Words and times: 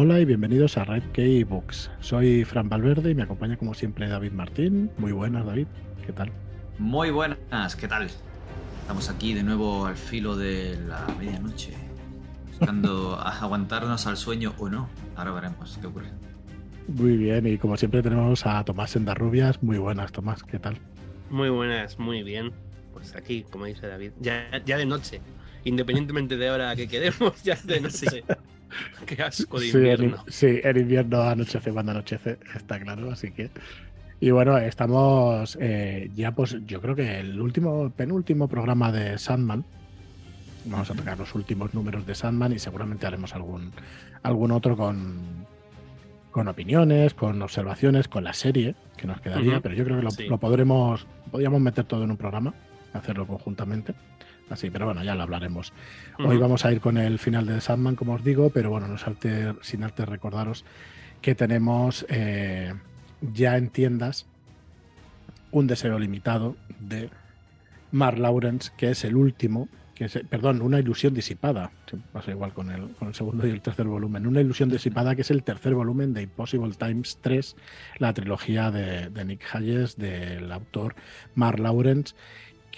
Hola 0.00 0.20
y 0.20 0.24
bienvenidos 0.24 0.78
a 0.78 0.84
Red 0.84 1.02
Key 1.12 1.42
Books. 1.42 1.90
Soy 1.98 2.44
Fran 2.44 2.68
Valverde 2.68 3.10
y 3.10 3.16
me 3.16 3.24
acompaña 3.24 3.56
como 3.56 3.74
siempre 3.74 4.06
David 4.06 4.30
Martín. 4.30 4.92
Muy 4.96 5.10
buenas, 5.10 5.44
David. 5.44 5.66
¿Qué 6.06 6.12
tal? 6.12 6.30
Muy 6.78 7.10
buenas, 7.10 7.74
¿qué 7.74 7.88
tal? 7.88 8.08
Estamos 8.82 9.10
aquí 9.10 9.34
de 9.34 9.42
nuevo 9.42 9.86
al 9.86 9.96
filo 9.96 10.36
de 10.36 10.78
la 10.86 11.04
medianoche, 11.18 11.72
buscando 12.46 13.18
aguantarnos 13.20 14.06
al 14.06 14.16
sueño 14.16 14.54
o 14.58 14.68
no. 14.68 14.88
Ahora 15.16 15.32
veremos 15.32 15.76
qué 15.80 15.88
ocurre. 15.88 16.12
Muy 16.86 17.16
bien, 17.16 17.48
y 17.48 17.58
como 17.58 17.76
siempre 17.76 18.00
tenemos 18.00 18.46
a 18.46 18.64
Tomás 18.64 18.92
Sendarrubias. 18.92 19.60
Muy 19.64 19.78
buenas, 19.78 20.12
Tomás, 20.12 20.44
¿qué 20.44 20.60
tal? 20.60 20.78
Muy 21.28 21.48
buenas, 21.48 21.98
muy 21.98 22.22
bien. 22.22 22.52
Pues 22.92 23.16
aquí, 23.16 23.44
como 23.50 23.64
dice 23.64 23.88
David, 23.88 24.12
ya, 24.20 24.62
ya 24.64 24.78
de 24.78 24.86
noche. 24.86 25.20
Independientemente 25.64 26.36
de 26.36 26.48
ahora 26.50 26.76
que 26.76 26.86
quedemos, 26.86 27.42
ya 27.42 27.56
de 27.64 27.80
noche. 27.80 28.22
Qué 29.06 29.22
asco 29.22 29.60
de 29.60 29.66
invierno. 29.68 30.24
Sí, 30.28 30.60
el, 30.62 30.78
invierno 30.78 31.22
anochece 31.22 31.72
cuando 31.72 31.92
anochece, 31.92 32.38
está 32.54 32.78
claro, 32.78 33.10
así 33.10 33.30
que. 33.30 33.50
Y 34.20 34.30
bueno, 34.30 34.58
estamos 34.58 35.56
eh, 35.60 36.10
ya, 36.14 36.32
pues 36.32 36.56
yo 36.66 36.80
creo 36.80 36.96
que 36.96 37.20
el 37.20 37.40
último, 37.40 37.90
penúltimo 37.90 38.48
programa 38.48 38.90
de 38.90 39.16
Sandman. 39.18 39.64
Vamos 40.64 40.90
a 40.90 40.94
tocar 40.94 41.18
los 41.18 41.34
últimos 41.34 41.72
números 41.72 42.04
de 42.04 42.14
Sandman 42.14 42.52
y 42.52 42.58
seguramente 42.58 43.06
haremos 43.06 43.34
algún, 43.34 43.72
algún 44.22 44.50
otro 44.50 44.76
con, 44.76 45.46
con 46.30 46.48
opiniones, 46.48 47.14
con 47.14 47.40
observaciones, 47.40 48.08
con 48.08 48.24
la 48.24 48.32
serie 48.32 48.74
que 48.96 49.06
nos 49.06 49.20
quedaría, 49.20 49.60
pero 49.60 49.74
yo 49.74 49.84
creo 49.84 49.98
que 49.98 50.02
lo, 50.02 50.30
lo, 50.30 50.38
podremos, 50.38 51.06
podríamos 51.30 51.60
meter 51.60 51.84
todo 51.84 52.02
en 52.02 52.10
un 52.10 52.16
programa, 52.16 52.52
hacerlo 52.92 53.26
conjuntamente. 53.26 53.94
Así, 54.50 54.70
pero 54.70 54.86
bueno, 54.86 55.04
ya 55.04 55.14
lo 55.14 55.22
hablaremos. 55.22 55.72
Hoy 56.18 56.38
vamos 56.38 56.64
a 56.64 56.72
ir 56.72 56.80
con 56.80 56.96
el 56.96 57.18
final 57.18 57.46
de 57.46 57.60
Sandman, 57.60 57.96
como 57.96 58.14
os 58.14 58.24
digo, 58.24 58.50
pero 58.50 58.70
bueno, 58.70 58.88
no 58.88 58.96
salte, 58.96 59.54
sin 59.60 59.84
antes 59.84 60.08
recordaros 60.08 60.64
que 61.20 61.34
tenemos 61.34 62.06
eh, 62.08 62.74
ya 63.20 63.56
en 63.56 63.70
tiendas 63.70 64.26
un 65.50 65.66
deseo 65.66 65.98
limitado 65.98 66.56
de 66.78 67.10
Mark 67.90 68.18
Lawrence, 68.18 68.70
que 68.76 68.90
es 68.90 69.04
el 69.04 69.16
último, 69.16 69.68
que 69.94 70.04
es, 70.04 70.18
perdón, 70.28 70.62
una 70.62 70.78
ilusión 70.78 71.14
disipada, 71.14 71.72
pasa 72.12 72.30
igual 72.30 72.52
con 72.52 72.70
el, 72.70 72.90
con 72.90 73.08
el 73.08 73.14
segundo 73.14 73.46
y 73.46 73.50
el 73.50 73.62
tercer 73.62 73.86
volumen, 73.86 74.26
una 74.26 74.40
ilusión 74.40 74.68
disipada 74.68 75.16
que 75.16 75.22
es 75.22 75.30
el 75.30 75.42
tercer 75.42 75.74
volumen 75.74 76.12
de 76.12 76.22
Impossible 76.22 76.74
Times 76.74 77.18
3, 77.22 77.56
la 77.98 78.12
trilogía 78.12 78.70
de, 78.70 79.08
de 79.08 79.24
Nick 79.24 79.44
Hayes, 79.52 79.96
del 79.96 80.52
autor 80.52 80.94
Mark 81.34 81.58
Lawrence 81.58 82.14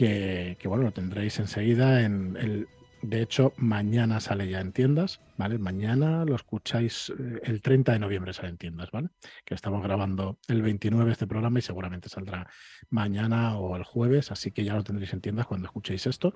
que, 0.01 0.57
bueno, 0.65 0.85
lo 0.85 0.93
tendréis 0.93 1.39
enseguida 1.39 2.03
en 2.03 2.37
el... 2.39 2.69
De 3.03 3.23
hecho, 3.23 3.55
mañana 3.57 4.21
sale 4.21 4.49
ya 4.49 4.61
en 4.61 4.73
tiendas, 4.73 5.21
¿vale? 5.39 5.59
Mañana 5.59 6.27
lo 6.27 6.37
escucháis, 6.37 7.11
eh, 7.19 7.41
el 7.45 7.63
30 7.63 7.93
de 7.93 7.99
noviembre 7.99 8.35
sale 8.35 8.51
en 8.51 8.59
tiendas, 8.59 8.91
¿vale? 8.91 9.09
Que 9.45 9.55
estamos 9.55 9.83
grabando 9.83 10.39
el 10.49 10.61
29 10.61 11.11
este 11.11 11.27
programa 11.27 11.59
y 11.59 11.63
seguramente 11.63 12.11
saldrá 12.11 12.47
mañana 12.91 13.57
o 13.59 13.75
el 13.77 13.85
jueves, 13.85 14.31
así 14.31 14.53
que 14.53 14.65
ya 14.65 14.75
lo 14.75 14.85
tendréis 14.85 15.15
en 15.15 15.23
tiendas 15.23 15.47
cuando 15.47 15.67
escuchéis 15.67 16.07
esto. 16.07 16.35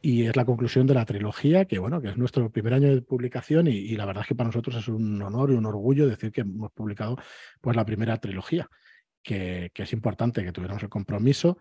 Y 0.00 0.24
es 0.24 0.36
la 0.36 0.46
conclusión 0.46 0.86
de 0.86 0.94
la 0.94 1.04
trilogía, 1.04 1.66
que 1.66 1.78
bueno, 1.78 2.00
que 2.00 2.08
es 2.08 2.16
nuestro 2.16 2.50
primer 2.50 2.72
año 2.72 2.94
de 2.94 3.02
publicación 3.02 3.66
y, 3.66 3.94
la 3.96 4.06
verdad 4.06 4.22
es 4.22 4.28
que 4.28 4.34
para 4.34 4.48
nosotros 4.48 4.76
es 4.76 4.88
un 4.88 5.20
honor 5.20 5.50
y 5.50 5.54
un 5.54 5.66
orgullo 5.66 6.06
decir 6.06 6.32
que 6.32 6.42
hemos 6.42 6.72
publicado 6.72 7.18
pues 7.60 7.76
la 7.76 7.84
primera 7.84 8.16
trilogía, 8.18 8.68
que, 9.22 9.70
que 9.74 9.82
es 9.82 9.92
importante 9.92 10.42
que 10.42 10.52
tuviéramos 10.52 10.82
el 10.82 10.88
compromiso 10.88 11.58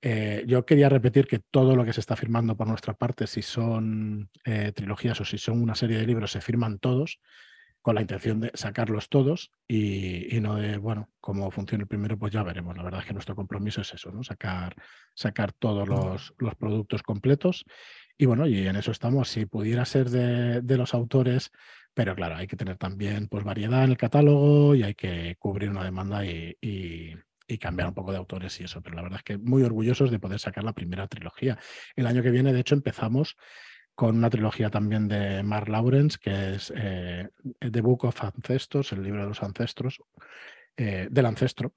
eh, 0.00 0.44
yo 0.46 0.64
quería 0.64 0.88
repetir 0.88 1.26
que 1.26 1.40
todo 1.40 1.74
lo 1.74 1.84
que 1.84 1.92
se 1.92 2.00
está 2.00 2.14
firmando 2.14 2.56
por 2.56 2.68
nuestra 2.68 2.94
parte, 2.94 3.26
si 3.26 3.42
son 3.42 4.30
eh, 4.44 4.72
trilogías 4.72 5.20
o 5.20 5.24
si 5.24 5.38
son 5.38 5.60
una 5.60 5.74
serie 5.74 5.98
de 5.98 6.06
libros, 6.06 6.32
se 6.32 6.40
firman 6.40 6.78
todos 6.78 7.20
con 7.82 7.94
la 7.94 8.00
intención 8.00 8.40
de 8.40 8.50
sacarlos 8.54 9.08
todos 9.08 9.50
y, 9.66 10.38
no 10.40 10.56
de, 10.56 10.76
bueno, 10.76 11.10
cómo 11.20 11.50
funciona 11.50 11.82
el 11.82 11.88
primero, 11.88 12.18
pues 12.18 12.32
ya 12.32 12.42
veremos. 12.42 12.76
La 12.76 12.82
verdad 12.82 13.00
es 13.00 13.06
que 13.06 13.14
nuestro 13.14 13.34
compromiso 13.34 13.80
es 13.80 13.94
eso, 13.94 14.10
¿no? 14.12 14.22
Sacar, 14.22 14.76
sacar 15.14 15.52
todos 15.52 15.88
los, 15.88 16.34
los 16.38 16.54
productos 16.56 17.02
completos. 17.02 17.64
Y 18.16 18.26
bueno, 18.26 18.46
y 18.46 18.66
en 18.66 18.76
eso 18.76 18.90
estamos. 18.90 19.28
Si 19.28 19.46
pudiera 19.46 19.84
ser 19.84 20.10
de, 20.10 20.60
de, 20.60 20.76
los 20.76 20.92
autores, 20.92 21.50
pero 21.94 22.14
claro, 22.14 22.36
hay 22.36 22.46
que 22.46 22.56
tener 22.56 22.76
también 22.76 23.28
pues, 23.28 23.44
variedad 23.44 23.84
en 23.84 23.90
el 23.90 23.96
catálogo 23.96 24.74
y 24.74 24.82
hay 24.82 24.94
que 24.94 25.36
cubrir 25.38 25.70
una 25.70 25.84
demanda 25.84 26.26
y, 26.26 26.56
y 26.60 27.14
cambiar 27.56 27.88
un 27.88 27.94
poco 27.94 28.12
de 28.12 28.18
autores 28.18 28.60
y 28.60 28.64
eso, 28.64 28.82
pero 28.82 28.96
la 28.96 29.02
verdad 29.02 29.20
es 29.20 29.24
que 29.24 29.38
muy 29.38 29.62
orgullosos 29.62 30.10
de 30.10 30.18
poder 30.18 30.38
sacar 30.38 30.64
la 30.64 30.74
primera 30.74 31.06
trilogía. 31.06 31.58
El 31.96 32.06
año 32.06 32.22
que 32.22 32.30
viene, 32.30 32.52
de 32.52 32.60
hecho, 32.60 32.74
empezamos 32.74 33.36
con 33.94 34.16
una 34.16 34.30
trilogía 34.30 34.70
también 34.70 35.08
de 35.08 35.42
Mark 35.42 35.68
Lawrence, 35.68 36.18
que 36.20 36.54
es 36.54 36.72
eh, 36.76 37.28
The 37.58 37.80
Book 37.80 38.04
of 38.04 38.22
Ancestors, 38.22 38.92
el 38.92 39.02
libro 39.02 39.22
de 39.22 39.28
los 39.28 39.42
ancestros, 39.42 40.00
eh, 40.76 41.08
del 41.10 41.26
ancestro, 41.26 41.74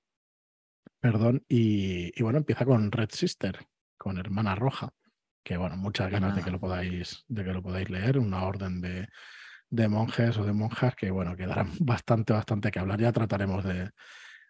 perdón, 1.00 1.44
y, 1.48 2.22
bueno, 2.22 2.38
empieza 2.38 2.66
con 2.66 2.92
Red 2.92 3.10
Sister, 3.12 3.66
con 3.98 4.20
Hermana 4.20 4.54
Roja, 4.54 4.94
que 5.44 5.58
bueno, 5.58 5.78
muchas 5.78 6.12
ganas 6.12 6.36
de 6.36 6.44
que 6.44 6.52
lo 6.52 6.60
podáis, 6.60 7.26
de 7.28 7.44
que 7.44 7.54
lo 7.54 7.64
podáis 7.64 7.90
leer, 7.90 8.20
una 8.20 8.44
orden 8.44 8.82
de, 8.82 9.08
de 9.72 9.88
monjes 9.88 10.38
o 10.38 10.44
de 10.44 10.54
monjas 10.54 10.96
que 10.96 11.10
bueno, 11.10 11.36
que 11.36 11.48
darán 11.48 11.72
bastante, 11.80 12.34
bastante 12.34 12.70
que 12.70 12.78
hablar. 12.78 13.00
Ya 13.00 13.12
trataremos 13.12 13.64
de, 13.64 13.90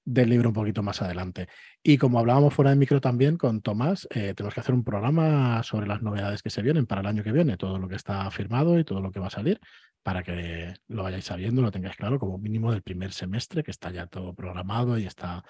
del 0.03 0.29
libro 0.29 0.50
un 0.50 0.53
poquito 0.53 0.84
más 0.84 1.01
adelante. 1.01 1.47
Y 1.84 1.97
como 1.97 2.19
hablábamos 2.19 2.53
fuera 2.53 2.72
de 2.72 2.78
micro 2.78 3.01
también 3.01 3.38
con 3.38 3.62
Tomás, 3.62 4.07
eh, 4.12 4.34
tenemos 4.35 4.53
que 4.53 4.59
hacer 4.59 4.73
un 4.73 4.84
programa 4.84 5.62
sobre 5.63 5.88
las 5.88 6.01
novedades 6.01 6.41
que 6.41 6.50
se 6.50 6.62
vienen 6.62 6.85
para 6.85 7.01
el 7.01 7.07
año 7.07 7.23
que 7.23 7.31
viene, 7.31 7.57
todo 7.57 7.78
lo 7.78 7.88
que 7.88 7.95
está 7.95 8.29
firmado 8.31 8.79
y 8.79 8.84
todo 8.84 9.01
lo 9.01 9.11
que 9.11 9.19
va 9.19 9.28
a 9.28 9.31
salir, 9.31 9.59
para 10.03 10.23
que 10.23 10.73
lo 10.88 11.03
vayáis 11.03 11.25
sabiendo, 11.25 11.61
lo 11.61 11.72
tengáis 11.72 11.95
claro, 11.95 12.19
como 12.19 12.38
mínimo 12.38 12.72
del 12.72 12.81
primer 12.81 13.13
semestre, 13.13 13.63
que 13.63 13.72
está 13.72 13.91
ya 13.91 14.07
todo 14.07 14.34
programado 14.34 14.97
y 14.97 15.06
está 15.06 15.44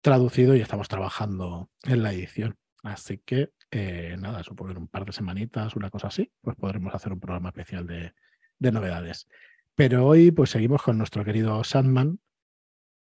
traducido 0.00 0.56
y 0.56 0.60
estamos 0.60 0.88
trabajando 0.88 1.70
en 1.84 2.02
la 2.02 2.12
edición. 2.12 2.56
Así 2.82 3.18
que, 3.18 3.50
eh, 3.70 4.16
nada, 4.18 4.42
supongo 4.44 4.70
en 4.70 4.78
un 4.78 4.88
par 4.88 5.04
de 5.04 5.12
semanitas, 5.12 5.76
una 5.76 5.90
cosa 5.90 6.08
así, 6.08 6.30
pues 6.40 6.56
podremos 6.56 6.94
hacer 6.94 7.12
un 7.12 7.20
programa 7.20 7.48
especial 7.48 7.86
de, 7.86 8.14
de 8.58 8.72
novedades. 8.72 9.26
Pero 9.74 10.06
hoy, 10.06 10.30
pues 10.30 10.50
seguimos 10.50 10.82
con 10.82 10.96
nuestro 10.96 11.24
querido 11.24 11.62
Sandman, 11.62 12.18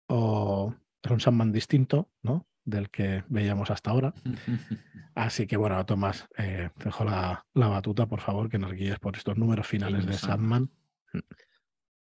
o 0.07 0.75
es 1.03 1.11
un 1.11 1.21
Sandman 1.21 1.53
distinto, 1.53 2.11
¿no? 2.23 2.47
Del 2.65 2.91
que 2.91 3.25
veíamos 3.29 3.71
hasta 3.71 3.91
ahora. 3.91 4.15
Así 5.15 5.47
que 5.47 5.57
bueno, 5.57 5.85
Tomás, 5.87 6.27
eh, 6.39 6.71
dejo 6.77 7.05
la, 7.05 7.45
batuta, 7.55 8.07
por 8.07 8.21
favor, 8.21 8.49
que 8.49 8.59
nos 8.59 8.73
guíes 8.73 8.99
por 8.99 9.17
estos 9.17 9.37
números 9.37 9.67
finales 9.67 10.07
de 10.07 10.15
Sandman. 10.15 10.71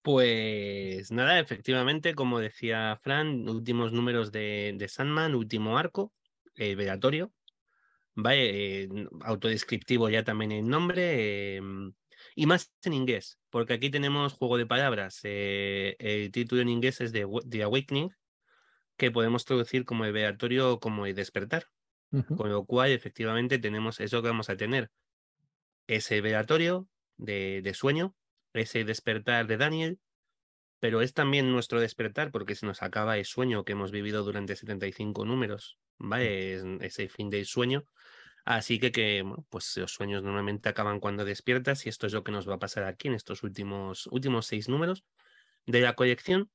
Pues 0.02 1.10
nada, 1.12 1.38
efectivamente, 1.38 2.14
como 2.14 2.38
decía 2.40 2.98
Fran, 3.02 3.48
últimos 3.48 3.92
números 3.92 4.32
de, 4.32 4.86
Sandman, 4.88 5.34
último 5.34 5.78
arco, 5.78 6.12
eh, 6.54 6.74
velatorio, 6.74 7.32
¿vale? 8.14 8.82
Eh, 8.82 8.88
autodescriptivo 9.22 10.08
ya 10.08 10.24
también 10.24 10.52
el 10.52 10.68
nombre, 10.68 11.56
em, 11.56 11.92
y 12.38 12.44
más 12.47 12.70
en 12.82 12.92
inglés, 12.92 13.41
porque 13.48 13.72
aquí 13.72 13.91
tenemos 13.91 14.34
juego 14.34 14.58
de 14.58 14.66
palabras. 14.66 15.20
Eh, 15.24 15.97
el 15.98 16.30
título 16.30 16.60
en 16.60 16.69
inglés 16.69 17.00
es 17.00 17.10
de 17.10 17.26
The 17.48 17.62
Awakening, 17.62 18.10
que 18.98 19.10
podemos 19.10 19.47
traducir 19.47 19.86
como 19.86 20.04
el 20.04 20.12
velatorio 20.12 20.75
o 20.75 20.78
como 20.78 21.06
el 21.06 21.14
despertar. 21.14 21.66
Con 22.36 22.50
lo 22.50 22.64
cual, 22.64 22.92
efectivamente, 22.92 23.58
tenemos 23.58 24.00
eso 24.00 24.22
que 24.22 24.28
vamos 24.28 24.48
a 24.48 24.56
tener. 24.56 24.91
Ese 25.86 26.20
velatorio 26.20 26.88
de, 27.16 27.60
de 27.62 27.75
sueño, 27.75 28.14
ese 28.54 28.84
despertar 28.84 29.46
de 29.46 29.56
Daniel, 29.56 29.98
pero 30.78 31.02
es 31.02 31.12
también 31.14 31.50
nuestro 31.50 31.80
despertar 31.80 32.30
porque 32.30 32.54
se 32.54 32.64
nos 32.64 32.82
acaba 32.82 33.19
el 33.19 33.25
sueño 33.25 33.64
que 33.64 33.72
hemos 33.72 33.91
vivido 33.91 34.22
durante 34.22 34.56
75 34.56 35.25
números, 35.25 35.78
¿vale? 35.98 36.54
Es, 36.54 36.64
ese 36.80 37.08
fin 37.08 37.28
del 37.28 37.44
sueño 37.44 37.84
Así 38.46 38.78
que, 38.78 38.93
que 38.93 39.25
pues 39.50 39.76
los 39.76 39.90
sueños 39.90 40.22
normalmente 40.22 40.69
acaban 40.69 41.00
cuando 41.00 41.25
despiertas 41.25 41.84
y 41.84 41.88
esto 41.88 42.06
es 42.06 42.12
lo 42.12 42.22
que 42.22 42.31
nos 42.31 42.48
va 42.48 42.54
a 42.54 42.58
pasar 42.60 42.84
aquí 42.84 43.08
en 43.08 43.14
estos 43.14 43.43
últimos, 43.43 44.06
últimos 44.06 44.46
seis 44.46 44.69
números 44.69 45.04
de 45.66 45.81
la 45.81 45.96
colección, 45.96 46.48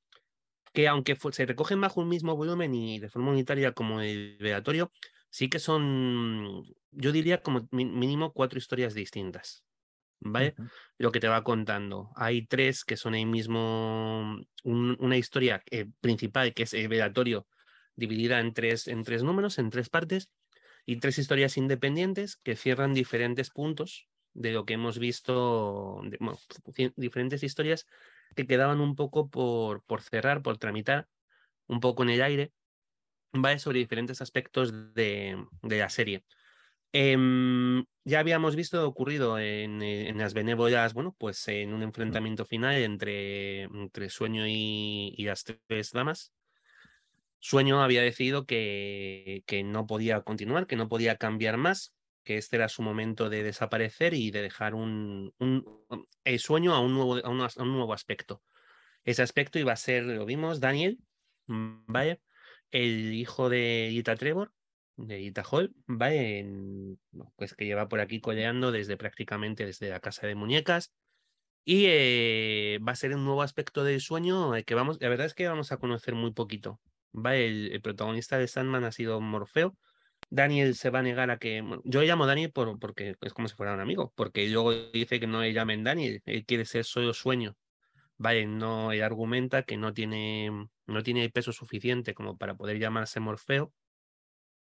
que 0.72 0.88
aunque 0.88 1.18
se 1.32 1.44
recogen 1.44 1.82
bajo 1.82 2.00
un 2.00 2.08
mismo 2.08 2.34
volumen 2.34 2.74
y 2.74 2.98
de 2.98 3.10
forma 3.10 3.30
unitaria 3.30 3.72
como 3.72 4.00
el 4.00 4.38
velatorio, 4.40 4.90
sí 5.28 5.50
que 5.50 5.58
son, 5.58 6.64
yo 6.92 7.12
diría 7.12 7.42
como 7.42 7.68
mínimo 7.70 8.32
cuatro 8.32 8.58
historias 8.58 8.94
distintas. 8.94 9.62
¿Vale? 10.24 10.54
Lo 10.98 11.10
que 11.10 11.18
te 11.18 11.26
va 11.26 11.42
contando. 11.42 12.10
Hay 12.14 12.46
tres 12.46 12.84
que 12.84 12.96
son 12.96 13.16
el 13.16 13.26
mismo, 13.26 14.40
una 14.62 15.16
historia 15.16 15.62
eh, 15.68 15.86
principal 16.00 16.54
que 16.54 16.62
es 16.62 16.72
el 16.74 16.88
velatorio 16.88 17.48
dividida 17.96 18.38
en 18.38 18.54
tres, 18.54 18.86
en 18.86 19.02
tres 19.02 19.24
números, 19.24 19.58
en 19.58 19.68
tres 19.68 19.90
partes, 19.90 20.30
y 20.86 20.96
tres 20.96 21.18
historias 21.18 21.56
independientes 21.56 22.36
que 22.36 22.56
cierran 22.56 22.94
diferentes 22.94 23.50
puntos 23.50 24.08
de 24.34 24.52
lo 24.52 24.64
que 24.64 24.74
hemos 24.74 24.98
visto, 24.98 26.02
diferentes 26.96 27.42
historias 27.42 27.86
que 28.34 28.46
quedaban 28.46 28.80
un 28.80 28.96
poco 28.96 29.28
por, 29.28 29.84
por 29.84 30.02
cerrar, 30.02 30.42
por 30.42 30.58
tramitar, 30.58 31.08
un 31.66 31.80
poco 31.80 32.02
en 32.02 32.10
el 32.10 32.22
aire, 32.22 32.52
¿vale? 33.32 33.58
sobre 33.58 33.78
diferentes 33.78 34.20
aspectos 34.22 34.94
de, 34.94 35.36
de 35.62 35.78
la 35.78 35.88
serie. 35.88 36.24
Em, 36.92 37.84
ya 38.04 38.20
habíamos 38.20 38.54
visto 38.54 38.86
ocurrido 38.86 39.38
en, 39.38 39.82
en, 39.82 40.18
las 40.18 40.34
benévolas, 40.34 40.92
bueno, 40.92 41.14
pues 41.18 41.48
en 41.48 41.72
un 41.72 41.80
Mm. 41.80 41.84
enfrentamiento 41.84 42.44
final 42.44 42.76
entre, 42.76 43.62
entre 43.62 44.10
Sueño 44.10 44.46
y, 44.46 45.14
y, 45.16 45.24
las 45.24 45.44
tres 45.44 45.92
damas. 45.92 46.32
Sueño 47.44 47.82
había 47.82 48.02
decidido 48.02 48.46
que, 48.46 49.42
que 49.46 49.64
no 49.64 49.84
podía 49.84 50.20
continuar, 50.20 50.68
que 50.68 50.76
no 50.76 50.88
podía 50.88 51.16
cambiar 51.16 51.56
más, 51.56 51.92
que 52.22 52.36
este 52.36 52.54
era 52.54 52.68
su 52.68 52.82
momento 52.82 53.30
de 53.30 53.42
desaparecer 53.42 54.14
y 54.14 54.30
de 54.30 54.42
dejar 54.42 54.76
un, 54.76 55.34
un 55.40 55.64
el 56.22 56.38
sueño 56.38 56.72
a 56.72 56.78
un, 56.78 56.94
nuevo, 56.94 57.16
a, 57.16 57.28
un, 57.28 57.40
a 57.40 57.50
un 57.56 57.72
nuevo 57.72 57.92
aspecto. 57.94 58.44
Ese 59.02 59.22
aspecto 59.22 59.58
iba 59.58 59.72
a 59.72 59.76
ser, 59.76 60.04
lo 60.04 60.24
vimos, 60.24 60.60
Daniel, 60.60 61.00
¿vale? 61.48 62.22
El 62.70 63.12
hijo 63.12 63.48
de 63.48 63.90
Ita 63.90 64.14
Trevor, 64.14 64.52
de 64.94 65.20
Ita 65.20 65.42
Hall, 65.42 65.74
¿vale? 65.88 66.38
En, 66.38 67.00
pues 67.34 67.54
que 67.54 67.64
lleva 67.64 67.88
por 67.88 67.98
aquí 67.98 68.20
coleando 68.20 68.70
desde 68.70 68.96
prácticamente 68.96 69.66
desde 69.66 69.90
la 69.90 69.98
casa 69.98 70.28
de 70.28 70.36
muñecas. 70.36 70.92
Y 71.64 71.86
eh, 71.88 72.78
va 72.86 72.92
a 72.92 72.96
ser 72.96 73.16
un 73.16 73.24
nuevo 73.24 73.42
aspecto 73.42 73.82
del 73.82 74.00
sueño 74.00 74.52
que 74.64 74.76
vamos, 74.76 74.98
la 75.00 75.08
verdad 75.08 75.26
es 75.26 75.34
que 75.34 75.48
vamos 75.48 75.72
a 75.72 75.78
conocer 75.78 76.14
muy 76.14 76.32
poquito. 76.32 76.80
¿Vale? 77.12 77.74
El, 77.74 77.82
protagonista 77.82 78.38
de 78.38 78.48
Sandman 78.48 78.84
ha 78.84 78.92
sido 78.92 79.20
Morfeo. 79.20 79.76
Daniel 80.30 80.74
se 80.76 80.90
va 80.90 81.00
a 81.00 81.02
negar 81.02 81.30
a 81.30 81.38
que. 81.38 81.64
Yo 81.84 82.00
le 82.00 82.06
llamo 82.06 82.26
Daniel 82.26 82.52
por, 82.52 82.78
porque 82.78 83.16
es 83.20 83.32
como 83.34 83.48
si 83.48 83.54
fuera 83.54 83.74
un 83.74 83.80
amigo, 83.80 84.12
porque 84.16 84.48
luego 84.48 84.72
dice 84.92 85.20
que 85.20 85.26
no 85.26 85.42
le 85.42 85.52
llamen 85.52 85.84
Daniel, 85.84 86.22
él 86.26 86.44
quiere 86.46 86.64
ser 86.64 86.84
solo 86.84 87.12
sueño. 87.14 87.56
Vale, 88.18 88.46
no, 88.46 88.92
él 88.92 89.02
argumenta 89.02 89.64
que 89.64 89.76
no 89.76 89.92
tiene, 89.92 90.50
no 90.86 91.02
tiene 91.02 91.28
peso 91.30 91.52
suficiente 91.52 92.14
como 92.14 92.36
para 92.38 92.54
poder 92.56 92.78
llamarse 92.78 93.20
Morfeo. 93.20 93.72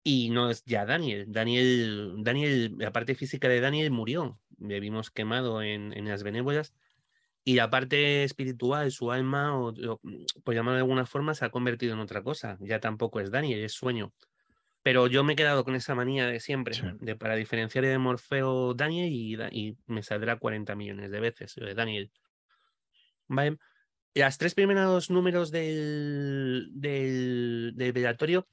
Y 0.03 0.31
no 0.31 0.51
es 0.51 0.65
ya 0.65 0.87
Daniel. 0.87 1.27
Daniel, 1.29 2.15
Daniel, 2.19 2.75
la 2.79 2.93
parte 2.93 3.15
física 3.15 3.49
de 3.49 3.61
Daniel 3.61 3.91
murió. 3.91 4.41
Le 4.59 4.81
vimos 4.81 5.11
quemado 5.11 5.63
en, 5.63 5.93
en 5.97 6.09
las 6.09 6.23
benévolas. 6.23 6.75
Y 7.49 7.55
la 7.55 7.71
parte 7.71 8.25
espiritual, 8.25 8.91
su 8.91 9.13
alma, 9.13 9.57
o, 9.57 9.69
o, 9.69 10.01
por 10.43 10.53
llamarlo 10.53 10.73
de 10.75 10.81
alguna 10.81 11.07
forma, 11.07 11.33
se 11.33 11.45
ha 11.45 11.51
convertido 11.51 11.95
en 11.95 12.01
otra 12.01 12.21
cosa. 12.25 12.59
Ya 12.61 12.81
tampoco 12.81 13.21
es 13.21 13.31
Daniel, 13.31 13.63
es 13.63 13.73
sueño. 13.73 14.13
Pero 14.83 15.07
yo 15.07 15.23
me 15.23 15.35
he 15.35 15.37
quedado 15.37 15.63
con 15.65 15.77
esa 15.77 15.95
manía 15.95 16.27
de 16.27 16.41
siempre, 16.41 16.75
Sí. 16.75 16.83
de 17.01 17.15
para 17.15 17.37
diferenciar 17.37 17.85
de 17.85 17.99
Morfeo 17.99 18.75
Daniel 18.75 19.13
y, 19.13 19.37
y 19.53 19.77
me 19.87 20.03
saldrá 20.03 20.41
40 20.41 20.75
millones 20.75 21.13
de 21.13 21.21
veces 21.21 21.55
de 21.55 21.73
Daniel. 21.75 22.11
Vale. 23.29 23.59
Las 24.15 24.39
tres 24.39 24.55
primeros 24.55 25.09
números 25.11 25.53
del, 25.53 26.71
del, 26.73 27.75
del 27.77 27.93
velatorio 27.93 28.49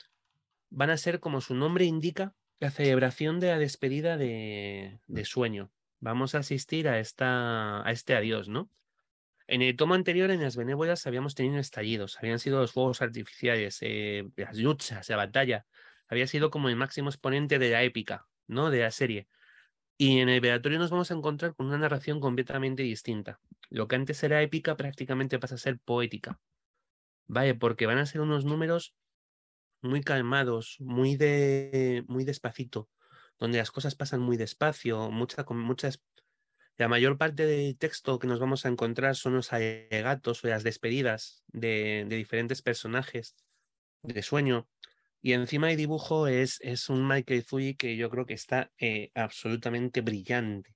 van 0.70 0.92
a 0.92 0.98
ser, 0.98 1.20
como 1.20 1.42
su 1.42 1.56
nombre 1.56 1.86
indica, 1.86 2.36
la 2.60 2.70
celebración 2.70 3.40
de 3.40 3.48
la 3.48 3.58
despedida 3.58 4.18
de, 4.18 5.00
de 5.08 5.26
sueño. 5.26 5.72
Vamos 6.00 6.36
a 6.36 6.40
asistir 6.40 6.88
a, 6.88 7.00
esta, 7.00 7.88
a 7.88 7.92
este 7.92 8.16
adiós, 8.16 8.50
¿no? 8.50 8.70
En 9.48 9.62
el 9.62 9.76
tomo 9.76 9.94
anterior, 9.94 10.32
en 10.32 10.42
las 10.42 10.56
benévolas, 10.56 11.06
habíamos 11.06 11.36
tenido 11.36 11.60
estallidos, 11.60 12.18
habían 12.18 12.40
sido 12.40 12.60
los 12.60 12.72
fuegos 12.72 13.02
artificiales, 13.02 13.78
eh, 13.82 14.30
las 14.36 14.58
luchas, 14.58 15.10
la 15.10 15.18
batalla. 15.18 15.66
Había 16.08 16.28
sido 16.28 16.50
como 16.50 16.70
el 16.70 16.76
máximo 16.76 17.10
exponente 17.10 17.60
de 17.60 17.70
la 17.72 17.84
épica, 17.84 18.28
¿no? 18.48 18.70
De 18.70 18.80
la 18.80 18.92
serie. 18.92 19.28
Y 19.98 20.20
en 20.20 20.30
el 20.30 20.42
velatorio 20.42 20.80
nos 20.80 20.92
vamos 20.92 21.12
a 21.12 21.14
encontrar 21.14 21.56
con 21.56 21.68
una 21.68 21.78
narración 21.78 22.20
completamente 22.20 22.84
distinta. 22.84 23.40
Lo 23.70 23.88
que 23.88 23.96
antes 23.96 24.24
era 24.24 24.42
épica 24.42 24.76
prácticamente 24.78 25.40
pasa 25.40 25.56
a 25.56 25.58
ser 25.58 25.80
poética. 25.80 26.40
Vale, 27.28 27.56
porque 27.56 27.86
van 27.86 27.98
a 27.98 28.06
ser 28.06 28.22
unos 28.22 28.46
números 28.46 28.96
muy 29.82 30.02
calmados, 30.02 30.78
muy 30.80 31.16
de 31.16 32.04
muy 32.08 32.24
despacito, 32.24 32.90
donde 33.40 33.58
las 33.58 33.72
cosas 33.72 33.96
pasan 33.96 34.22
muy 34.22 34.38
despacio, 34.38 35.12
mucha, 35.12 35.44
con 35.44 35.60
muchas. 35.60 36.02
La 36.78 36.88
mayor 36.88 37.18
parte 37.18 37.46
del 37.46 37.78
texto 37.78 38.18
que 38.20 38.28
nos 38.28 38.40
vamos 38.40 38.66
a 38.66 38.70
encontrar 38.70 39.16
son 39.16 39.36
los 39.36 39.54
alegatos 39.54 40.44
o 40.44 40.48
las 40.48 40.64
despedidas 40.64 41.44
de, 41.48 42.06
de 42.08 42.16
diferentes 42.16 42.62
personajes 42.62 43.36
de 44.02 44.22
sueño. 44.24 44.68
Y 45.22 45.34
encima 45.34 45.72
el 45.72 45.78
dibujo 45.78 46.28
es, 46.28 46.60
es 46.62 46.90
un 46.90 47.08
Michael 47.08 47.44
Zui 47.44 47.76
que 47.76 47.96
yo 47.96 48.10
creo 48.10 48.26
que 48.26 48.34
está 48.34 48.72
eh, 48.78 49.12
absolutamente 49.14 50.02
brillante. 50.02 50.76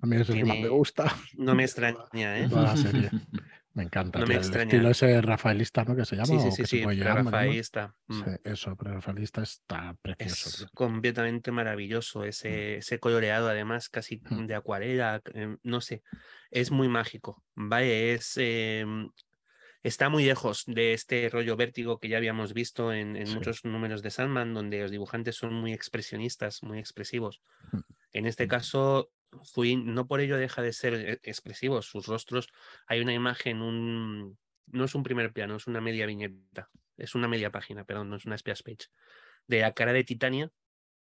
A 0.00 0.06
mí 0.06 0.16
eso 0.16 0.32
es 0.32 0.38
que 0.38 0.44
más 0.44 0.58
me 0.58 0.68
gusta. 0.68 1.14
No 1.34 1.54
me 1.54 1.62
de 1.62 1.66
extraña, 1.66 2.48
toda- 2.48 2.74
¿eh? 2.74 3.10
Me 3.76 3.82
encanta. 3.82 4.18
No 4.20 4.26
me 4.26 4.34
el 4.34 4.40
extraña. 4.40 4.64
estilo 4.64 4.88
ese 4.90 5.20
rafaelista, 5.20 5.84
¿no? 5.84 5.94
Que 5.94 6.04
se 6.06 6.16
llama. 6.16 6.26
Sí, 6.26 6.40
sí, 6.40 6.50
sí, 6.50 6.56
se 6.56 6.66
sí. 6.66 6.78
llamar, 6.80 6.96
¿no? 7.24 7.30
Rafaelista. 7.30 7.94
mm. 8.08 8.22
Eso, 8.44 8.74
pero 8.74 8.94
rafaelista 8.94 9.42
está 9.42 9.94
precioso. 10.00 10.48
Es 10.48 10.56
tío. 10.56 10.68
completamente 10.74 11.52
maravilloso 11.52 12.24
ese, 12.24 12.78
ese 12.78 12.98
coloreado, 12.98 13.48
además, 13.48 13.88
casi 13.90 14.20
Mm. 14.30 14.46
de 14.46 14.54
acuarela, 14.54 15.20
eh, 15.34 15.56
no 15.62 15.80
sé, 15.82 16.02
es 16.50 16.70
muy 16.70 16.88
mágico, 16.88 17.44
¿vale? 17.54 18.14
Es, 18.14 18.32
eh, 18.38 18.86
está 19.82 20.08
muy 20.08 20.24
lejos 20.24 20.64
de 20.66 20.94
este 20.94 21.28
rollo 21.28 21.54
vértigo 21.56 22.00
que 22.00 22.08
ya 22.08 22.16
habíamos 22.16 22.54
visto 22.54 22.92
en, 22.94 23.14
en 23.14 23.26
Sí. 23.26 23.34
muchos 23.34 23.64
números 23.64 24.02
de 24.02 24.10
Sandman, 24.10 24.54
donde 24.54 24.80
los 24.80 24.90
dibujantes 24.90 25.36
son 25.36 25.52
muy 25.54 25.72
expresionistas, 25.74 26.62
muy 26.62 26.78
expresivos. 26.78 27.40
Mm. 27.72 27.78
En 28.12 28.26
este 28.26 28.46
Mm. 28.46 28.48
caso, 28.48 29.10
Zui 29.44 29.76
no 29.76 30.06
por 30.06 30.20
ello 30.20 30.36
deja 30.36 30.62
de 30.62 30.72
ser 30.72 30.94
eh, 30.94 31.20
expresivo, 31.22 31.82
sus 31.82 32.06
rostros, 32.06 32.48
hay 32.86 33.00
una 33.00 33.12
imagen, 33.14 33.60
un, 33.62 34.38
no 34.66 34.84
es 34.84 34.94
un 34.94 35.02
primer 35.02 35.32
plano, 35.32 35.56
es 35.56 35.66
una 35.66 35.80
media 35.80 36.06
viñeta, 36.06 36.70
es 36.96 37.14
una 37.14 37.28
media 37.28 37.50
página, 37.50 37.84
perdón, 37.84 38.10
no 38.10 38.16
es 38.16 38.24
una 38.24 38.38
splash 38.38 38.62
page, 38.62 38.88
de 39.46 39.60
la 39.60 39.72
cara 39.72 39.92
de 39.92 40.04
Titania, 40.04 40.50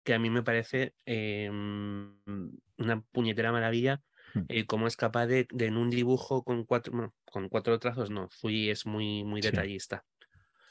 que 0.04 0.14
a 0.14 0.20
mí 0.20 0.30
me 0.30 0.44
parece 0.44 0.96
eh, 1.06 1.50
una 1.50 3.02
puñetera 3.12 3.52
maravilla 3.52 4.02
Mm. 4.34 4.46
eh, 4.50 4.66
cómo 4.66 4.88
es 4.88 4.98
capaz 4.98 5.28
de, 5.28 5.48
de 5.52 5.68
en 5.68 5.78
un 5.78 5.90
dibujo 5.90 6.44
con 6.44 6.66
cuatro, 6.66 6.94
bueno, 6.94 7.14
con 7.26 7.50
cuatro 7.50 7.78
trazos, 7.80 8.10
no, 8.10 8.30
Fui 8.30 8.70
es 8.70 8.86
muy, 8.86 9.24
muy 9.24 9.42
detallista, 9.42 10.06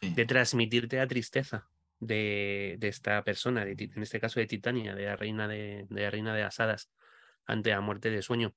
Sí. 0.01 0.15
de 0.15 0.25
transmitirte 0.27 0.97
la 0.97 1.07
tristeza 1.07 1.69
de, 2.01 2.77
de 2.79 2.89
esta 2.89 3.23
persona, 3.23 3.65
de 3.65 3.77
en 3.79 4.03
este 4.03 4.19
caso 4.19 4.41
de 4.41 4.47
Titania, 4.47 4.97
de 4.97 5.05
la 5.05 5.17
reina 5.17 5.47
de, 5.47 5.87
de 5.89 6.03
la 6.03 6.11
reina 6.11 6.35
de 6.35 6.43
las 6.43 6.59
hadas, 6.59 6.91
ante 7.47 7.71
la 7.71 7.81
muerte 7.81 8.11
de 8.11 8.23
sueño. 8.23 8.55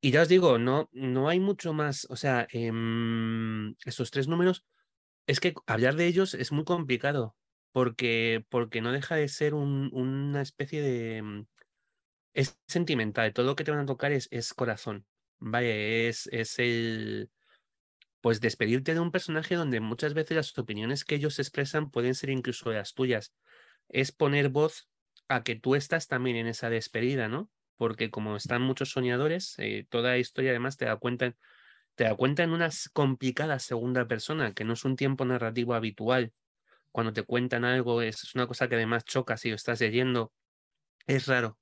Y 0.00 0.12
ya 0.12 0.22
os 0.22 0.28
digo, 0.28 0.58
no, 0.58 0.88
no 0.92 1.28
hay 1.28 1.40
mucho 1.40 1.72
más, 1.72 2.06
o 2.10 2.16
sea, 2.16 2.46
em, 2.52 3.74
estos 3.84 4.10
tres 4.12 4.28
números, 4.28 4.64
es 5.26 5.40
que 5.40 5.54
hablar 5.66 5.96
de 5.96 6.06
ellos 6.06 6.34
es 6.34 6.52
muy 6.52 6.64
complicado, 6.64 7.36
porque, 7.72 8.44
porque 8.50 8.80
no 8.82 8.92
deja 8.92 9.16
de 9.16 9.28
ser 9.28 9.54
un- 9.54 9.90
una 9.94 10.42
especie 10.42 10.82
de... 10.82 11.22
mm, 11.22 11.46
Es 12.34 12.58
sentimental, 12.68 13.32
todo 13.34 13.46
lo 13.46 13.56
que 13.56 13.64
te 13.64 13.70
van 13.72 13.80
a 13.80 13.86
tocar 13.86 14.12
es, 14.12 14.28
es 14.30 14.54
corazón, 14.54 15.06
¿vale? 15.38 16.08
Es, 16.08 16.28
es 16.32 16.58
el... 16.58 17.30
Pues 18.20 18.40
despedirte 18.40 18.94
de 18.94 19.00
un 19.00 19.12
personaje 19.12 19.54
donde 19.56 19.80
muchas 19.80 20.14
veces 20.14 20.36
las 20.36 20.58
opiniones 20.58 21.04
que 21.04 21.16
ellos 21.16 21.38
expresan 21.38 21.90
pueden 21.90 22.14
ser 22.14 22.30
incluso 22.30 22.72
las 22.72 22.94
tuyas. 22.94 23.34
Es 23.88 24.12
poner 24.12 24.50
voz 24.50 24.88
a 25.28 25.44
que 25.44 25.56
tú 25.56 25.74
estás 25.76 26.08
también 26.08 26.36
en 26.36 26.46
esa 26.48 26.70
despedida, 26.70 27.28
¿no? 27.28 27.50
Porque 27.78 28.10
como 28.10 28.36
están 28.36 28.62
muchos 28.62 28.90
soñadores, 28.92 29.56
eh, 29.58 29.86
toda 29.90 30.10
la 30.12 30.18
historia 30.18 30.52
además 30.52 30.78
te 30.78 30.86
da 30.86 30.96
cuenta, 30.98 31.26
en- 31.28 31.38
te 31.96 32.04
da 32.04 32.16
cuenta 32.16 32.42
en 32.44 32.52
una 32.52 32.70
complicada 32.94 33.58
segunda 33.60 34.08
persona, 34.08 34.54
que 34.54 34.64
no 34.64 34.74
es 34.74 34.84
un 34.84 34.96
tiempo 34.96 35.24
narrativo 35.26 35.74
habitual. 35.74 36.32
Cuando 36.92 37.12
te 37.14 37.24
cuentan 37.24 37.64
algo, 37.64 38.02
es, 38.02 38.34
una 38.34 38.46
cosa 38.48 38.68
que 38.68 38.76
además 38.76 39.04
choca 39.04 39.36
si 39.38 39.50
lo 39.50 39.56
estás 39.56 39.80
leyendo. 39.80 40.32
Es 41.06 41.26
raro. 41.26 41.58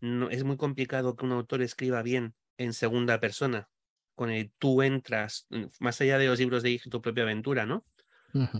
No, 0.00 0.30
es 0.30 0.44
muy 0.44 0.56
complicado 0.56 1.16
que 1.16 1.24
un 1.26 1.32
autor 1.32 1.62
escriba 1.62 2.02
bien 2.02 2.34
en 2.58 2.72
segunda 2.72 3.20
persona. 3.20 3.68
Con 4.14 4.30
el 4.30 4.52
tú 4.58 4.82
entras, 4.82 5.46
mm, 5.50 5.66
más 5.80 6.00
allá 6.00 6.18
de 6.18 6.26
los 6.26 6.38
libros 6.38 6.62
de 6.62 6.80
tu 6.90 7.02
propia 7.02 7.24
aventura, 7.24 7.66
¿no? 7.66 7.86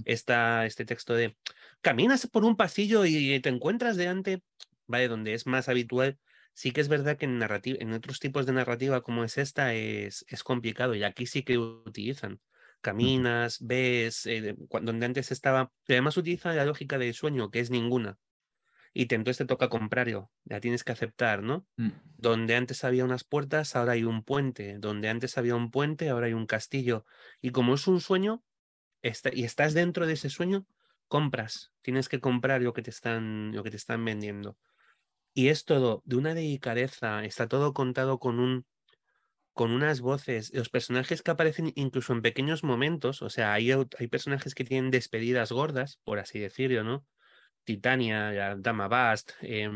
Está 0.05 0.67
este 0.67 0.85
texto 0.85 1.15
de 1.15 1.37
caminas 1.83 2.27
por 2.29 2.45
un 2.45 2.57
pasillo 2.57 3.05
y 3.05 3.41
te 3.41 3.49
encuentras 3.51 3.97
delante, 3.97 4.43
¿vale? 4.87 5.09
Donde 5.09 5.35
es 5.35 5.47
más 5.47 5.69
habitual. 5.69 6.19
Sí 6.59 6.73
que 6.73 6.81
es 6.81 6.89
verdad 6.89 7.17
que 7.17 7.25
en, 7.27 7.39
narrativa, 7.39 7.79
en 7.81 7.93
otros 7.93 8.19
tipos 8.19 8.45
de 8.45 8.53
narrativa 8.53 9.03
como 9.03 9.23
es 9.23 9.39
esta 9.39 9.75
es, 9.75 10.25
es 10.29 10.43
complicado 10.43 10.97
y 10.97 11.05
aquí 11.05 11.25
sí 11.27 11.45
que 11.45 11.57
utilizan. 11.57 12.41
Caminas, 12.81 13.59
ves, 13.61 14.27
eh, 14.27 14.57
donde 14.83 15.07
antes 15.07 15.31
estaba, 15.31 15.73
y 15.87 15.93
además 15.93 16.17
utilizan 16.17 16.57
la 16.57 16.65
lógica 16.65 16.99
del 16.99 17.15
sueño, 17.15 17.51
que 17.53 17.61
es 17.61 17.71
ninguna. 17.71 18.19
Y 18.95 19.07
te, 19.07 19.15
entonces 19.17 19.39
te 19.39 19.47
toca 19.47 19.69
contrario, 19.69 20.33
la 20.45 20.61
tienes 20.61 20.85
que 20.85 20.93
aceptar, 20.93 21.43
¿no? 21.43 21.67
Mm. 21.79 21.91
Donde 22.17 22.57
antes 22.57 22.85
había 22.85 23.05
unas 23.05 23.25
puertas, 23.25 23.77
ahora 23.77 23.93
hay 23.93 24.05
un 24.05 24.25
puente. 24.25 24.79
Donde 24.79 25.09
antes 25.09 25.39
había 25.39 25.57
un 25.57 25.71
puente, 25.71 26.09
ahora 26.11 26.27
hay 26.27 26.35
un 26.35 26.47
castillo. 26.47 27.05
Y 27.41 27.51
como 27.51 27.75
es 27.75 27.87
un 27.87 28.01
sueño, 28.01 28.45
está- 29.03 29.31
y 29.35 29.45
estás 29.45 29.75
dentro 29.75 30.07
de 30.07 30.15
ese 30.15 30.31
sueño, 30.31 30.67
compras. 31.09 31.73
Tienes 31.83 32.09
que 32.09 32.21
comprar 32.21 32.63
lo 32.63 32.73
que 32.75 32.83
te 32.83 32.91
están, 32.91 33.53
lo 33.55 33.63
que 33.65 33.71
te 33.71 33.77
están 33.79 34.05
vendiendo. 34.05 34.59
Y 35.39 35.51
es 35.51 35.65
todo 35.65 36.03
de 36.05 36.17
una 36.17 36.35
delicadeza, 36.35 37.25
está 37.25 37.47
todo 37.47 37.73
contado 37.73 38.19
con 38.19 38.41
un 38.41 38.67
con 39.53 39.71
unas 39.71 40.01
voces, 40.01 40.53
los 40.53 40.69
personajes 40.69 41.23
que 41.23 41.31
aparecen 41.31 41.73
incluso 41.77 42.13
en 42.13 42.23
pequeños 42.23 42.65
momentos, 42.65 43.23
o 43.23 43.31
sea, 43.31 43.53
hay, 43.53 43.71
hay 43.71 44.09
personajes 44.09 44.57
que 44.57 44.65
tienen 44.65 44.91
despedidas 44.91 45.53
gordas, 45.53 46.01
por 46.03 46.19
así 46.19 46.41
decirlo, 46.41 46.83
¿no? 46.83 47.07
Titania, 47.63 48.33
la 48.33 48.57
Dama 48.57 48.89
Bast, 48.89 49.31
eh, 49.43 49.71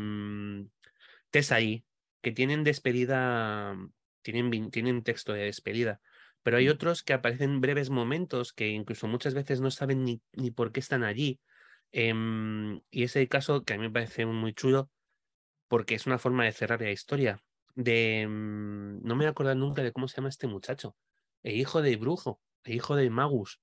Tesai, 1.29 1.85
que 2.21 2.33
tienen 2.33 2.65
despedida, 2.65 3.77
tienen, 4.21 4.69
tienen 4.69 5.01
texto 5.01 5.31
de 5.31 5.45
despedida. 5.45 6.01
Pero 6.41 6.57
hay 6.57 6.67
otros 6.67 7.03
que 7.03 7.13
aparecen 7.13 7.61
breves 7.61 7.89
momentos 7.89 8.51
que 8.51 8.67
incluso 8.67 9.07
muchas 9.07 9.33
veces 9.33 9.61
no 9.61 9.71
saben 9.71 10.03
ni, 10.03 10.21
ni 10.33 10.51
por 10.51 10.73
qué 10.73 10.81
están 10.81 11.05
allí. 11.05 11.39
Em, 11.93 12.81
y 12.91 13.03
ese 13.03 13.25
caso 13.29 13.63
que 13.63 13.75
a 13.75 13.77
mí 13.77 13.83
me 13.83 13.91
parece 13.91 14.25
muy 14.25 14.53
chulo 14.53 14.89
porque 15.73 15.95
es 15.95 16.05
una 16.05 16.19
forma 16.19 16.43
de 16.43 16.51
cerrar 16.51 16.79
la 16.81 16.91
historia. 16.91 17.41
De, 17.73 18.27
mm, 18.29 19.01
no 19.01 19.15
me 19.15 19.25
acuerdo 19.25 19.55
nunca 19.55 19.81
de 19.81 19.91
cómo 19.91 20.07
se 20.07 20.17
llama 20.17 20.29
este 20.29 20.45
muchacho. 20.45 20.95
El 21.41 21.55
hijo 21.55 21.81
de 21.81 21.95
Brujo, 21.95 22.39
el 22.63 22.75
hijo 22.75 22.95
de 22.95 23.09
Magus. 23.09 23.59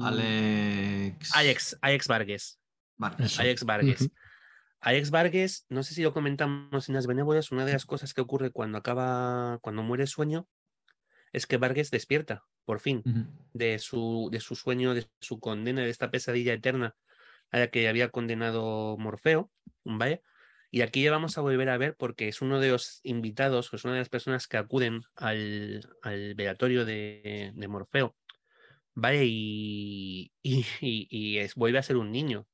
Alex. 0.00 1.30
Alex, 1.34 1.78
Alex 1.82 2.08
Vargas. 2.08 2.58
Vargas. 2.96 3.38
Alex 3.38 3.64
Vargas. 3.64 4.08
Alex 4.80 5.10
Vargas, 5.10 5.66
no 5.68 5.82
sé 5.82 5.92
si 5.92 6.02
lo 6.02 6.14
comentamos 6.14 6.88
en 6.88 6.94
las 6.94 7.06
benévolas, 7.06 7.52
una 7.52 7.66
de 7.66 7.74
las 7.74 7.84
cosas 7.84 8.14
que 8.14 8.22
ocurre 8.22 8.50
cuando 8.50 8.78
acaba, 8.78 9.58
cuando 9.60 9.82
muere 9.82 10.04
el 10.04 10.08
sueño, 10.08 10.48
es 11.34 11.46
que 11.46 11.58
Vargas 11.58 11.90
despierta, 11.90 12.46
por 12.64 12.80
fin, 12.80 13.02
de, 13.52 13.78
su, 13.78 14.30
de 14.32 14.40
su 14.40 14.56
sueño, 14.56 14.94
de 14.94 15.06
su 15.20 15.38
condena, 15.38 15.82
de 15.82 15.90
esta 15.90 16.10
pesadilla 16.10 16.54
eterna 16.54 16.96
a 17.50 17.58
la 17.58 17.68
que 17.68 17.88
había 17.88 18.10
condenado 18.10 18.96
Morfeo, 18.98 19.50
¿vale? 19.84 20.22
Y 20.70 20.82
aquí 20.82 21.02
ya 21.02 21.10
vamos 21.10 21.38
a 21.38 21.40
volver 21.40 21.70
a 21.70 21.78
ver 21.78 21.96
porque 21.96 22.28
es 22.28 22.42
uno 22.42 22.60
de 22.60 22.70
los 22.70 23.00
invitados, 23.02 23.72
es 23.72 23.84
una 23.84 23.94
de 23.94 24.00
las 24.00 24.10
personas 24.10 24.46
que 24.46 24.58
acuden 24.58 25.00
al, 25.16 25.80
al 26.02 26.34
velatorio 26.34 26.84
de, 26.84 27.52
de, 27.54 27.68
Morfeo, 27.68 28.14
¿vale? 28.94 29.24
Y, 29.24 30.32
y, 30.42 30.66
y, 30.80 31.38
es, 31.38 31.54
vuelve 31.54 31.78
a 31.78 31.82
ser 31.82 31.96
un 31.96 32.12
niño. 32.12 32.46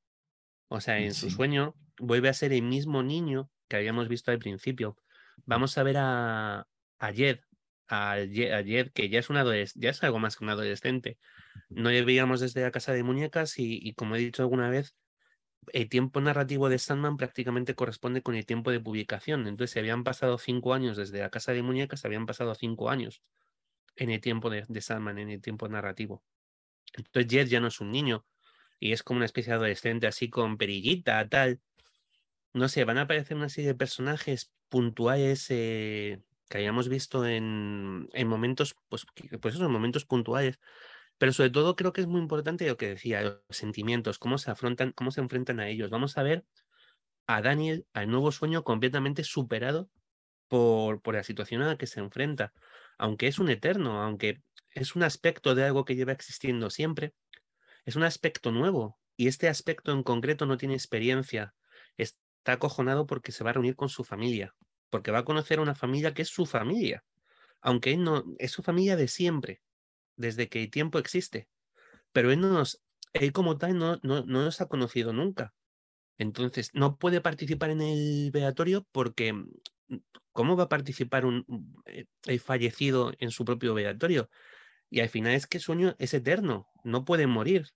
O 0.69 0.81
sea, 0.81 0.99
en 0.99 1.13
sí. 1.13 1.23
su 1.23 1.31
sueño 1.31 1.75
vuelve 1.99 2.29
a 2.29 2.35
ser 2.35 2.53
el 2.53 2.63
mismo 2.63 3.03
niño 3.03 3.51
que 3.69 3.77
habíamos 3.77 4.09
visto 4.09 4.31
al 4.31 4.39
principio. 4.39 4.97
Vamos 5.45 5.77
a 5.77 5.83
ver 5.83 5.97
a, 5.99 6.67
a 6.99 7.13
Jed, 7.13 7.41
a 7.89 8.17
Jed, 8.17 8.93
que 8.93 9.09
ya 9.09 9.19
es, 9.19 9.31
una 9.31 9.45
ya 9.75 9.91
es 9.91 10.03
algo 10.03 10.19
más 10.19 10.37
que 10.37 10.45
un 10.45 10.51
adolescente. 10.51 11.19
No 11.69 11.91
le 11.91 12.05
veíamos 12.05 12.41
desde 12.41 12.63
la 12.63 12.71
casa 12.71 12.93
de 12.93 13.03
muñecas 13.03 13.59
y, 13.59 13.79
y, 13.83 13.95
como 13.95 14.17
he 14.17 14.19
dicho 14.19 14.43
alguna 14.43 14.69
vez, 14.71 14.97
el 15.73 15.89
tiempo 15.89 16.21
narrativo 16.21 16.69
de 16.69 16.79
Sandman 16.79 17.17
prácticamente 17.17 17.75
corresponde 17.75 18.23
con 18.23 18.35
el 18.35 18.47
tiempo 18.47 18.71
de 18.71 18.81
publicación. 18.81 19.47
Entonces, 19.47 19.73
si 19.73 19.79
habían 19.79 20.05
pasado 20.05 20.39
cinco 20.39 20.75
años 20.75 20.97
desde 20.97 21.21
la 21.21 21.31
casa 21.31 21.53
de 21.53 21.63
muñecas, 21.63 22.05
habían 22.05 22.27
pasado 22.27 22.55
cinco 22.55 22.91
años 22.91 23.23
en 23.97 24.11
el 24.11 24.21
tiempo 24.21 24.51
de, 24.51 24.65
de 24.69 24.81
Sandman, 24.81 25.19
en 25.19 25.31
el 25.31 25.41
tiempo 25.41 25.69
narrativo. 25.69 26.23
Entonces, 26.95 27.31
Jed 27.31 27.49
ya 27.49 27.61
no 27.61 27.69
es 27.69 27.81
un 27.81 27.91
niño 27.91 28.27
y 28.79 28.93
es 28.93 29.03
como 29.03 29.19
una 29.19 29.27
especie 29.27 29.51
de 29.53 29.57
adolescente 29.57 30.07
así 30.07 30.29
con 30.29 30.59
perillita, 30.59 31.27
tal. 31.29 31.61
No 32.53 32.69
sé, 32.69 32.85
van 32.85 32.99
a 32.99 33.03
aparecer 33.03 33.37
una 33.37 33.49
serie 33.49 33.69
de 33.69 33.75
personajes 33.75 34.53
puntuales 34.69 35.47
eh, 35.51 36.23
que 36.49 36.59
hayamos 36.59 36.89
visto 36.89 37.27
en, 37.27 38.09
en 38.13 38.29
momentos, 38.29 38.77
pues, 38.89 39.07
pues 39.41 39.55
eso, 39.55 39.65
en 39.65 39.71
momentos 39.73 40.05
puntuales. 40.05 40.59
Pero 41.19 41.33
sobre 41.33 41.51
todo 41.51 41.77
creo 41.77 41.93
que 41.93 42.01
es 42.01 42.07
muy 42.07 42.21
importante 42.21 42.67
lo 42.67 42.77
que 42.77 42.89
decía, 42.89 43.23
los 43.23 43.41
sentimientos, 43.51 44.19
cómo 44.19 44.39
se 44.39 44.51
afrontan, 44.51 44.93
cómo 44.93 45.11
se 45.11 45.21
enfrentan 45.21 45.61
a 45.61 45.69
ellos. 45.69 45.91
Vamos 45.91 46.19
a 46.19 46.23
ver 46.23 46.45
a 47.27 47.41
Daniel, 47.41 47.87
al 47.93 48.11
nuevo 48.11 48.33
sueño, 48.33 48.65
completamente 48.65 49.25
superado 49.25 49.89
por, 50.49 51.01
por 51.01 51.15
la 51.15 51.23
situación 51.23 51.63
a 51.63 51.69
la 51.69 51.79
que 51.79 51.87
se 51.87 52.01
enfrenta. 52.01 52.53
Aunque 52.99 53.29
es 53.29 53.39
un 53.39 53.49
eterno, 53.49 54.03
aunque 54.03 54.43
es 54.71 54.97
un 54.97 55.03
aspecto 55.03 55.55
de 55.55 55.65
algo 55.65 55.85
que 55.85 55.97
lleva 55.97 56.13
existiendo 56.13 56.69
siempre, 56.71 57.15
es 57.85 57.97
un 57.97 58.03
aspecto 58.03 58.51
nuevo. 58.51 58.99
Y 59.17 59.29
este 59.29 59.49
aspecto 59.49 59.93
en 59.93 60.03
concreto 60.03 60.47
no 60.47 60.57
tiene 60.57 60.75
experiencia. 60.75 61.55
Está 61.97 62.19
acojonado 62.47 63.07
porque 63.07 63.33
se 63.33 63.45
va 63.45 63.51
a 63.51 63.53
reunir 63.55 63.77
con 63.77 63.89
su 63.89 64.05
familia, 64.05 64.55
porque 64.95 65.11
va 65.11 65.19
a 65.19 65.25
conocer 65.25 65.59
a 65.59 65.63
una 65.63 65.75
familia 65.75 66.15
que 66.15 66.23
es 66.23 66.29
su 66.29 66.47
familia, 66.47 67.03
aunque 67.61 67.97
no 67.97 68.23
es 68.39 68.53
su 68.53 68.63
familia 68.63 68.95
de 68.95 69.09
siempre, 69.09 69.61
desde 70.15 70.49
que 70.49 70.63
el 70.63 70.71
tiempo 70.71 71.01
existe. 71.01 71.49
Pero 72.13 72.31
él 72.31 72.39
no 72.39 72.53
nos, 72.53 72.81
él 73.13 73.33
como 73.33 73.59
tal 73.59 73.77
no, 73.77 73.99
no, 74.05 74.25
no 74.25 74.45
nos 74.45 74.61
ha 74.61 74.69
conocido 74.69 75.13
nunca. 75.13 75.53
Entonces, 76.17 76.71
no 76.75 76.97
puede 76.97 77.21
participar 77.21 77.71
en 77.71 77.81
el 77.81 78.31
veatorio 78.31 78.87
porque 78.93 79.35
¿cómo 80.31 80.57
va 80.57 80.63
a 80.63 80.69
participar 80.69 81.27
un, 81.27 81.45
el 82.27 82.39
fallecido 82.39 83.15
en 83.19 83.33
su 83.33 83.45
propio 83.45 83.75
veatorio? 83.75 84.31
Y 84.91 85.01
al 85.01 85.09
final 85.09 85.35
es 85.35 85.49
que 85.49 85.57
el 85.57 85.65
sueño 85.65 85.97
es 85.99 86.15
eterno, 86.15 86.69
no 86.85 87.05
puede 87.05 87.27
morir. 87.27 87.67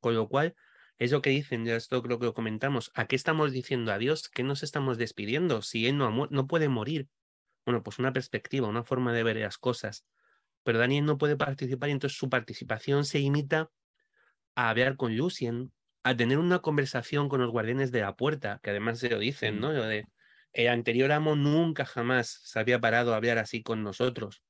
Con 0.00 0.16
lo 0.16 0.28
cual, 0.28 0.56
es 0.98 1.12
lo 1.12 1.22
que 1.22 1.30
dicen, 1.30 1.64
ya 1.64 1.76
esto 1.76 2.02
creo 2.02 2.18
que 2.18 2.26
lo 2.26 2.34
comentamos, 2.34 2.90
¿a 2.94 3.06
qué 3.06 3.16
estamos 3.16 3.52
diciendo 3.52 3.92
adiós? 3.92 4.28
¿Qué 4.28 4.42
nos 4.42 4.62
estamos 4.62 4.98
despidiendo? 4.98 5.62
Si 5.62 5.86
él 5.86 5.96
no, 5.96 6.10
no 6.10 6.46
puede 6.46 6.68
morir. 6.68 7.08
Bueno, 7.64 7.82
pues 7.82 7.98
una 7.98 8.12
perspectiva, 8.12 8.66
una 8.66 8.82
forma 8.82 9.12
de 9.12 9.22
ver 9.22 9.36
las 9.36 9.58
cosas. 9.58 10.04
Pero 10.64 10.78
Daniel 10.78 11.04
no 11.04 11.18
puede 11.18 11.36
participar 11.36 11.88
y 11.88 11.92
entonces 11.92 12.18
su 12.18 12.28
participación 12.28 13.04
se 13.04 13.20
imita 13.20 13.70
a 14.54 14.70
hablar 14.70 14.96
con 14.96 15.16
Lucien, 15.16 15.72
a 16.02 16.16
tener 16.16 16.38
una 16.38 16.60
conversación 16.60 17.28
con 17.28 17.40
los 17.40 17.50
guardianes 17.50 17.92
de 17.92 18.00
la 18.00 18.16
puerta, 18.16 18.60
que 18.62 18.70
además 18.70 18.98
se 18.98 19.08
lo 19.08 19.18
dicen, 19.18 19.60
¿no? 19.60 19.72
Lo 19.72 19.84
de, 19.84 20.06
el 20.52 20.68
anterior 20.68 21.12
amo 21.12 21.36
nunca 21.36 21.84
jamás 21.84 22.40
se 22.42 22.58
había 22.58 22.80
parado 22.80 23.12
a 23.12 23.16
hablar 23.16 23.38
así 23.38 23.62
con 23.62 23.82
nosotros. 23.82 24.42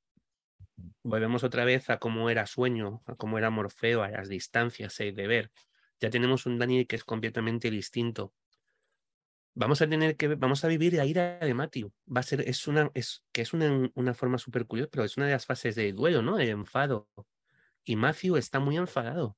Volvemos 1.03 1.43
otra 1.43 1.65
vez 1.65 1.89
a 1.89 1.99
cómo 1.99 2.29
era 2.29 2.47
sueño, 2.47 3.03
a 3.05 3.15
cómo 3.15 3.37
era 3.37 3.49
Morfeo, 3.49 4.01
a 4.01 4.09
las 4.09 4.29
distancias, 4.29 4.99
el 4.99 5.13
deber. 5.13 5.51
Ya 5.99 6.09
tenemos 6.09 6.45
un 6.45 6.57
Daniel 6.57 6.87
que 6.87 6.95
es 6.95 7.03
completamente 7.03 7.69
distinto. 7.69 8.33
Vamos 9.55 9.81
a 9.81 9.89
tener 9.89 10.15
que, 10.15 10.35
vamos 10.35 10.63
a 10.63 10.67
vivir 10.67 10.93
la 10.93 11.05
ira 11.05 11.39
de 11.39 11.53
Matthew. 11.53 11.91
Va 12.15 12.21
a 12.21 12.23
ser, 12.23 12.41
es 12.41 12.67
una, 12.67 12.89
es, 12.93 13.23
que 13.31 13.41
es 13.41 13.53
una, 13.53 13.91
una 13.95 14.13
forma 14.13 14.37
súper 14.37 14.65
curiosa, 14.65 14.89
pero 14.91 15.03
es 15.03 15.17
una 15.17 15.25
de 15.25 15.33
las 15.33 15.45
fases 15.45 15.75
de 15.75 15.91
duelo, 15.91 16.21
¿no? 16.21 16.39
El 16.39 16.49
enfado. 16.49 17.09
Y 17.83 17.95
Matthew 17.95 18.37
está 18.37 18.59
muy 18.59 18.77
enfadado. 18.77 19.37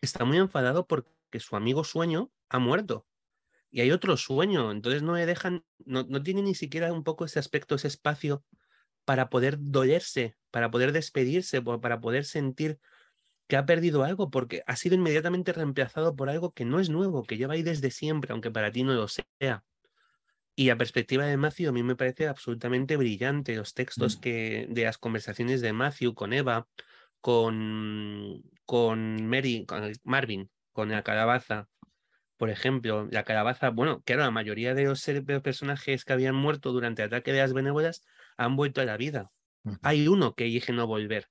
Está 0.00 0.24
muy 0.24 0.38
enfadado 0.38 0.86
porque 0.86 1.40
su 1.40 1.56
amigo 1.56 1.82
sueño 1.82 2.30
ha 2.48 2.58
muerto. 2.58 3.06
Y 3.70 3.80
hay 3.80 3.90
otro 3.90 4.16
sueño, 4.16 4.70
entonces 4.70 5.02
no 5.02 5.14
le 5.14 5.26
dejan, 5.26 5.64
no, 5.84 6.04
no 6.04 6.22
tiene 6.22 6.42
ni 6.42 6.54
siquiera 6.54 6.92
un 6.92 7.04
poco 7.04 7.24
ese 7.24 7.38
aspecto, 7.38 7.74
ese 7.74 7.88
espacio 7.88 8.44
para 9.04 9.28
poder 9.28 9.56
dolerse, 9.58 10.36
para 10.50 10.70
poder 10.70 10.92
despedirse, 10.92 11.62
para 11.62 12.00
poder 12.00 12.24
sentir 12.24 12.78
que 13.48 13.56
ha 13.56 13.66
perdido 13.66 14.04
algo, 14.04 14.30
porque 14.30 14.62
ha 14.66 14.76
sido 14.76 14.94
inmediatamente 14.94 15.52
reemplazado 15.52 16.14
por 16.14 16.28
algo 16.28 16.52
que 16.52 16.66
no 16.66 16.80
es 16.80 16.90
nuevo, 16.90 17.24
que 17.24 17.38
lleva 17.38 17.54
ahí 17.54 17.62
desde 17.62 17.90
siempre, 17.90 18.32
aunque 18.32 18.50
para 18.50 18.70
ti 18.70 18.84
no 18.84 18.92
lo 18.92 19.08
sea. 19.08 19.64
Y 20.54 20.70
a 20.70 20.76
perspectiva 20.76 21.24
de 21.24 21.36
Matthew, 21.36 21.70
a 21.70 21.72
mí 21.72 21.82
me 21.82 21.96
parece 21.96 22.28
absolutamente 22.28 22.96
brillante 22.96 23.56
los 23.56 23.74
textos 23.74 24.16
mm. 24.16 24.20
que, 24.20 24.66
de 24.68 24.84
las 24.84 24.98
conversaciones 24.98 25.62
de 25.62 25.72
Matthew 25.72 26.14
con 26.14 26.32
Eva, 26.32 26.68
con, 27.20 28.42
con 28.66 29.26
Mary, 29.26 29.64
con 29.66 29.92
Marvin, 30.04 30.50
con 30.72 30.90
la 30.90 31.02
calabaza. 31.02 31.68
Por 32.36 32.50
ejemplo, 32.50 33.08
la 33.10 33.24
calabaza, 33.24 33.70
bueno, 33.70 34.02
claro, 34.02 34.22
la 34.22 34.30
mayoría 34.30 34.74
de 34.74 34.84
los, 34.84 35.04
de 35.04 35.22
los 35.26 35.42
personajes 35.42 36.04
que 36.04 36.12
habían 36.12 36.34
muerto 36.34 36.72
durante 36.72 37.02
el 37.02 37.06
ataque 37.06 37.32
de 37.32 37.38
las 37.38 37.52
benévolas 37.54 38.04
han 38.36 38.56
vuelto 38.56 38.80
a 38.80 38.84
la 38.84 38.96
vida. 38.96 39.30
Hay 39.82 40.06
uno 40.06 40.34
que 40.34 40.44
elige 40.44 40.72
no 40.72 40.86
volver. 40.86 41.28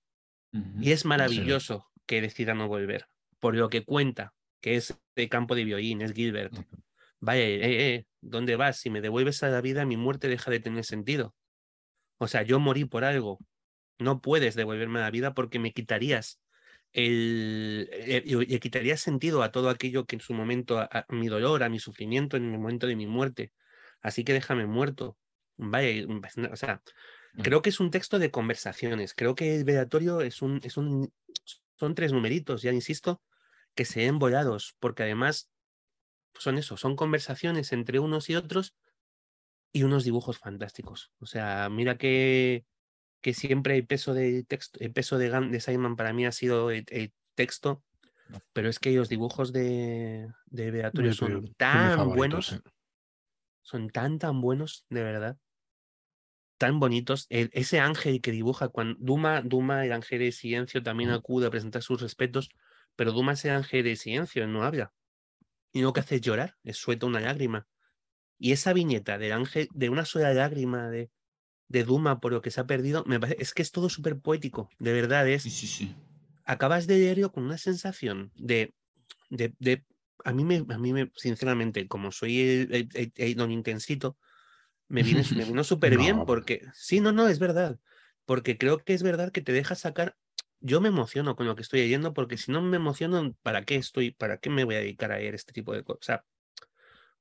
Y 0.81 0.91
es 0.91 1.05
maravilloso. 1.05 1.87
Que 2.07 2.21
decida 2.21 2.55
no 2.55 2.67
volver, 2.67 3.07
por 3.39 3.55
lo 3.55 3.69
que 3.69 3.83
cuenta, 3.83 4.33
que 4.61 4.75
es 4.75 4.97
de 5.15 5.29
campo 5.29 5.53
de 5.55 5.65
violín, 5.65 6.01
es 6.01 6.13
Gilbert. 6.13 6.53
Uh 6.53 6.61
-huh. 6.61 6.83
Vaya, 7.19 7.43
eh, 7.43 7.95
eh, 7.95 8.05
¿dónde 8.21 8.55
vas? 8.55 8.79
Si 8.79 8.89
me 8.89 9.01
devuelves 9.01 9.43
a 9.43 9.49
la 9.49 9.61
vida, 9.61 9.85
mi 9.85 9.97
muerte 9.97 10.27
deja 10.27 10.51
de 10.51 10.59
tener 10.59 10.85
sentido. 10.85 11.35
O 12.17 12.27
sea, 12.27 12.43
yo 12.43 12.59
morí 12.59 12.85
por 12.85 13.03
algo. 13.03 13.39
No 13.99 14.21
puedes 14.21 14.55
devolverme 14.55 14.99
a 14.99 15.03
la 15.03 15.11
vida 15.11 15.33
porque 15.33 15.59
me 15.59 15.73
quitarías 15.73 16.39
el, 16.93 17.89
el, 17.91 18.47
le 18.47 18.59
quitaría 18.59 18.97
sentido 18.97 19.43
a 19.43 19.51
todo 19.51 19.69
aquello 19.69 20.05
que 20.05 20.15
en 20.15 20.21
su 20.21 20.33
momento, 20.33 20.79
a, 20.79 20.85
a, 20.85 21.05
mi 21.09 21.27
dolor, 21.27 21.63
a 21.63 21.69
mi 21.69 21.79
sufrimiento, 21.79 22.37
en 22.37 22.53
el 22.53 22.59
momento 22.59 22.87
de 22.87 22.95
mi 22.95 23.07
muerte. 23.07 23.51
Así 24.01 24.23
que 24.23 24.33
déjame 24.33 24.65
muerto. 24.67 25.17
Vaya, 25.57 26.05
o 26.51 26.55
sea, 26.55 26.81
creo 27.43 27.61
que 27.61 27.69
es 27.69 27.79
un 27.79 27.91
texto 27.91 28.19
de 28.19 28.31
conversaciones. 28.31 29.13
Creo 29.15 29.35
que 29.35 29.55
el 29.55 29.63
velatorio 29.63 30.21
es 30.21 30.41
un, 30.41 30.59
es 30.63 30.77
un, 30.77 31.11
son 31.77 31.95
tres 31.95 32.11
numeritos, 32.11 32.61
ya 32.61 32.71
insisto, 32.71 33.21
que 33.75 33.85
se 33.85 34.01
ven 34.01 34.19
volados, 34.19 34.75
porque 34.79 35.03
además 35.03 35.51
son 36.35 36.57
eso, 36.57 36.77
son 36.77 36.95
conversaciones 36.95 37.71
entre 37.71 37.99
unos 37.99 38.29
y 38.29 38.35
otros 38.35 38.75
y 39.71 39.83
unos 39.83 40.03
dibujos 40.03 40.39
fantásticos. 40.39 41.11
O 41.19 41.25
sea, 41.25 41.69
mira 41.69 41.97
que, 41.97 42.65
que 43.21 43.33
siempre 43.33 43.75
el 43.75 43.85
peso 43.85 44.13
de 44.13 44.43
texto, 44.43 44.79
el 44.81 44.91
peso 44.91 45.17
de, 45.17 45.29
de 45.29 45.59
Simon 45.59 45.95
para 45.95 46.13
mí 46.13 46.25
ha 46.25 46.31
sido 46.31 46.71
el, 46.71 46.85
el 46.89 47.13
texto, 47.35 47.83
pero 48.53 48.69
es 48.69 48.79
que 48.79 48.91
los 48.91 49.09
dibujos 49.09 49.53
de, 49.53 50.31
de 50.47 50.71
Velatorio 50.71 51.13
son 51.13 51.53
tan 51.55 52.13
buenos, 52.15 52.59
son 53.61 53.89
tan, 53.89 54.19
tan 54.19 54.41
buenos, 54.41 54.85
de 54.89 55.03
verdad 55.03 55.37
tan 56.57 56.79
bonitos. 56.79 57.27
El, 57.29 57.49
ese 57.53 57.79
ángel 57.79 58.21
que 58.21 58.31
dibuja 58.31 58.69
cuando 58.69 58.97
Duma, 58.99 59.41
Duma, 59.41 59.85
el 59.85 59.91
ángel 59.93 60.19
de 60.19 60.31
silencio, 60.31 60.83
también 60.83 61.11
acude 61.11 61.47
a 61.47 61.51
presentar 61.51 61.83
sus 61.83 62.01
respetos, 62.01 62.49
pero 62.95 63.11
Duma 63.11 63.33
es 63.33 63.45
el 63.45 63.51
ángel 63.51 63.83
de 63.83 63.95
silencio, 63.95 64.47
no 64.47 64.63
habla. 64.63 64.93
y 65.71 65.81
lo 65.81 65.93
que 65.93 65.99
hace 66.01 66.15
es 66.15 66.21
llorar, 66.21 66.55
es 66.63 66.77
suelta 66.77 67.05
una 67.05 67.19
lágrima. 67.19 67.67
Y 68.39 68.51
esa 68.53 68.73
viñeta 68.73 69.17
del 69.17 69.33
ángel, 69.33 69.69
de 69.73 69.89
una 69.89 70.05
sola 70.05 70.33
lágrima 70.33 70.89
de, 70.89 71.11
de 71.67 71.83
Duma 71.85 72.19
por 72.21 72.33
lo 72.33 72.41
que 72.41 72.51
se 72.51 72.61
ha 72.61 72.67
perdido, 72.67 73.03
me 73.07 73.19
parece, 73.19 73.41
es 73.41 73.53
que 73.53 73.61
es 73.63 73.71
todo 73.71 73.89
súper 73.89 74.19
poético, 74.19 74.69
de 74.79 74.93
verdad 74.93 75.27
es. 75.29 75.43
Sí, 75.43 75.49
sí, 75.51 75.67
sí. 75.67 75.95
Acabas 76.45 76.87
de 76.87 76.97
leerlo 76.97 77.31
con 77.31 77.43
una 77.43 77.57
sensación 77.57 78.31
de, 78.35 78.73
de, 79.29 79.53
de 79.59 79.85
a 80.23 80.33
mí 80.33 80.45
me, 80.45 80.65
a 80.69 80.77
mí 80.77 80.93
me, 80.93 81.11
sinceramente, 81.15 81.87
como 81.87 82.11
soy 82.11 82.41
el, 82.41 82.89
el, 82.93 83.13
el 83.15 83.35
don 83.35 83.51
intensito, 83.51 84.17
me 84.87 85.03
viene, 85.03 85.23
me 85.35 85.45
vino 85.45 85.63
súper 85.63 85.97
bien 85.97 86.17
No. 86.17 86.25
porque, 86.25 86.61
sí, 86.73 86.99
no, 86.99 87.11
no, 87.11 87.27
es 87.27 87.39
verdad, 87.39 87.79
porque 88.25 88.57
creo 88.57 88.79
que 88.79 88.93
es 88.93 89.03
verdad 89.03 89.31
que 89.31 89.41
te 89.41 89.51
deja 89.51 89.75
sacar, 89.75 90.15
yo 90.59 90.81
me 90.81 90.89
emociono 90.89 91.35
con 91.35 91.45
lo 91.45 91.55
que 91.55 91.61
estoy 91.61 91.81
leyendo 91.81 92.13
porque 92.13 92.37
si 92.37 92.51
no 92.51 92.61
me 92.61 92.77
emociono, 92.77 93.33
¿para 93.43 93.63
qué 93.63 93.75
estoy, 93.75 94.11
para 94.11 94.37
qué 94.37 94.49
me 94.49 94.63
voy 94.63 94.75
a 94.75 94.79
dedicar 94.79 95.11
a 95.11 95.17
leer 95.17 95.35
este 95.35 95.53
tipo 95.53 95.73
de 95.73 95.83
cosas? 95.83 95.99
O 96.01 96.05
sea, 96.05 96.25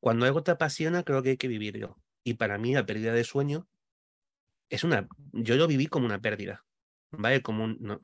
cuando 0.00 0.26
algo 0.26 0.42
te 0.42 0.52
apasiona, 0.52 1.02
creo 1.02 1.22
que 1.22 1.30
hay 1.30 1.36
que 1.36 1.48
vivirlo. 1.48 2.00
Y 2.24 2.34
para 2.34 2.58
mí 2.58 2.74
la 2.74 2.86
pérdida 2.86 3.12
de 3.12 3.24
sueño 3.24 3.68
es 4.68 4.84
una, 4.84 5.08
yo 5.32 5.56
lo 5.56 5.66
viví 5.66 5.86
como 5.86 6.06
una 6.06 6.20
pérdida, 6.20 6.64
¿vale? 7.10 7.42
Como 7.42 7.64
un, 7.64 7.76
no, 7.80 8.00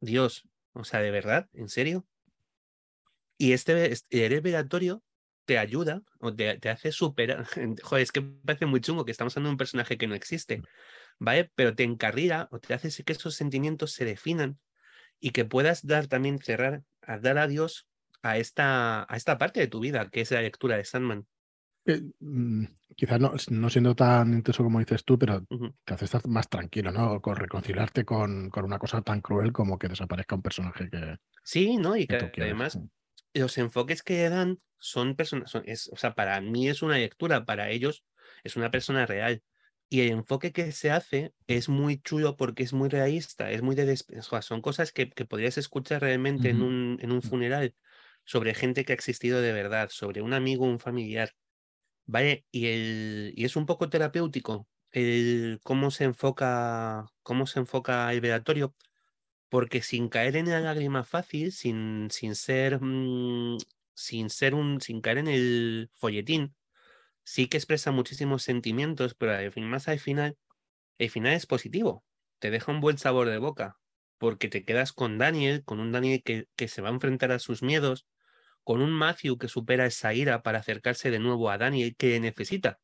Dios, 0.00 0.48
o 0.72 0.84
sea, 0.84 1.00
de 1.00 1.10
verdad, 1.10 1.48
¿en 1.52 1.68
serio? 1.68 2.06
Y 3.38 3.52
este, 3.52 3.92
este 3.92 4.26
el 4.26 4.40
velatorio 4.40 5.02
te 5.50 5.58
ayuda 5.58 6.00
o 6.20 6.32
te, 6.32 6.60
te 6.60 6.70
hace 6.70 6.92
superar. 6.92 7.44
Joder, 7.82 8.02
es 8.04 8.12
que 8.12 8.22
parece 8.22 8.66
muy 8.66 8.80
chungo 8.80 9.04
que 9.04 9.10
estamos 9.10 9.36
hablando 9.36 9.48
de 9.48 9.54
un 9.54 9.58
personaje 9.58 9.98
que 9.98 10.06
no 10.06 10.14
existe, 10.14 10.62
¿vale? 11.18 11.50
Pero 11.56 11.74
te 11.74 11.82
encarrila 11.82 12.46
o 12.52 12.60
te 12.60 12.72
hace 12.72 13.02
que 13.02 13.12
esos 13.12 13.34
sentimientos 13.34 13.90
se 13.90 14.04
definan 14.04 14.60
y 15.18 15.30
que 15.30 15.44
puedas 15.44 15.84
dar 15.84 16.06
también, 16.06 16.38
cerrar, 16.38 16.84
a 17.02 17.18
dar 17.18 17.38
adiós 17.38 17.88
a 18.22 18.38
esta, 18.38 19.12
a 19.12 19.16
esta 19.16 19.38
parte 19.38 19.58
de 19.58 19.66
tu 19.66 19.80
vida, 19.80 20.08
que 20.08 20.20
es 20.20 20.30
la 20.30 20.40
lectura 20.40 20.76
de 20.76 20.84
Sandman. 20.84 21.26
Eh, 21.86 22.00
mm, 22.20 22.66
quizás 22.94 23.18
no, 23.18 23.32
no 23.50 23.70
siendo 23.70 23.96
tan 23.96 24.32
intenso 24.34 24.62
como 24.62 24.78
dices 24.78 25.04
tú, 25.04 25.18
pero 25.18 25.44
te 25.84 25.94
hace 25.94 26.04
estar 26.04 26.24
más 26.28 26.48
tranquilo, 26.48 26.92
¿no? 26.92 27.20
Con 27.20 27.34
reconciliarte 27.34 28.04
con, 28.04 28.50
con 28.50 28.66
una 28.66 28.78
cosa 28.78 29.02
tan 29.02 29.20
cruel 29.20 29.52
como 29.52 29.80
que 29.80 29.88
desaparezca 29.88 30.36
un 30.36 30.42
personaje 30.42 30.88
que, 30.88 31.16
Sí, 31.42 31.76
¿no? 31.76 31.96
Y 31.96 32.06
que 32.06 32.30
que 32.30 32.42
además 32.42 32.78
los 33.34 33.58
enfoques 33.58 34.02
que 34.02 34.28
dan 34.28 34.60
son 34.78 35.16
personas, 35.16 35.50
son, 35.50 35.62
es, 35.66 35.88
o 35.92 35.96
sea, 35.96 36.14
para 36.14 36.40
mí 36.40 36.68
es 36.68 36.82
una 36.82 36.98
lectura, 36.98 37.44
para 37.44 37.70
ellos 37.70 38.04
es 38.44 38.56
una 38.56 38.70
persona 38.70 39.06
real. 39.06 39.42
Y 39.88 40.02
el 40.02 40.10
enfoque 40.10 40.52
que 40.52 40.70
se 40.72 40.90
hace 40.90 41.32
es 41.48 41.68
muy 41.68 42.00
chulo 42.00 42.36
porque 42.36 42.62
es 42.62 42.72
muy 42.72 42.88
realista, 42.88 43.50
es 43.50 43.62
muy 43.62 43.74
de... 43.74 43.92
o 44.18 44.22
sea, 44.22 44.42
son 44.42 44.62
cosas 44.62 44.92
que, 44.92 45.10
que 45.10 45.24
podrías 45.24 45.58
escuchar 45.58 46.02
realmente 46.02 46.50
en 46.50 46.62
un, 46.62 46.98
en 47.00 47.10
un 47.12 47.22
funeral 47.22 47.74
sobre 48.24 48.54
gente 48.54 48.84
que 48.84 48.92
ha 48.92 48.94
existido 48.94 49.40
de 49.40 49.52
verdad, 49.52 49.88
sobre 49.90 50.22
un 50.22 50.32
amigo, 50.32 50.64
un 50.64 50.78
familiar. 50.78 51.32
¿Vale? 52.06 52.46
Y, 52.50 52.66
el, 52.66 53.32
y 53.36 53.44
es 53.44 53.56
un 53.56 53.66
poco 53.66 53.88
terapéutico 53.88 54.68
el 54.92 55.60
cómo 55.62 55.90
se 55.90 56.04
enfoca, 56.04 57.06
cómo 57.22 57.46
se 57.46 57.60
enfoca 57.60 58.12
el 58.12 58.20
velatorio, 58.20 58.74
porque 59.50 59.82
sin 59.82 60.08
caer 60.08 60.36
en 60.36 60.48
la 60.48 60.60
lágrima 60.60 61.04
fácil, 61.04 61.52
sin, 61.52 62.08
sin 62.10 62.34
ser, 62.36 62.80
mm, 62.80 63.58
sin 63.94 64.30
ser 64.30 64.54
un, 64.54 64.80
sin 64.80 65.02
caer 65.02 65.18
en 65.18 65.28
el 65.28 65.90
folletín, 65.94 66.54
sí 67.24 67.48
que 67.48 67.58
expresa 67.58 67.90
muchísimos 67.92 68.42
sentimientos, 68.44 69.14
pero 69.14 69.32
al 69.34 69.52
más 69.62 69.88
al 69.88 69.98
final, 70.00 70.38
el 70.98 71.10
final 71.10 71.34
es 71.34 71.46
positivo, 71.46 72.04
te 72.38 72.50
deja 72.50 72.72
un 72.72 72.80
buen 72.80 72.98
sabor 72.98 73.28
de 73.28 73.38
boca, 73.38 73.78
porque 74.18 74.48
te 74.48 74.64
quedas 74.64 74.92
con 74.92 75.18
Daniel, 75.18 75.64
con 75.64 75.80
un 75.80 75.92
Daniel 75.92 76.22
que, 76.22 76.46
que 76.56 76.68
se 76.68 76.82
va 76.82 76.88
a 76.88 76.92
enfrentar 76.92 77.32
a 77.32 77.40
sus 77.40 77.62
miedos, 77.62 78.06
con 78.64 78.82
un 78.82 78.92
Matthew 78.92 79.38
que 79.38 79.48
supera 79.48 79.86
esa 79.86 80.14
ira 80.14 80.42
para 80.42 80.60
acercarse 80.60 81.10
de 81.10 81.18
nuevo 81.18 81.50
a 81.50 81.58
Daniel 81.58 81.96
que 81.96 82.20
necesita, 82.20 82.78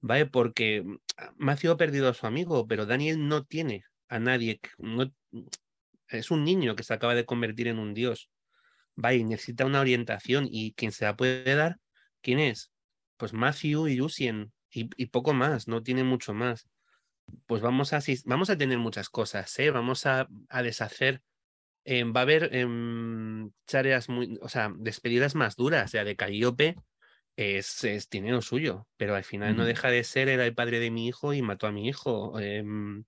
¿vale? 0.00 0.26
Porque 0.26 0.82
mm, 0.82 0.98
Matthew 1.38 1.72
ha 1.72 1.76
perdido 1.78 2.08
a 2.08 2.14
su 2.14 2.26
amigo, 2.26 2.66
pero 2.66 2.86
Daniel 2.86 3.26
no 3.28 3.44
tiene 3.44 3.84
a 4.08 4.18
nadie, 4.18 4.60
no, 4.78 5.10
es 6.08 6.30
un 6.30 6.44
niño 6.44 6.76
que 6.76 6.82
se 6.84 6.94
acaba 6.94 7.14
de 7.14 7.26
convertir 7.26 7.68
en 7.68 7.78
un 7.78 7.94
dios, 7.94 8.30
¿vale? 8.96 9.16
Y 9.18 9.24
necesita 9.24 9.66
una 9.66 9.80
orientación 9.80 10.48
y 10.50 10.74
quien 10.74 10.92
se 10.92 11.04
la 11.06 11.16
puede 11.16 11.54
dar, 11.56 11.78
¿quién 12.22 12.40
es? 12.40 12.72
Pues 13.18 13.32
Matthew 13.34 13.88
y 13.88 13.96
Lucien 13.96 14.52
y, 14.70 14.90
y 14.96 15.06
poco 15.06 15.34
más, 15.34 15.68
no 15.68 15.82
tiene 15.82 16.04
mucho 16.04 16.34
más. 16.34 16.68
Pues 17.46 17.62
vamos 17.62 17.92
a, 17.92 18.00
vamos 18.26 18.50
a 18.50 18.58
tener 18.58 18.78
muchas 18.78 19.08
cosas, 19.10 19.58
¿eh? 19.58 19.70
Vamos 19.70 20.06
a, 20.06 20.28
a 20.48 20.62
deshacer 20.62 21.22
eh, 21.84 22.04
va 22.04 22.20
a 22.20 22.22
haber 22.24 22.50
tareas 23.66 24.08
muy, 24.08 24.38
o 24.42 24.48
sea, 24.48 24.72
despedidas 24.76 25.34
más 25.34 25.56
duras. 25.56 25.90
Sea, 25.90 26.04
de 26.04 26.16
Calliope 26.16 26.76
es, 27.36 27.84
es- 27.84 28.08
tiene 28.08 28.32
lo 28.32 28.42
suyo, 28.42 28.88
pero 28.96 29.14
al 29.16 29.24
final 29.24 29.56
no 29.56 29.64
deja 29.64 29.88
de 29.90 30.04
ser, 30.04 30.28
era 30.28 30.46
el 30.46 30.54
padre 30.54 30.80
de 30.80 30.90
mi 30.90 31.06
hijo 31.08 31.34
y 31.34 31.42
mató 31.42 31.66
a 31.66 31.72
mi 31.72 31.88
hijo. 31.88 32.38
em, 32.40 33.04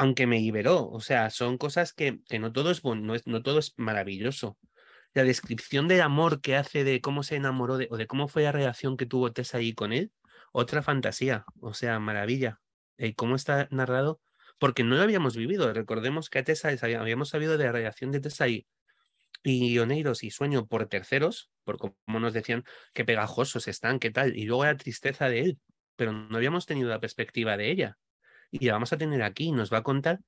aunque 0.00 0.26
me 0.26 0.40
liberó. 0.40 0.88
O 0.88 1.00
sea, 1.00 1.28
son 1.28 1.58
cosas 1.58 1.92
que, 1.92 2.20
que 2.26 2.38
no 2.38 2.52
todo 2.52 2.70
es 2.70 2.82
no, 2.82 3.14
es, 3.14 3.26
no 3.26 3.42
todo 3.42 3.58
es 3.58 3.74
maravilloso. 3.76 4.58
La 5.12 5.24
descripción 5.24 5.88
del 5.88 6.00
amor 6.00 6.40
que 6.40 6.56
hace 6.56 6.84
de 6.84 7.02
cómo 7.02 7.22
se 7.22 7.36
enamoró 7.36 7.76
de, 7.76 7.86
o 7.90 7.98
de 7.98 8.06
cómo 8.06 8.26
fue 8.26 8.44
la 8.44 8.52
relación 8.52 8.96
que 8.96 9.04
tuvo 9.04 9.32
Tessa 9.32 9.58
ahí 9.58 9.74
con 9.74 9.92
él, 9.92 10.10
otra 10.52 10.80
fantasía. 10.82 11.44
O 11.60 11.74
sea, 11.74 11.98
maravilla. 12.00 12.60
Eh, 12.96 13.14
cómo 13.14 13.36
está 13.36 13.68
narrado 13.70 14.22
porque 14.58 14.84
no 14.84 14.96
lo 14.96 15.02
habíamos 15.02 15.36
vivido. 15.36 15.70
Recordemos 15.74 16.30
que 16.30 16.38
a 16.38 16.44
Tessa 16.44 16.70
habíamos 16.98 17.28
sabido 17.28 17.58
de 17.58 17.64
la 17.66 17.72
relación 17.72 18.10
de 18.10 18.20
Tessa 18.20 18.48
y, 18.48 18.66
y 19.42 19.78
y 19.78 20.30
Sueño 20.30 20.66
por 20.66 20.86
terceros, 20.86 21.50
por 21.62 21.76
como 21.76 22.20
nos 22.20 22.32
decían 22.32 22.64
que 22.94 23.04
pegajosos 23.04 23.68
están, 23.68 23.98
qué 23.98 24.10
tal, 24.10 24.34
y 24.34 24.46
luego 24.46 24.64
la 24.64 24.78
tristeza 24.78 25.28
de 25.28 25.40
él, 25.40 25.58
pero 25.96 26.12
no 26.12 26.38
habíamos 26.38 26.64
tenido 26.64 26.88
la 26.88 27.00
perspectiva 27.00 27.58
de 27.58 27.70
ella. 27.70 27.98
Y 28.50 28.66
la 28.66 28.74
vamos 28.74 28.92
a 28.92 28.98
tener 28.98 29.22
aquí, 29.22 29.52
nos 29.52 29.72
va 29.72 29.78
a 29.78 29.82
contar 29.82 30.20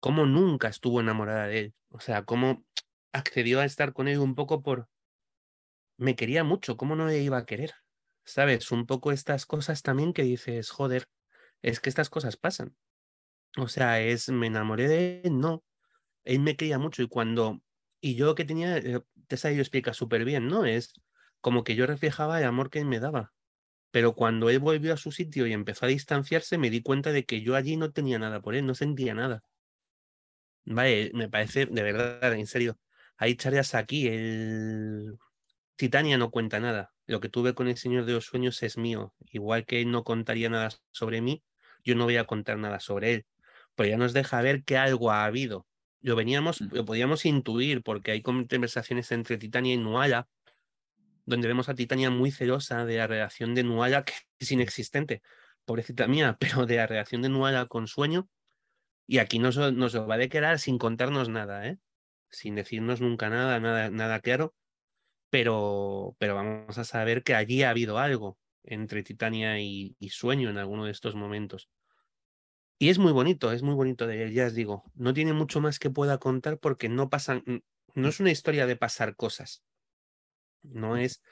cómo 0.00 0.26
nunca 0.26 0.68
estuvo 0.68 1.00
enamorada 1.00 1.46
de 1.46 1.58
él, 1.60 1.74
o 1.88 2.00
sea, 2.00 2.24
cómo 2.24 2.64
accedió 3.12 3.60
a 3.60 3.64
estar 3.64 3.92
con 3.92 4.08
él 4.08 4.18
un 4.18 4.34
poco 4.34 4.62
por... 4.62 4.88
Me 5.96 6.16
quería 6.16 6.42
mucho, 6.44 6.76
¿cómo 6.76 6.96
no 6.96 7.06
le 7.06 7.22
iba 7.22 7.38
a 7.38 7.46
querer? 7.46 7.72
¿Sabes? 8.24 8.70
Un 8.72 8.86
poco 8.86 9.12
estas 9.12 9.46
cosas 9.46 9.82
también 9.82 10.12
que 10.12 10.22
dices, 10.22 10.70
joder, 10.70 11.06
es 11.62 11.80
que 11.80 11.88
estas 11.88 12.10
cosas 12.10 12.36
pasan. 12.36 12.76
O 13.56 13.68
sea, 13.68 14.00
es, 14.00 14.28
me 14.28 14.48
enamoré 14.48 14.88
de 14.88 15.20
él, 15.24 15.38
no. 15.38 15.62
Él 16.24 16.40
me 16.40 16.56
quería 16.56 16.78
mucho 16.78 17.02
y 17.02 17.08
cuando, 17.08 17.60
y 18.00 18.16
yo 18.16 18.34
que 18.34 18.44
tenía, 18.44 18.78
eh, 18.78 19.00
Tessa 19.28 19.50
lo 19.50 19.60
explica 19.60 19.94
súper 19.94 20.24
bien, 20.24 20.48
¿no? 20.48 20.64
Es 20.64 20.94
como 21.40 21.64
que 21.64 21.74
yo 21.74 21.86
reflejaba 21.86 22.38
el 22.38 22.46
amor 22.46 22.70
que 22.70 22.80
él 22.80 22.86
me 22.86 23.00
daba. 23.00 23.32
Pero 23.92 24.14
cuando 24.16 24.50
él 24.50 24.60
volvió 24.60 24.94
a 24.94 24.98
su 24.98 25.12
sitio 25.12 25.46
y 25.48 25.54
empezó 25.54 25.86
a 25.86 25.90
distanciarse, 25.90 26.58
me 26.58 26.70
di 26.70 26.82
cuenta 26.82 27.12
de 27.12 27.24
que 27.26 27.42
yo 27.42 27.56
allí 27.56 27.76
no 27.78 27.92
tenía 27.92 28.18
nada 28.20 28.42
por 28.42 28.56
él, 28.56 28.66
no 28.66 28.74
sentía 28.76 29.14
nada. 29.14 29.42
Vale, 30.64 31.10
me 31.14 31.28
parece, 31.28 31.66
de 31.66 31.82
verdad, 31.82 32.32
en 32.34 32.46
serio, 32.46 32.78
hay 33.16 33.34
tareas 33.34 33.74
aquí, 33.74 34.06
el 34.08 35.18
Titania 35.76 36.18
no 36.18 36.30
cuenta 36.30 36.60
nada. 36.60 36.92
Lo 37.06 37.20
que 37.20 37.28
tuve 37.30 37.54
con 37.54 37.68
el 37.68 37.76
Señor 37.78 38.04
de 38.06 38.14
los 38.14 38.26
Sueños 38.26 38.62
es 38.62 38.78
mío. 38.78 39.14
Igual 39.32 39.66
que 39.66 39.82
él 39.82 39.90
no 39.90 40.04
contaría 40.04 40.50
nada 40.50 40.70
sobre 40.92 41.20
mí, 41.22 41.44
yo 41.84 41.96
no 41.96 42.04
voy 42.04 42.16
a 42.16 42.26
contar 42.26 42.58
nada 42.58 42.80
sobre 42.80 43.14
él. 43.14 43.26
Pues 43.76 43.90
ya 43.90 43.96
nos 43.98 44.12
deja 44.14 44.42
ver 44.42 44.64
que 44.64 44.78
algo 44.78 45.10
ha 45.12 45.24
habido. 45.26 45.66
Lo 46.00 46.16
veníamos, 46.16 46.60
Mm. 46.60 46.68
lo 46.72 46.84
podíamos 46.84 47.26
intuir, 47.26 47.82
porque 47.82 48.12
hay 48.12 48.22
conversaciones 48.22 49.12
entre 49.12 49.38
Titania 49.38 49.74
y 49.74 49.78
Nuala, 49.78 50.28
donde 51.24 51.48
vemos 51.48 51.68
a 51.68 51.74
Titania 51.74 52.10
muy 52.10 52.30
celosa 52.30 52.84
de 52.84 52.96
la 52.96 53.06
relación 53.06 53.54
de 53.54 53.62
Nuala, 53.62 54.04
que 54.04 54.14
es 54.38 54.50
inexistente, 54.50 55.22
pobrecita 55.64 56.06
mía, 56.06 56.36
pero 56.40 56.66
de 56.66 56.76
la 56.76 56.86
relación 56.86 57.22
de 57.22 57.28
Nuala 57.28 57.66
con 57.66 57.86
Sueño. 57.86 58.28
Y 59.06 59.18
aquí 59.18 59.38
nos, 59.38 59.56
nos 59.56 59.94
lo 59.94 60.06
va 60.06 60.14
a 60.14 60.18
declarar 60.18 60.58
sin 60.58 60.78
contarnos 60.78 61.28
nada, 61.28 61.66
¿eh? 61.66 61.78
Sin 62.30 62.54
decirnos 62.54 63.00
nunca 63.00 63.28
nada, 63.28 63.60
nada, 63.60 63.90
nada 63.90 64.20
claro. 64.20 64.54
Pero, 65.28 66.16
pero 66.18 66.34
vamos 66.34 66.78
a 66.78 66.84
saber 66.84 67.22
que 67.22 67.34
allí 67.34 67.62
ha 67.62 67.70
habido 67.70 67.98
algo 67.98 68.38
entre 68.64 69.02
Titania 69.02 69.60
y, 69.60 69.96
Sueño 70.10 70.50
en 70.50 70.58
alguno 70.58 70.84
de 70.84 70.92
estos 70.92 71.14
momentos. 71.14 71.68
Y 72.78 72.90
es 72.90 72.98
muy 72.98 73.12
bonito, 73.12 73.52
es 73.52 73.62
muy 73.62 73.74
bonito 73.74 74.06
de 74.06 74.32
ya 74.32 74.46
os 74.46 74.54
digo. 74.54 74.84
No 74.94 75.14
tiene 75.14 75.32
mucho 75.32 75.60
más 75.60 75.78
que 75.78 75.90
pueda 75.90 76.18
contar 76.18 76.58
porque 76.58 76.88
no 76.88 77.10
pasan, 77.10 77.44
no 77.94 78.08
es 78.08 78.20
una 78.20 78.30
historia 78.30 78.66
de 78.66 78.76
pasar 78.76 79.14
cosas. 79.14 79.62
No 80.62 80.96
es, 80.96 81.22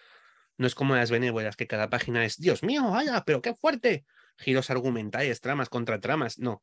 no 0.59 0.67
es 0.67 0.75
como 0.75 0.95
las 0.95 1.11
benévolas, 1.11 1.57
que 1.57 1.67
cada 1.67 1.91
página 1.91 2.25
es, 2.25 2.39
Dios 2.39 2.63
mío, 2.63 2.91
vaya, 2.91 3.25
pero 3.25 3.43
qué 3.43 3.55
fuerte. 3.55 4.05
Giros 4.39 4.71
argumentales, 4.71 5.41
tramas 5.41 5.69
contra 5.69 6.01
tramas. 6.01 6.39
No. 6.39 6.63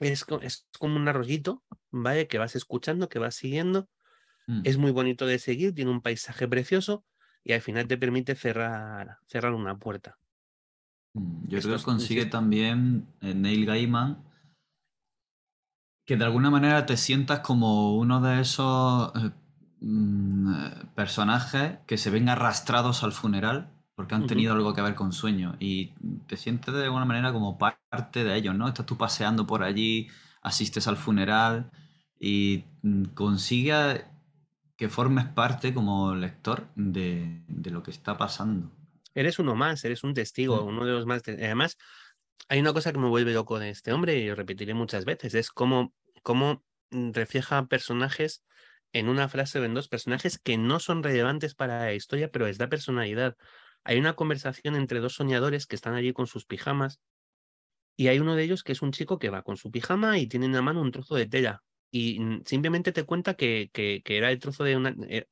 Es, 0.00 0.24
es 0.42 0.66
como 0.78 0.96
un 0.96 1.08
arroyito, 1.08 1.62
¿vale? 1.90 2.26
Que 2.26 2.38
vas 2.38 2.56
escuchando, 2.56 3.08
que 3.08 3.18
vas 3.18 3.34
siguiendo. 3.34 3.88
Mm. 4.46 4.62
Es 4.64 4.76
muy 4.78 4.90
bonito 4.90 5.26
de 5.26 5.38
seguir, 5.38 5.74
tiene 5.74 5.90
un 5.90 6.02
paisaje 6.02 6.48
precioso 6.48 7.04
y 7.44 7.52
al 7.52 7.60
final 7.60 7.86
te 7.86 7.98
permite 7.98 8.34
cerrar, 8.34 9.18
cerrar 9.26 9.52
una 9.52 9.78
puerta. 9.78 10.18
Mm, 11.14 11.48
Yo 11.48 11.58
Esto 11.58 11.68
creo 11.68 11.78
que 11.78 11.84
consigue 11.84 12.26
también 12.26 13.06
eh, 13.20 13.34
Neil 13.34 13.66
Gaiman 13.66 14.24
que 16.04 16.16
de 16.16 16.24
alguna 16.24 16.50
manera 16.50 16.84
te 16.86 16.96
sientas 16.96 17.40
como 17.40 17.96
uno 17.96 18.20
de 18.20 18.40
esos 18.40 19.12
eh, 19.16 19.30
mm, 19.84 20.94
personajes 20.94 21.78
que 21.86 21.98
se 21.98 22.10
ven 22.10 22.28
arrastrados 22.28 23.02
al 23.04 23.12
funeral 23.12 23.70
porque 23.94 24.14
han 24.16 24.26
tenido 24.26 24.52
algo 24.54 24.74
que 24.74 24.82
ver 24.82 24.96
con 24.96 25.12
sueños 25.12 25.54
y 25.60 25.92
te 26.26 26.36
sientes 26.36 26.74
de 26.74 26.84
alguna 26.84 27.04
manera 27.04 27.32
como 27.32 27.58
parte 27.58 28.24
de 28.24 28.34
ellos, 28.36 28.54
¿no? 28.56 28.66
Estás 28.66 28.86
tú 28.86 28.96
paseando 28.96 29.46
por 29.46 29.62
allí, 29.62 30.08
asistes 30.42 30.88
al 30.88 30.96
funeral 30.96 31.70
y 32.18 32.64
mm, 32.82 33.04
consigues 33.14 34.04
que 34.76 34.88
formes 34.88 35.26
parte 35.26 35.72
como 35.72 36.14
lector 36.16 36.66
de, 36.74 37.44
de 37.46 37.70
lo 37.70 37.82
que 37.84 37.92
está 37.92 38.16
pasando. 38.16 38.72
Eres 39.14 39.38
uno 39.38 39.54
más, 39.54 39.84
eres 39.84 40.02
un 40.02 40.12
testigo, 40.14 40.64
Mm. 40.64 40.68
uno 40.68 40.84
de 40.86 40.92
los 40.92 41.06
más. 41.06 41.22
Además, 41.28 41.78
hay 42.48 42.58
una 42.60 42.72
cosa 42.72 42.92
que 42.92 42.98
me 42.98 43.08
vuelve 43.08 43.32
loco 43.32 43.60
de 43.60 43.70
este 43.70 43.92
hombre 43.92 44.18
y 44.18 44.26
lo 44.26 44.34
repetiré 44.34 44.74
muchas 44.74 45.04
veces, 45.04 45.34
es 45.34 45.50
cómo, 45.50 45.92
cómo 46.22 46.64
refleja 46.90 47.66
personajes 47.66 48.42
en 48.94 49.08
una 49.10 49.28
frase 49.28 49.58
o 49.58 49.64
en 49.64 49.74
dos 49.74 49.88
personajes 49.88 50.38
que 50.38 50.56
no 50.56 50.80
son 50.80 51.02
relevantes 51.02 51.54
para 51.54 51.80
la 51.80 51.94
historia, 51.94 52.30
pero 52.30 52.46
les 52.46 52.58
da 52.58 52.68
personalidad. 52.68 53.36
Hay 53.82 53.98
una 53.98 54.14
conversación 54.14 54.76
entre 54.76 55.00
dos 55.00 55.14
soñadores 55.14 55.66
que 55.66 55.76
están 55.76 55.94
allí 55.94 56.12
con 56.14 56.26
sus 56.26 56.46
pijamas 56.46 57.00
y 57.96 58.08
hay 58.08 58.20
uno 58.20 58.36
de 58.36 58.44
ellos 58.44 58.62
que 58.62 58.72
es 58.72 58.82
un 58.82 58.92
chico 58.92 59.18
que 59.18 59.30
va 59.30 59.42
con 59.42 59.56
su 59.56 59.70
pijama 59.70 60.18
y 60.18 60.26
tiene 60.28 60.46
en 60.46 60.52
la 60.52 60.62
mano 60.62 60.80
un 60.80 60.92
trozo 60.92 61.16
de 61.16 61.26
tela 61.26 61.62
y 61.90 62.20
mm, 62.20 62.42
simplemente 62.46 62.92
te 62.92 63.04
cuenta 63.04 63.34
que, 63.34 63.70
que, 63.72 64.02
era 64.06 64.30
el 64.30 64.38
trozo 64.38 64.64
de 64.64 64.76
una... 64.76 64.94
eh, 65.08 65.26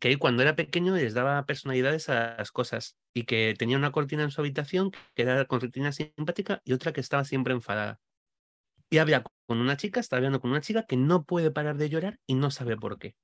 que 0.00 0.16
cuando 0.18 0.42
era 0.42 0.56
pequeño 0.56 0.94
les 0.94 1.14
daba 1.14 1.44
personalidades 1.46 2.08
a 2.08 2.36
las 2.36 2.52
cosas 2.52 2.96
y 3.14 3.24
que 3.24 3.54
tenía 3.58 3.76
una 3.76 3.92
cortina 3.92 4.24
en 4.24 4.30
su 4.30 4.40
habitación 4.40 4.90
que 5.14 5.22
era 5.22 5.36
la 5.36 5.44
cortina 5.46 5.92
simpática 5.92 6.62
y 6.64 6.72
otra 6.72 6.92
que 6.92 7.00
estaba 7.00 7.24
siempre 7.24 7.54
enfadada. 7.54 8.00
Y 8.90 8.98
habla 8.98 9.22
con 9.46 9.58
una 9.58 9.76
chica, 9.76 10.00
está 10.00 10.16
hablando 10.16 10.40
con 10.40 10.50
una 10.50 10.60
chica 10.60 10.84
que 10.84 10.96
no 10.96 11.24
puede 11.24 11.50
parar 11.50 11.76
de 11.76 11.88
llorar 11.88 12.18
y 12.26 12.34
no 12.34 12.50
sabe 12.50 12.76
por 12.76 12.98
qué. 12.98 13.16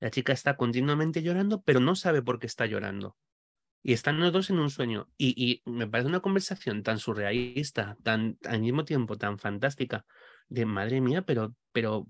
La 0.00 0.10
chica 0.10 0.32
está 0.32 0.56
continuamente 0.56 1.22
llorando, 1.22 1.62
pero 1.62 1.78
no 1.80 1.94
sabe 1.94 2.22
por 2.22 2.38
qué 2.38 2.46
está 2.46 2.66
llorando. 2.66 3.16
Y 3.82 3.92
están 3.92 4.18
los 4.20 4.32
dos 4.32 4.50
en 4.50 4.58
un 4.58 4.70
sueño. 4.70 5.08
Y, 5.16 5.34
y 5.36 5.70
me 5.70 5.86
parece 5.86 6.08
una 6.08 6.20
conversación 6.20 6.82
tan 6.82 6.98
surrealista, 6.98 7.96
tan 8.02 8.38
al 8.44 8.60
mismo 8.60 8.84
tiempo 8.84 9.16
tan 9.16 9.38
fantástica, 9.38 10.04
de 10.48 10.66
madre 10.66 11.00
mía, 11.00 11.22
pero, 11.22 11.54
pero 11.72 12.06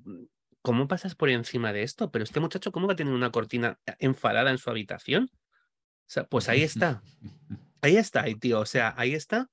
¿cómo 0.63 0.89
pasas 0.89 1.15
por 1.15 1.31
encima 1.31 1.73
de 1.73 1.83
esto? 1.83 2.11
Pero 2.11 2.25
este 2.25 2.41
muchacho, 2.41 2.73
¿cómo 2.73 2.87
va 2.87 2.95
a 2.95 2.97
tener 2.97 3.13
una 3.13 3.31
cortina 3.31 3.79
enfadada 3.99 4.51
en 4.51 4.59
su 4.59 4.71
habitación? 4.71 5.31
O 5.33 6.13
sea, 6.13 6.25
pues 6.25 6.49
ahí 6.49 6.63
está. 6.63 7.03
Ahí 7.83 7.97
está, 7.97 8.27
tío. 8.39 8.61
O 8.61 8.67
sea, 8.67 8.93
ahí 8.99 9.15
está. 9.15 9.49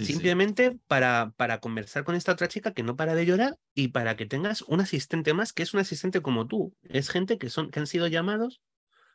Simplemente 0.00 0.78
para, 0.88 1.32
para 1.36 1.60
conversar 1.60 2.04
con 2.04 2.14
esta 2.14 2.32
otra 2.32 2.48
chica 2.48 2.72
que 2.72 2.82
no 2.82 2.96
para 2.96 3.14
de 3.14 3.26
llorar 3.26 3.56
y 3.74 3.88
para 3.88 4.16
que 4.16 4.26
tengas 4.26 4.62
un 4.62 4.80
asistente 4.80 5.34
más 5.34 5.52
que 5.52 5.62
es 5.62 5.74
un 5.74 5.80
asistente 5.80 6.22
como 6.22 6.46
tú. 6.48 6.74
Es 6.82 7.10
gente 7.10 7.38
que, 7.38 7.50
son, 7.50 7.70
que 7.70 7.80
han 7.80 7.86
sido 7.86 8.06
llamados 8.08 8.62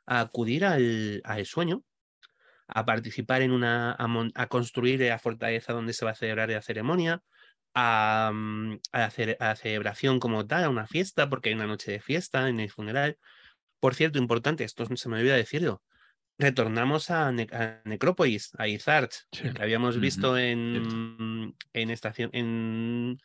a 0.06 0.22
acudir 0.22 0.66
al, 0.66 1.22
al 1.26 1.46
sueño, 1.48 1.84
a 2.68 2.86
participar 2.86 3.42
en 3.42 3.52
una, 3.52 3.94
a, 3.94 4.08
mon- 4.08 4.32
a 4.36 4.48
construir 4.48 5.00
la 5.02 5.20
fortaleza 5.20 5.74
donde 5.74 5.94
se 5.94 6.06
va 6.06 6.12
a 6.12 6.16
celebrar 6.16 6.50
la 6.50 6.62
ceremonia, 6.62 7.22
a, 7.76 8.32
mm, 8.34 8.74
a, 8.94 9.00
la 9.00 9.06
a 9.40 9.46
la 9.50 9.56
celebración 9.56 10.20
como 10.20 10.46
tal, 10.48 10.66
a 10.66 10.70
una 10.70 10.88
fiesta, 10.88 11.30
porque 11.30 11.50
hay 11.50 11.56
una 11.56 11.68
noche 11.68 11.92
de 11.92 12.02
fiesta 12.02 12.50
en 12.50 12.60
el 12.60 12.72
funeral. 12.72 13.18
Por 13.80 13.96
cierto, 13.96 14.20
importante, 14.20 14.64
esto 14.66 14.86
se 14.96 15.10
me 15.10 15.18
olvida 15.20 15.36
decirlo. 15.36 15.82
Retornamos 16.40 17.10
a, 17.10 17.32
Ne- 17.32 17.48
a 17.52 17.82
Necrópolis, 17.86 18.52
a 18.58 18.68
Izarch, 18.68 19.14
Sí. 19.32 19.52
que 19.52 19.62
habíamos 19.62 20.00
visto 20.00 20.38
en, 20.38 21.56
en 21.74 21.90
estación, 21.90 22.30
en 22.34 23.18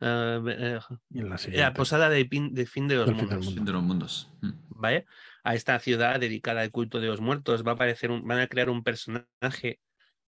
eh, 0.00 0.40
eh, 0.46 0.78
en 1.14 1.28
la 1.56 1.72
posada 1.72 2.08
de, 2.08 2.28
pin- 2.28 2.52
de 2.52 2.66
fin 2.66 2.86
de 2.86 2.96
los 2.96 3.06
fin 3.08 3.16
mundos. 3.16 3.44
mundo. 3.44 3.62
de 3.64 3.72
los 3.72 3.82
mundos. 3.82 4.30
Mm. 4.42 4.50
¿vale? 4.70 5.06
A 5.42 5.54
esta 5.54 5.78
ciudad 5.80 6.20
dedicada 6.20 6.60
al 6.60 6.70
culto 6.70 7.00
de 7.00 7.08
los 7.08 7.20
muertos. 7.20 7.66
Va 7.66 7.72
a 7.72 7.74
aparecer 7.74 8.10
un, 8.10 8.24
van 8.26 8.38
a 8.40 8.46
crear 8.46 8.70
un 8.70 8.84
personaje 8.84 9.80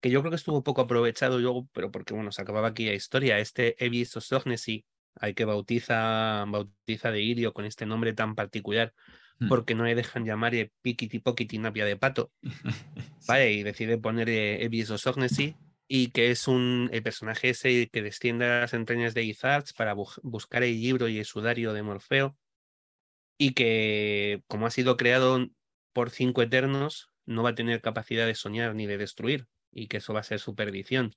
que 0.01 0.09
yo 0.09 0.19
creo 0.19 0.31
que 0.31 0.35
estuvo 0.35 0.63
poco 0.63 0.81
aprovechado 0.81 1.39
luego, 1.39 1.69
pero 1.71 1.91
porque 1.91 2.13
bueno, 2.13 2.31
se 2.33 2.41
acababa 2.41 2.67
aquí 2.69 2.85
la 2.87 2.93
historia. 2.93 3.39
Este 3.39 3.81
Evis 3.83 4.17
Osognesi, 4.17 4.85
al 5.15 5.33
que 5.33 5.45
bautiza, 5.45 6.43
bautiza 6.47 7.11
de 7.11 7.21
Irio 7.21 7.53
con 7.53 7.63
este 7.63 7.85
nombre 7.85 8.11
tan 8.13 8.35
particular. 8.35 8.93
Porque 9.49 9.75
no 9.75 9.83
le 9.83 9.95
dejan 9.95 10.25
llamar 10.25 10.55
eh, 10.55 10.71
Pikiti 10.81 11.19
Pokiti 11.19 11.57
Napia 11.57 11.85
de 11.85 11.97
Pato, 11.97 12.31
¿vale? 13.27 13.51
Y 13.53 13.63
decide 13.63 13.97
poner 13.97 14.29
eh, 14.29 14.63
Evis 14.63 14.89
Osognesi. 14.89 15.55
Y 15.87 16.07
que 16.11 16.31
es 16.31 16.47
un 16.47 16.89
el 16.93 17.03
personaje 17.03 17.49
ese 17.49 17.89
que 17.91 18.01
desciende 18.01 18.45
a 18.45 18.61
las 18.61 18.73
entrañas 18.73 19.13
de 19.13 19.23
Izarch 19.23 19.73
para 19.75 19.93
bu- 19.93 20.19
buscar 20.23 20.63
el 20.63 20.79
libro 20.81 21.07
y 21.09 21.19
el 21.19 21.25
sudario 21.25 21.73
de 21.73 21.83
Morfeo 21.83 22.37
y 23.37 23.53
que 23.53 24.43
como 24.47 24.65
ha 24.65 24.71
sido 24.71 24.95
creado 24.97 25.45
por 25.91 26.09
cinco 26.09 26.41
eternos, 26.41 27.09
no 27.25 27.43
va 27.43 27.49
a 27.49 27.55
tener 27.55 27.81
capacidad 27.81 28.25
de 28.25 28.35
soñar 28.35 28.75
ni 28.75 28.85
de 28.87 28.97
destruir 28.97 29.47
y 29.71 29.87
que 29.87 29.97
eso 29.97 30.13
va 30.13 30.21
a 30.21 30.23
ser 30.23 30.39
su 30.39 30.55
perdición. 30.55 31.13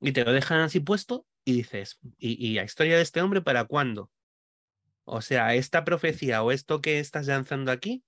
Y 0.00 0.12
te 0.12 0.24
lo 0.24 0.32
dejan 0.32 0.60
así 0.60 0.80
puesto 0.80 1.26
y 1.44 1.52
dices, 1.52 1.98
¿y, 2.18 2.44
y 2.46 2.54
la 2.54 2.64
historia 2.64 2.96
de 2.96 3.02
este 3.02 3.22
hombre 3.22 3.42
para 3.42 3.64
cuándo? 3.64 4.10
O 5.10 5.22
sea, 5.22 5.54
esta 5.54 5.84
profecía 5.84 6.42
o 6.42 6.52
esto 6.52 6.82
que 6.82 6.98
estás 7.00 7.26
lanzando 7.26 7.72
aquí, 7.72 8.04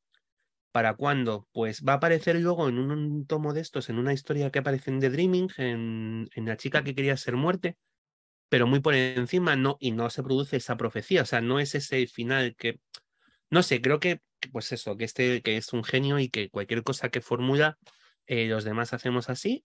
¿para 0.72 0.94
cuándo? 0.96 1.48
Pues 1.52 1.82
va 1.82 1.94
a 1.94 1.96
aparecer 1.96 2.36
luego 2.36 2.68
en 2.68 2.78
un, 2.78 3.26
tomo 3.26 3.54
de 3.54 3.62
estos, 3.62 3.88
en 3.90 3.98
una 3.98 4.12
historia 4.12 4.50
que 4.50 4.58
aparece 4.60 4.90
en 4.90 5.00
The 5.00 5.10
Dreaming, 5.10 5.48
en, 5.56 6.28
la 6.36 6.56
chica 6.58 6.84
que 6.84 6.94
quería 6.94 7.16
ser 7.16 7.36
muerte, 7.36 7.78
pero 8.50 8.66
muy 8.66 8.80
por 8.80 8.94
encima 8.94 9.56
no, 9.56 9.76
y 9.80 9.92
no 9.92 10.10
se 10.10 10.22
produce 10.22 10.58
esa 10.58 10.76
profecía, 10.76 11.22
o 11.22 11.26
sea, 11.26 11.40
no 11.40 11.60
es 11.60 11.74
ese 11.74 12.06
final 12.06 12.54
que, 12.56 12.80
no 13.50 13.62
sé, 13.62 13.80
creo 13.80 14.00
que, 14.00 14.20
pues 14.52 14.72
eso, 14.72 14.96
que 14.96 15.04
este 15.04 15.42
que 15.42 15.56
es 15.56 15.72
un 15.72 15.84
genio 15.84 16.18
y 16.18 16.28
que 16.30 16.50
cualquier 16.50 16.82
cosa 16.84 17.10
que 17.10 17.22
formula, 17.22 17.78
eh, 18.26 18.46
los 18.48 18.64
demás 18.64 18.92
hacemos 18.94 19.30
así 19.30 19.64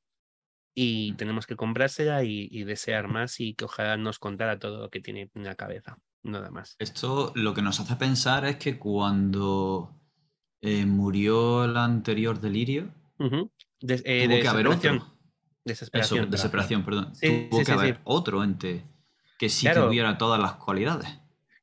y 0.76 1.14
tenemos 1.16 1.48
que 1.48 1.56
comprársela 1.58 2.24
y, 2.24 2.48
y 2.52 2.64
desear 2.66 3.08
más 3.10 3.40
y 3.42 3.56
que 3.56 3.66
ojalá 3.66 3.98
nos 3.98 4.20
contara 4.20 4.60
todo 4.60 4.80
lo 4.84 4.90
que 4.90 5.02
tiene 5.02 5.32
en 5.36 5.44
la 5.46 5.56
cabeza, 5.56 5.98
nada 6.26 6.50
más. 6.52 6.76
Esto 6.80 7.32
lo 7.36 7.54
que 7.54 7.62
nos 7.62 7.80
hace 7.80 7.96
pensar 7.96 8.46
es 8.46 8.58
que 8.58 8.78
cuando 8.78 9.96
eh, 10.62 10.86
murió 10.86 11.64
el 11.66 11.78
anterior 11.78 12.40
delirio. 12.40 12.90
Des- 13.82 14.02
eh, 14.06 14.26
tuvo 14.28 14.42
que 14.42 14.48
haber 14.48 14.66
desesperación, 14.68 14.96
otro. 14.98 15.08
Eso, 15.08 15.16
Desesperación. 15.66 16.30
desesperación, 16.30 16.86
perdón. 16.86 17.16
Sí, 17.16 17.48
tuvo 17.50 17.60
sí, 17.60 17.66
que 17.66 17.72
sí, 17.72 17.78
haber 17.80 18.00
otro 18.04 18.44
ente 18.44 18.86
que 19.40 19.50
sí 19.50 19.66
Claro. 19.66 19.86
tuviera 19.88 20.18
todas 20.18 20.40
las 20.40 20.54
cualidades. 20.54 21.08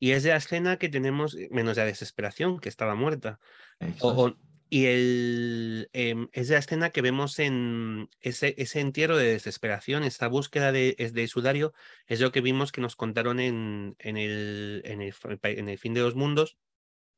Y 0.00 0.10
es 0.12 0.24
la 0.24 0.36
escena 0.36 0.76
que 0.78 0.88
tenemos, 0.88 1.36
menos 1.50 1.76
la 1.76 1.84
desesperación, 1.84 2.58
que 2.58 2.68
estaba 2.68 2.94
muerta. 2.94 3.38
O- 3.80 3.84
Exacto. 3.84 4.08
o- 4.08 4.36
y 4.74 4.86
el, 4.86 5.90
em, 5.92 6.28
es 6.32 6.48
la 6.48 6.56
escena 6.56 6.88
que 6.90 7.02
vemos 7.02 7.38
en 7.38 8.08
ese, 8.20 8.54
ese 8.56 8.80
entierro 8.80 9.18
de 9.18 9.26
desesperación, 9.26 10.02
esa 10.02 10.28
búsqueda 10.28 10.72
de, 10.72 10.94
de 11.12 11.28
sudario, 11.28 11.74
es 12.06 12.20
lo 12.22 12.32
que 12.32 12.40
vimos 12.40 12.72
que 12.72 12.80
nos 12.80 12.96
contaron 12.96 13.38
en, 13.38 13.96
en, 13.98 14.16
el, 14.16 14.80
en, 14.86 15.02
el, 15.02 15.12
fa- 15.12 15.38
en 15.42 15.68
el 15.68 15.76
fin 15.78 15.92
de 15.92 16.00
los 16.00 16.14
mundos, 16.14 16.56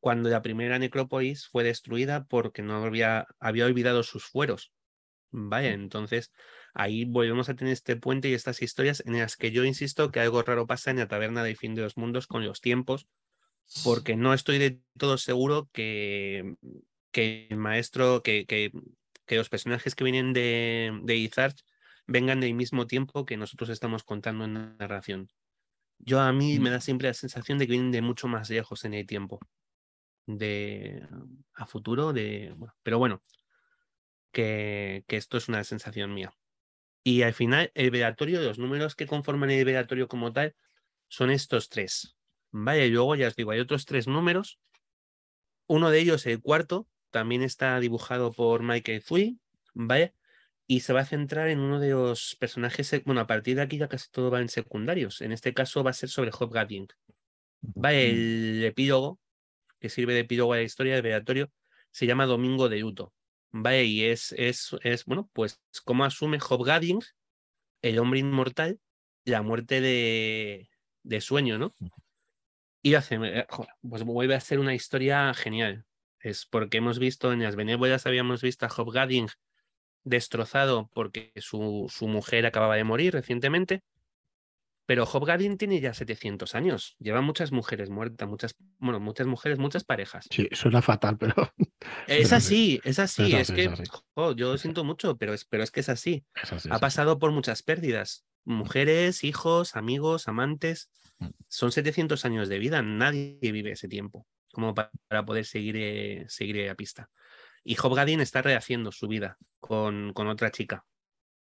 cuando 0.01 0.31
la 0.31 0.43
primera 0.43 0.81
necrópolis 0.81 1.47
fue 1.49 1.64
destruida 1.64 2.25
porque 2.27 2.62
no 2.62 2.85
había, 2.85 3.27
había 3.38 3.67
olvidado 3.67 4.03
sus 4.03 4.25
fueros. 4.25 4.73
Vaya, 5.31 5.73
entonces 5.73 6.33
ahí 6.75 7.05
volvemos 7.05 7.49
a 7.49 7.55
tener 7.55 7.73
este 7.73 7.97
puente 7.97 8.29
y 8.31 8.35
estas 8.35 8.62
historias 8.62 9.03
en 9.07 9.19
las 9.19 9.37
que 9.37 9.53
yo 9.53 9.64
insisto 9.64 10.11
que 10.11 10.21
algo 10.21 10.43
raro 10.43 10.67
pasa 10.67 10.90
en 10.90 10.99
la 10.99 11.09
taberna 11.09 11.45
del 11.45 11.57
fin 11.57 11.77
de 11.77 11.83
los 11.83 11.97
mundos 11.97 12.27
con 12.27 12.45
los 12.45 12.61
tiempos, 12.61 13.07
porque 13.85 14.17
no 14.17 14.35
estoy 14.35 14.59
de 14.59 14.81
todo 14.99 15.19
seguro 15.19 15.69
que, 15.73 16.57
que 17.14 17.46
el 17.48 17.57
maestro, 17.59 18.22
que, 18.24 18.44
que, 18.44 18.72
que 19.24 19.37
los 19.37 19.48
personajes 19.48 19.94
que 19.94 20.03
vienen 20.03 20.33
de, 20.33 20.90
de 21.05 21.16
Izarch 21.16 21.64
vengan 22.09 22.40
del 22.40 22.55
mismo 22.55 22.88
tiempo 22.88 23.24
que 23.24 23.37
nosotros 23.37 23.70
estamos 23.70 24.03
contando 24.03 24.44
en 24.44 24.55
la 24.55 24.74
narración. 24.81 25.31
Yo 25.98 26.20
a 26.20 26.33
mí 26.33 26.59
me 26.59 26.70
da 26.70 26.81
siempre 26.81 27.07
la 27.07 27.14
sensación 27.14 27.57
de 27.57 27.66
que 27.66 27.74
vienen 27.74 27.92
de 27.92 28.03
mucho 28.03 28.27
más 28.27 28.50
lejos 28.50 28.85
en 28.85 28.94
el 28.94 29.07
tiempo, 29.07 29.38
de 30.27 31.07
a 31.55 31.66
futuro, 31.66 32.12
de, 32.12 32.53
bueno, 32.57 32.74
pero 32.83 32.98
bueno, 32.98 33.22
que, 34.33 35.05
que 35.07 35.16
esto 35.16 35.37
es 35.37 35.48
una 35.48 35.62
sensación 35.62 36.12
mía. 36.12 36.35
Y 37.05 37.22
al 37.22 37.33
final, 37.33 37.70
el 37.74 37.92
velatorio, 37.92 38.42
los 38.42 38.59
números 38.59 38.96
que 38.96 39.07
conforman 39.07 39.53
el 39.53 39.64
velatorio 39.64 40.09
como 40.09 40.33
tal, 40.33 40.57
son 41.07 41.31
estos 41.31 41.68
tres. 41.68 42.16
Vale, 42.50 42.88
y 42.88 42.90
luego 42.90 43.14
ya 43.14 43.29
os 43.29 43.37
digo, 43.37 43.53
hay 43.53 43.61
otros 43.61 43.85
tres 43.85 44.09
números. 44.09 44.59
Uno 45.68 45.90
de 45.90 46.00
ellos, 46.00 46.27
el 46.27 46.40
cuarto, 46.40 46.88
también 47.14 47.44
está 47.44 47.79
dibujado 47.79 48.33
por 48.33 48.64
Michael 48.64 49.00
Zui, 49.00 49.38
¿vale? 49.72 50.14
Y 50.66 50.81
se 50.81 50.92
va 50.92 51.03
a 51.03 51.07
centrar 51.07 51.48
en 51.48 51.61
uno 51.61 51.79
de 51.79 51.90
los 51.90 52.35
personajes, 52.40 52.90
bueno, 53.05 53.20
a 53.20 53.29
partir 53.29 53.55
de 53.55 53.62
aquí 53.62 53.79
ya 53.79 53.87
casi 53.87 54.11
todo 54.11 54.33
va 54.33 54.40
en 54.40 54.48
secundarios. 54.48 55.20
En 55.20 55.31
este 55.31 55.55
caso 55.55 55.85
va 55.85 55.90
a 55.90 55.92
ser 55.92 56.09
sobre 56.09 56.33
Hobgadding. 56.33 56.88
Vale, 57.61 58.11
el 58.11 58.64
epílogo, 58.64 59.20
que 59.79 59.90
sirve 59.90 60.14
de 60.14 60.20
epílogo 60.20 60.55
a 60.55 60.57
la 60.57 60.64
historia 60.64 60.94
del 60.94 61.03
velatorio, 61.03 61.53
se 61.92 62.07
llama 62.07 62.27
Domingo 62.27 62.68
de 62.68 62.81
Luto. 62.81 63.14
Vale, 63.53 63.85
y 63.85 64.07
es, 64.07 64.35
es, 64.37 64.74
es 64.83 65.05
bueno, 65.05 65.31
pues 65.33 65.62
cómo 65.85 66.05
asume 66.05 66.40
Hobgadding, 66.40 67.00
el 67.81 68.00
hombre 68.00 68.18
inmortal, 68.18 68.81
la 69.24 69.42
muerte 69.42 69.81
de, 69.81 70.68
de 71.05 71.20
sueño, 71.20 71.59
¿no? 71.59 71.77
Y 72.83 72.94
hace, 72.94 73.20
eh, 73.22 73.46
pues 73.88 74.03
vuelve 74.03 74.35
a 74.35 74.40
ser 74.40 74.59
una 74.59 74.74
historia 74.74 75.33
genial. 75.33 75.87
Es 76.24 76.46
porque 76.46 76.78
hemos 76.78 76.98
visto 76.98 77.34
en 77.34 77.42
las 77.42 77.54
benévolas, 77.54 78.06
habíamos 78.06 78.40
visto 78.40 78.64
a 78.64 78.70
Job 78.70 78.90
Gadding 78.90 79.28
destrozado 80.04 80.90
porque 80.94 81.32
su, 81.37 81.87
su 81.94 82.08
mujer 82.08 82.46
acababa 82.46 82.76
de 82.76 82.84
morir 82.84 83.12
recientemente. 83.12 83.82
Pero 84.87 85.04
Job 85.04 85.26
Gadding 85.26 85.58
tiene 85.58 85.80
ya 85.80 85.92
700 85.92 86.54
años. 86.54 86.96
Lleva 86.98 87.20
muchas 87.20 87.52
mujeres 87.52 87.90
muertas, 87.90 88.26
muchas, 88.26 88.56
bueno, 88.78 89.00
muchas 89.00 89.26
mujeres, 89.26 89.58
muchas 89.58 89.84
parejas. 89.84 90.26
Sí, 90.30 90.48
suena 90.52 90.80
fatal, 90.80 91.18
pero. 91.18 91.34
Es 92.06 92.32
así, 92.32 92.80
es 92.84 92.98
así. 92.98 93.34
Es, 93.34 93.50
que 93.50 93.70
yo 94.16 94.34
lo 94.34 94.56
siento 94.56 94.84
mucho, 94.84 95.18
pero 95.18 95.34
es, 95.34 95.44
pero 95.44 95.62
es 95.62 95.70
que 95.70 95.80
es 95.80 95.90
así. 95.90 96.24
ha 96.70 96.78
pasado 96.78 97.18
por 97.18 97.30
muchas 97.32 97.62
pérdidas. 97.62 98.24
Mujeres, 98.44 99.24
hijos, 99.24 99.76
amigos, 99.76 100.26
amantes. 100.26 100.88
Mm. 101.18 101.28
Son 101.48 101.70
700 101.70 102.24
años 102.24 102.48
de 102.48 102.58
vida. 102.58 102.80
Nadie 102.80 103.38
vive 103.42 103.72
ese 103.72 103.88
tiempo 103.88 104.26
como 104.55 104.75
para, 104.75 105.25
poder 105.27 105.45
seguir, 105.45 105.77
eh, 105.77 106.25
seguir 106.29 106.71
a 106.71 106.75
pista. 106.75 107.11
Y 107.62 107.75
Job 107.75 107.95
Gadding 107.95 108.21
está 108.21 108.40
rehaciendo 108.40 108.93
su 108.93 109.09
vida 109.09 109.37
con, 109.61 110.12
con 110.14 110.29
otra 110.29 110.51
chica. 110.51 110.87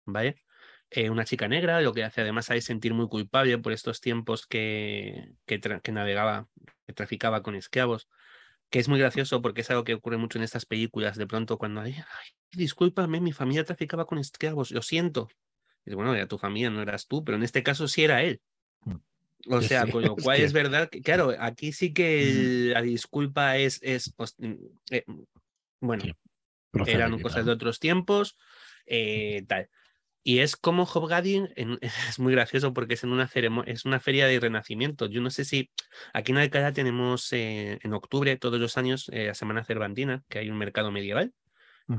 ¿Vale? 0.05 0.45
Eh, 0.91 1.11
una 1.11 1.25
chica 1.25 1.49
negra, 1.49 1.83
lo 1.83 1.93
que 1.93 2.03
hace 2.03 2.23
además 2.23 2.51
a 2.51 2.59
sentir 2.61 2.95
muy 2.95 3.09
culpable 3.09 3.59
por 3.59 3.73
estos 3.73 4.01
tiempos 4.01 4.47
que, 4.47 5.33
que, 5.45 5.61
navegaba, 5.93 6.49
que 6.87 6.95
traficaba 6.95 7.43
con 7.43 7.55
esclavos, 7.55 8.09
que 8.71 8.79
es 8.79 8.89
muy 8.89 8.99
gracioso 8.99 9.43
porque 9.43 9.61
es 9.61 9.71
algo 9.71 9.85
que 9.85 9.95
ocurre 9.95 10.17
mucho 10.17 10.39
en 10.39 10.45
estas 10.45 10.65
películas, 10.65 11.19
de 11.19 11.27
pronto 11.27 11.59
cuando 11.59 11.83
hay, 11.83 11.93
ay, 11.93 12.29
discúlpame, 12.53 13.21
mi 13.21 13.33
familia 13.33 13.65
traficaba 13.65 14.07
con 14.07 14.19
esclavos, 14.19 14.71
lo 14.71 14.81
siento. 14.81 15.29
Y 15.85 15.95
bueno, 15.95 16.17
ya 16.17 16.27
tu 16.27 16.39
familia 16.39 16.71
no 16.71 16.81
eras 16.81 17.07
tú, 17.07 17.23
pero 17.23 17.37
en 17.37 17.45
este 17.45 17.63
caso 17.63 17.87
sí 17.87 18.05
era 18.05 18.23
él. 18.23 18.41
O 19.47 19.63
sea, 19.63 19.87
con 19.87 20.03
lo 20.03 20.17
cual 20.17 20.41
es, 20.41 20.53
verdad 20.53 20.89
que, 20.91 21.01
claro, 21.01 21.35
aquí 21.39 21.73
sí 21.73 21.93
que 21.93 22.71
la 22.73 22.83
disculpa 22.83 23.57
es, 23.57 23.79
es 23.83 24.13
pues, 24.17 24.35
mm, 24.39 24.55
eh, 24.91 25.05
bueno, 25.81 26.05
eran 26.87 27.21
cosas 27.21 27.47
de 27.47 27.53
otros 27.53 27.79
tiempos, 27.79 28.37
eh, 28.87 29.45
tal. 29.47 29.69
Y 30.29 30.41
es 30.41 30.57
como 30.57 30.85
Hobgadding, 30.85 31.49
es 31.81 32.19
muy 32.19 32.33
gracioso 32.33 32.75
porque 32.75 32.95
es 32.95 33.05
en 33.05 33.13
una 33.13 33.31
es 33.65 33.85
una 33.85 34.01
feria 34.01 34.27
de 34.27 34.41
renacimiento. 34.41 35.07
Yo 35.07 35.21
no 35.21 35.31
sé 35.31 35.45
si 35.45 35.71
aquí 36.13 36.33
en 36.33 36.39
Alcalá 36.39 36.73
tenemos 36.73 37.33
eh, 37.33 37.79
en 37.83 37.93
octubre 37.95 38.37
todos 38.37 38.61
los 38.61 38.77
años 38.77 39.09
eh, 39.13 39.29
la 39.29 39.35
Semana 39.35 39.65
Cervantina, 39.65 40.23
que 40.29 40.41
hay 40.41 40.51
un 40.51 40.59
mercado 40.59 40.91
medieval. 40.91 41.33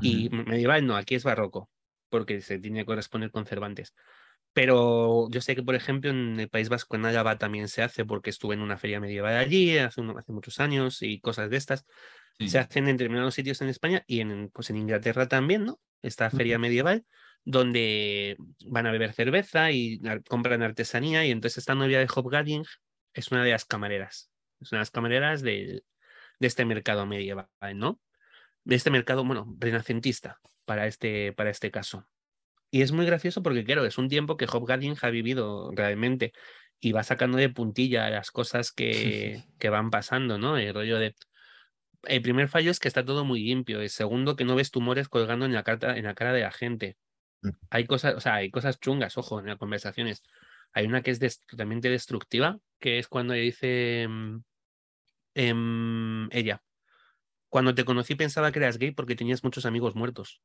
Y 0.00 0.28
medieval 0.30 0.86
no, 0.86 0.94
aquí 0.94 1.16
es 1.16 1.24
barroco, 1.24 1.68
porque 2.08 2.40
se 2.42 2.60
tiene 2.60 2.80
que 2.80 2.86
corresponder 2.86 3.32
con 3.32 3.44
Cervantes. 3.44 3.92
Pero 4.52 5.28
yo 5.30 5.40
sé 5.40 5.54
que, 5.54 5.62
por 5.62 5.74
ejemplo, 5.74 6.10
en 6.10 6.40
el 6.40 6.48
País 6.48 6.68
Vasco, 6.68 6.96
en 6.96 7.06
Álava, 7.06 7.38
también 7.38 7.68
se 7.68 7.82
hace, 7.82 8.04
porque 8.04 8.30
estuve 8.30 8.54
en 8.54 8.62
una 8.62 8.78
feria 8.78 9.00
medieval 9.00 9.36
allí 9.36 9.78
hace, 9.78 10.02
hace 10.02 10.32
muchos 10.32 10.58
años 10.60 11.02
y 11.02 11.20
cosas 11.20 11.50
de 11.50 11.56
estas. 11.56 11.84
Se 12.38 12.58
hacen 12.58 12.88
en 12.88 12.96
determinados 12.96 13.34
sitios 13.34 13.60
en 13.60 13.68
España 13.68 14.02
y 14.06 14.20
en, 14.20 14.50
pues 14.50 14.70
en 14.70 14.78
Inglaterra 14.78 15.28
también, 15.28 15.66
¿no? 15.66 15.78
Esta 16.00 16.30
feria 16.30 16.58
medieval 16.58 17.04
donde 17.44 18.36
van 18.66 18.86
a 18.86 18.92
beber 18.92 19.12
cerveza 19.12 19.70
y 19.70 20.00
compran 20.28 20.62
artesanía 20.62 21.24
y 21.26 21.30
entonces 21.30 21.58
esta 21.58 21.74
novia 21.74 21.98
de 21.98 22.06
Hobgadding 22.06 22.64
es 23.14 23.30
una 23.30 23.44
de 23.44 23.50
las 23.50 23.64
camareras, 23.64 24.30
es 24.60 24.72
una 24.72 24.78
de 24.78 24.82
las 24.82 24.90
camareras 24.90 25.42
de, 25.42 25.82
de 26.38 26.46
este 26.46 26.64
mercado 26.64 27.06
medieval, 27.06 27.48
¿no? 27.74 28.00
De 28.64 28.74
este 28.74 28.90
mercado, 28.90 29.24
bueno, 29.24 29.54
renacentista 29.58 30.38
para 30.64 30.86
este, 30.86 31.32
para 31.32 31.50
este 31.50 31.70
caso. 31.70 32.06
Y 32.70 32.82
es 32.82 32.92
muy 32.92 33.06
gracioso 33.06 33.42
porque, 33.42 33.64
claro, 33.64 33.84
es 33.84 33.98
un 33.98 34.08
tiempo 34.08 34.36
que 34.36 34.46
Hobgadding 34.46 34.96
ha 35.02 35.10
vivido 35.10 35.70
realmente 35.72 36.32
y 36.78 36.92
va 36.92 37.02
sacando 37.02 37.36
de 37.38 37.48
puntilla 37.48 38.08
las 38.10 38.30
cosas 38.30 38.72
que, 38.72 39.44
que 39.58 39.68
van 39.68 39.90
pasando, 39.90 40.38
¿no? 40.38 40.56
El 40.56 40.72
rollo 40.72 40.98
de 40.98 41.14
el 42.04 42.22
primer 42.22 42.48
fallo 42.48 42.70
es 42.70 42.80
que 42.80 42.88
está 42.88 43.04
todo 43.04 43.24
muy 43.24 43.42
limpio. 43.42 43.80
El 43.80 43.90
segundo, 43.90 44.36
que 44.36 44.44
no 44.44 44.54
ves 44.54 44.70
tumores 44.70 45.08
colgando 45.08 45.46
en 45.46 45.52
la, 45.52 45.64
en 45.66 46.04
la 46.04 46.14
cara 46.14 46.32
de 46.32 46.40
la 46.40 46.52
gente. 46.52 46.96
Mm. 47.42 47.50
Hay 47.70 47.86
cosas, 47.86 48.14
o 48.14 48.20
sea, 48.20 48.34
hay 48.36 48.50
cosas 48.50 48.80
chungas, 48.80 49.18
ojo, 49.18 49.40
en 49.40 49.46
las 49.46 49.58
conversaciones. 49.58 50.22
Hay 50.72 50.86
una 50.86 51.02
que 51.02 51.10
es 51.10 51.40
totalmente 51.46 51.90
destructiva, 51.90 52.58
que 52.78 52.98
es 52.98 53.08
cuando 53.08 53.34
dice 53.34 54.06
eh, 55.34 56.28
ella, 56.30 56.62
cuando 57.48 57.74
te 57.74 57.84
conocí 57.84 58.14
pensaba 58.14 58.52
que 58.52 58.60
eras 58.60 58.78
gay 58.78 58.92
porque 58.92 59.16
tenías 59.16 59.42
muchos 59.42 59.66
amigos 59.66 59.96
muertos. 59.96 60.40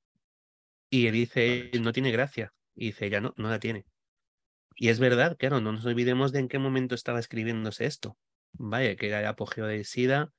Y 0.96 1.08
él 1.08 1.14
dice, 1.14 1.72
no 1.82 1.92
tiene 1.92 2.10
gracia. 2.10 2.54
Y 2.74 2.88
dice, 2.88 3.08
ella 3.08 3.20
no, 3.20 3.34
no 3.36 3.50
la 3.50 3.60
tiene. 3.60 3.86
Y 4.78 4.88
es 4.88 4.98
verdad, 4.98 5.36
claro, 5.38 5.60
no 5.60 5.74
nos 5.74 5.86
olvidemos 5.86 6.32
de 6.32 6.40
en 6.40 6.48
qué 6.48 6.58
momento 6.58 6.96
estaba 6.96 7.20
escribiéndose 7.20 7.86
esto. 7.86 8.18
Vaya, 8.54 8.96
que 8.96 9.08
era 9.08 9.20
el 9.20 9.26
apogeo 9.26 9.68
del 9.68 9.84
SIDA 9.84 10.32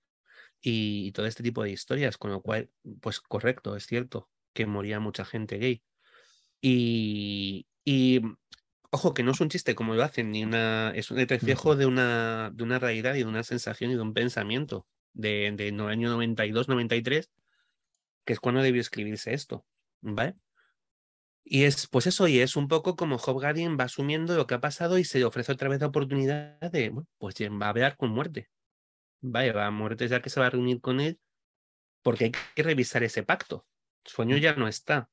y 0.63 1.13
todo 1.13 1.27
este 1.27 1.43
tipo 1.43 1.63
de 1.63 1.73
historias, 1.73 2.17
con 2.17 2.31
lo 2.31 2.41
cual, 2.41 2.71
pues 3.03 3.21
correcto, 3.21 3.77
es 3.77 3.85
cierto 3.85 4.31
que 4.55 4.65
moría 4.65 4.99
mucha 4.99 5.27
gente 5.27 5.59
gay. 5.59 5.83
Y, 6.63 7.67
y 7.85 8.23
ojo, 8.91 9.13
que 9.13 9.23
no 9.23 9.33
es 9.33 9.41
un 9.43 9.51
chiste 9.51 9.75
como 9.75 9.95
lo 9.95 10.05
hacen, 10.05 10.31
ni 10.31 10.43
una, 10.43 10.91
es 10.95 11.11
un 11.11 11.19
reflejo 11.19 11.77
de 11.77 11.85
una, 11.85 12.51
de 12.55 12.63
una 12.63 12.79
realidad 12.79 13.15
y 13.17 13.19
de 13.19 13.27
una 13.27 13.43
sensación 13.43 13.91
y 13.91 13.97
de 13.97 14.01
un 14.01 14.15
pensamiento 14.15 14.87
de, 15.13 15.53
de 15.55 15.69
año 15.69 16.09
92, 16.09 16.69
93, 16.69 17.31
que 18.25 18.33
es 18.33 18.41
cuando 18.41 18.63
debió 18.63 18.81
escribirse 18.81 19.35
esto, 19.35 19.67
¿vale? 20.01 20.35
Y 21.49 21.63
es, 21.63 21.87
pues 21.87 22.09
eso, 22.09 22.27
y 22.27 22.41
es 22.41 22.57
un 22.57 22.67
poco 22.67 22.97
como 22.97 23.19
Job 23.19 23.41
va 23.41 23.85
asumiendo 23.85 24.35
lo 24.35 24.49
que 24.49 24.55
ha 24.55 24.61
pasado 24.61 24.99
y 24.99 25.05
se 25.05 25.21
le 25.21 25.25
ofrece 25.27 25.53
otra 25.53 25.69
vez 25.69 25.81
la 25.81 25.87
oportunidad 25.87 26.59
de, 26.73 26.89
bueno, 26.91 27.09
pues 27.19 27.37
va 27.37 27.67
a 27.67 27.69
hablar 27.69 27.97
con 27.97 28.11
muerte. 28.11 28.51
Vaya, 29.21 29.53
va 29.53 29.67
a 29.67 29.71
muerte 29.71 30.09
ya 30.09 30.21
que 30.21 30.29
se 30.29 30.41
va 30.41 30.47
a 30.47 30.51
reunir 30.51 30.81
con 30.81 31.01
él, 31.01 31.21
porque 32.03 32.25
hay 32.25 32.33
que 32.33 32.63
revisar 32.65 33.05
ese 33.05 33.23
pacto. 33.23 33.65
Sueño 34.05 34.37
ya 34.39 34.57
no 34.57 34.67
está. 34.67 35.09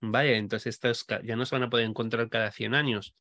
Vaya, 0.00 0.38
entonces 0.38 0.74
estos 0.74 1.04
ya 1.22 1.36
no 1.36 1.44
se 1.44 1.54
van 1.54 1.64
a 1.64 1.70
poder 1.70 1.84
encontrar 1.86 2.30
cada 2.30 2.52
100 2.52 2.74
años. 2.74 3.14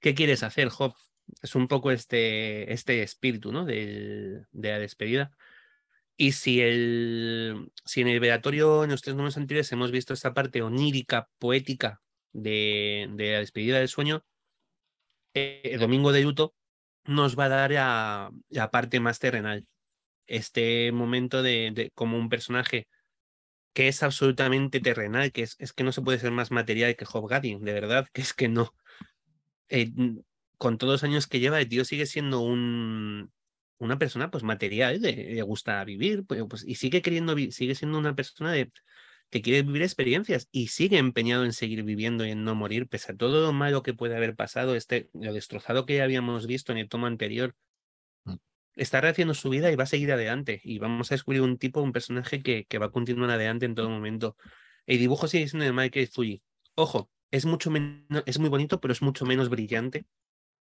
¿Qué 0.00 0.14
quieres 0.14 0.42
hacer, 0.42 0.70
Job? 0.70 0.94
Es 1.42 1.54
un 1.54 1.68
poco 1.68 1.90
este, 1.90 2.72
este 2.72 3.02
espíritu 3.02 3.52
¿no? 3.52 3.66
de, 3.66 4.46
de 4.50 4.70
la 4.70 4.78
despedida. 4.78 5.36
Y 6.16 6.32
si, 6.32 6.60
el, 6.62 7.70
si 7.84 8.00
en 8.00 8.08
el 8.08 8.20
velatorio, 8.20 8.84
en 8.84 8.90
los 8.90 9.02
tres 9.02 9.16
números 9.16 9.36
anteriores, 9.36 9.70
hemos 9.72 9.90
visto 9.90 10.14
esta 10.14 10.32
parte 10.32 10.62
onírica, 10.62 11.28
poética 11.38 12.00
de, 12.32 13.08
de 13.12 13.32
la 13.32 13.38
despedida 13.40 13.78
del 13.78 13.88
sueño, 13.88 14.24
eh, 15.34 15.60
el 15.64 15.80
domingo 15.80 16.12
de 16.12 16.22
luto 16.22 16.54
nos 17.04 17.38
va 17.38 17.44
a 17.44 17.48
dar 17.48 17.70
la, 17.70 18.30
la 18.48 18.70
parte 18.70 19.00
más 19.00 19.18
terrenal. 19.18 19.66
Este 20.26 20.90
momento 20.92 21.42
de, 21.42 21.70
de, 21.74 21.90
como 21.94 22.18
un 22.18 22.28
personaje 22.30 22.88
que 23.74 23.88
es 23.88 24.02
absolutamente 24.02 24.80
terrenal, 24.80 25.32
que 25.32 25.42
es, 25.42 25.56
es, 25.58 25.74
que 25.74 25.84
no 25.84 25.92
se 25.92 26.00
puede 26.00 26.18
ser 26.18 26.30
más 26.32 26.50
material 26.50 26.96
que 26.96 27.04
Job 27.04 27.28
de 27.30 27.72
verdad, 27.74 28.08
que 28.12 28.22
es 28.22 28.32
que 28.32 28.48
no. 28.48 28.74
Eh, 29.68 29.92
con 30.56 30.78
todos 30.78 30.94
los 30.94 31.04
años 31.04 31.26
que 31.26 31.40
lleva, 31.40 31.60
el 31.60 31.68
tío 31.68 31.84
sigue 31.84 32.06
siendo 32.06 32.40
un, 32.40 33.30
una 33.78 33.98
persona 33.98 34.30
pues 34.30 34.44
material, 34.44 35.00
le, 35.02 35.42
gusta 35.42 35.84
vivir, 35.84 36.24
pues, 36.26 36.42
pues, 36.48 36.64
y 36.66 36.76
sigue 36.76 37.02
queriendo, 37.02 37.36
sigue 37.50 37.74
siendo 37.74 37.98
una 37.98 38.14
persona 38.14 38.52
de, 38.52 38.72
que 39.30 39.42
quiere 39.42 39.62
vivir 39.62 39.82
experiencias 39.82 40.48
y 40.52 40.68
sigue 40.68 40.98
empeñado 40.98 41.44
en 41.44 41.52
seguir 41.52 41.82
viviendo 41.82 42.24
y 42.24 42.30
en 42.30 42.44
no 42.44 42.54
morir, 42.54 42.88
pese 42.88 43.12
a 43.12 43.16
todo 43.16 43.42
lo 43.42 43.52
malo 43.52 43.82
que 43.82 43.94
puede 43.94 44.16
haber 44.16 44.36
pasado, 44.36 44.76
este, 44.76 45.10
lo 45.14 45.32
destrozado 45.32 45.86
que 45.86 45.96
ya 45.96 46.04
habíamos 46.04 46.46
visto 46.46 46.72
en 46.72 46.78
el 46.78 46.88
tomo 46.88 47.06
anterior, 47.06 47.54
está 48.76 49.00
rehaciendo 49.00 49.34
su 49.34 49.48
vida 49.50 49.70
y 49.72 49.76
va 49.76 49.84
a 49.84 49.86
seguir 49.86 50.12
adelante. 50.12 50.60
Y 50.62 50.78
vamos 50.78 51.10
a 51.10 51.14
descubrir 51.14 51.42
un 51.42 51.58
tipo, 51.58 51.80
un 51.80 51.92
personaje 51.92 52.42
que, 52.42 52.66
que 52.66 52.78
va 52.78 52.86
a 52.86 52.90
continuar 52.90 53.30
adelante 53.30 53.66
en 53.66 53.74
todo 53.74 53.90
momento. 53.90 54.36
El 54.86 54.98
dibujo 54.98 55.26
sigue 55.28 55.48
siendo 55.48 55.64
de 55.64 55.72
Michael 55.72 56.08
Fuji. 56.08 56.42
Ojo, 56.74 57.10
es 57.30 57.46
mucho 57.46 57.70
menos, 57.70 58.22
es 58.26 58.38
muy 58.38 58.48
bonito, 58.48 58.80
pero 58.80 58.92
es 58.92 59.02
mucho 59.02 59.24
menos 59.24 59.48
brillante 59.48 60.06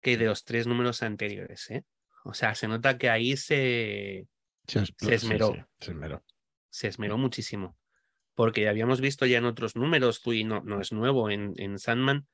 que 0.01 0.17
de 0.17 0.25
los 0.25 0.43
tres 0.43 0.67
números 0.67 1.03
anteriores. 1.03 1.69
¿eh? 1.69 1.83
O 2.23 2.33
sea, 2.33 2.55
se 2.55 2.67
nota 2.67 2.97
que 2.97 3.09
ahí 3.09 3.35
se, 3.37 4.27
se, 4.67 4.83
esmeró. 5.13 5.53
se 5.79 5.91
esmeró. 5.91 6.23
Se 6.69 6.87
esmeró 6.87 7.17
muchísimo. 7.17 7.77
Porque 8.33 8.69
habíamos 8.69 9.01
visto 9.01 9.25
ya 9.25 9.39
en 9.39 9.45
otros 9.45 9.75
números, 9.75 10.19
Fuji 10.19 10.43
no, 10.43 10.61
no 10.61 10.79
es 10.81 10.91
nuevo 10.91 11.29
en, 11.29 11.53
en 11.57 11.77
Sandman, 11.77 12.27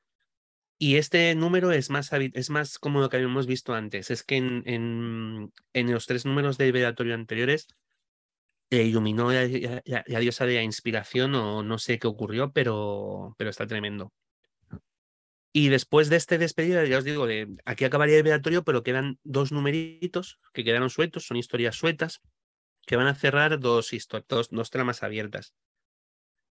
y 0.78 0.96
este 0.96 1.34
número 1.34 1.72
es 1.72 1.90
más, 1.90 2.12
es 2.12 2.50
más 2.50 2.78
como 2.78 3.00
lo 3.00 3.08
que 3.08 3.16
habíamos 3.16 3.48
visto 3.48 3.74
antes. 3.74 4.12
Es 4.12 4.22
que 4.22 4.36
en, 4.36 4.62
en, 4.64 5.52
en 5.72 5.92
los 5.92 6.06
tres 6.06 6.24
números 6.24 6.56
del 6.56 6.70
velatorio 6.70 7.14
anteriores 7.14 7.66
eh, 8.70 8.84
iluminó 8.84 9.32
la, 9.32 9.42
la, 9.84 10.20
diosa 10.20 10.46
de 10.46 10.54
la 10.54 10.62
inspiración 10.62 11.34
o 11.34 11.64
no 11.64 11.78
sé 11.78 11.98
qué 11.98 12.06
ocurrió, 12.06 12.52
pero, 12.52 13.34
pero 13.36 13.50
está 13.50 13.66
tremendo. 13.66 14.12
Y 15.60 15.70
después 15.70 16.08
de 16.08 16.14
este 16.14 16.38
despedida, 16.38 16.84
ya 16.84 16.98
os 16.98 17.04
digo, 17.04 17.26
de, 17.26 17.48
aquí 17.64 17.84
acabaría 17.84 18.16
el 18.16 18.22
velatorio, 18.22 18.62
pero 18.62 18.84
quedan 18.84 19.18
dos 19.24 19.50
numeritos 19.50 20.38
que 20.52 20.62
quedaron 20.62 20.88
sueltos, 20.88 21.26
son 21.26 21.36
historias 21.36 21.74
sueltas, 21.74 22.20
que 22.86 22.94
van 22.94 23.08
a 23.08 23.16
cerrar 23.16 23.58
dos, 23.58 23.90
dos, 24.28 24.50
dos 24.52 24.70
tramas 24.70 25.02
abiertas. 25.02 25.54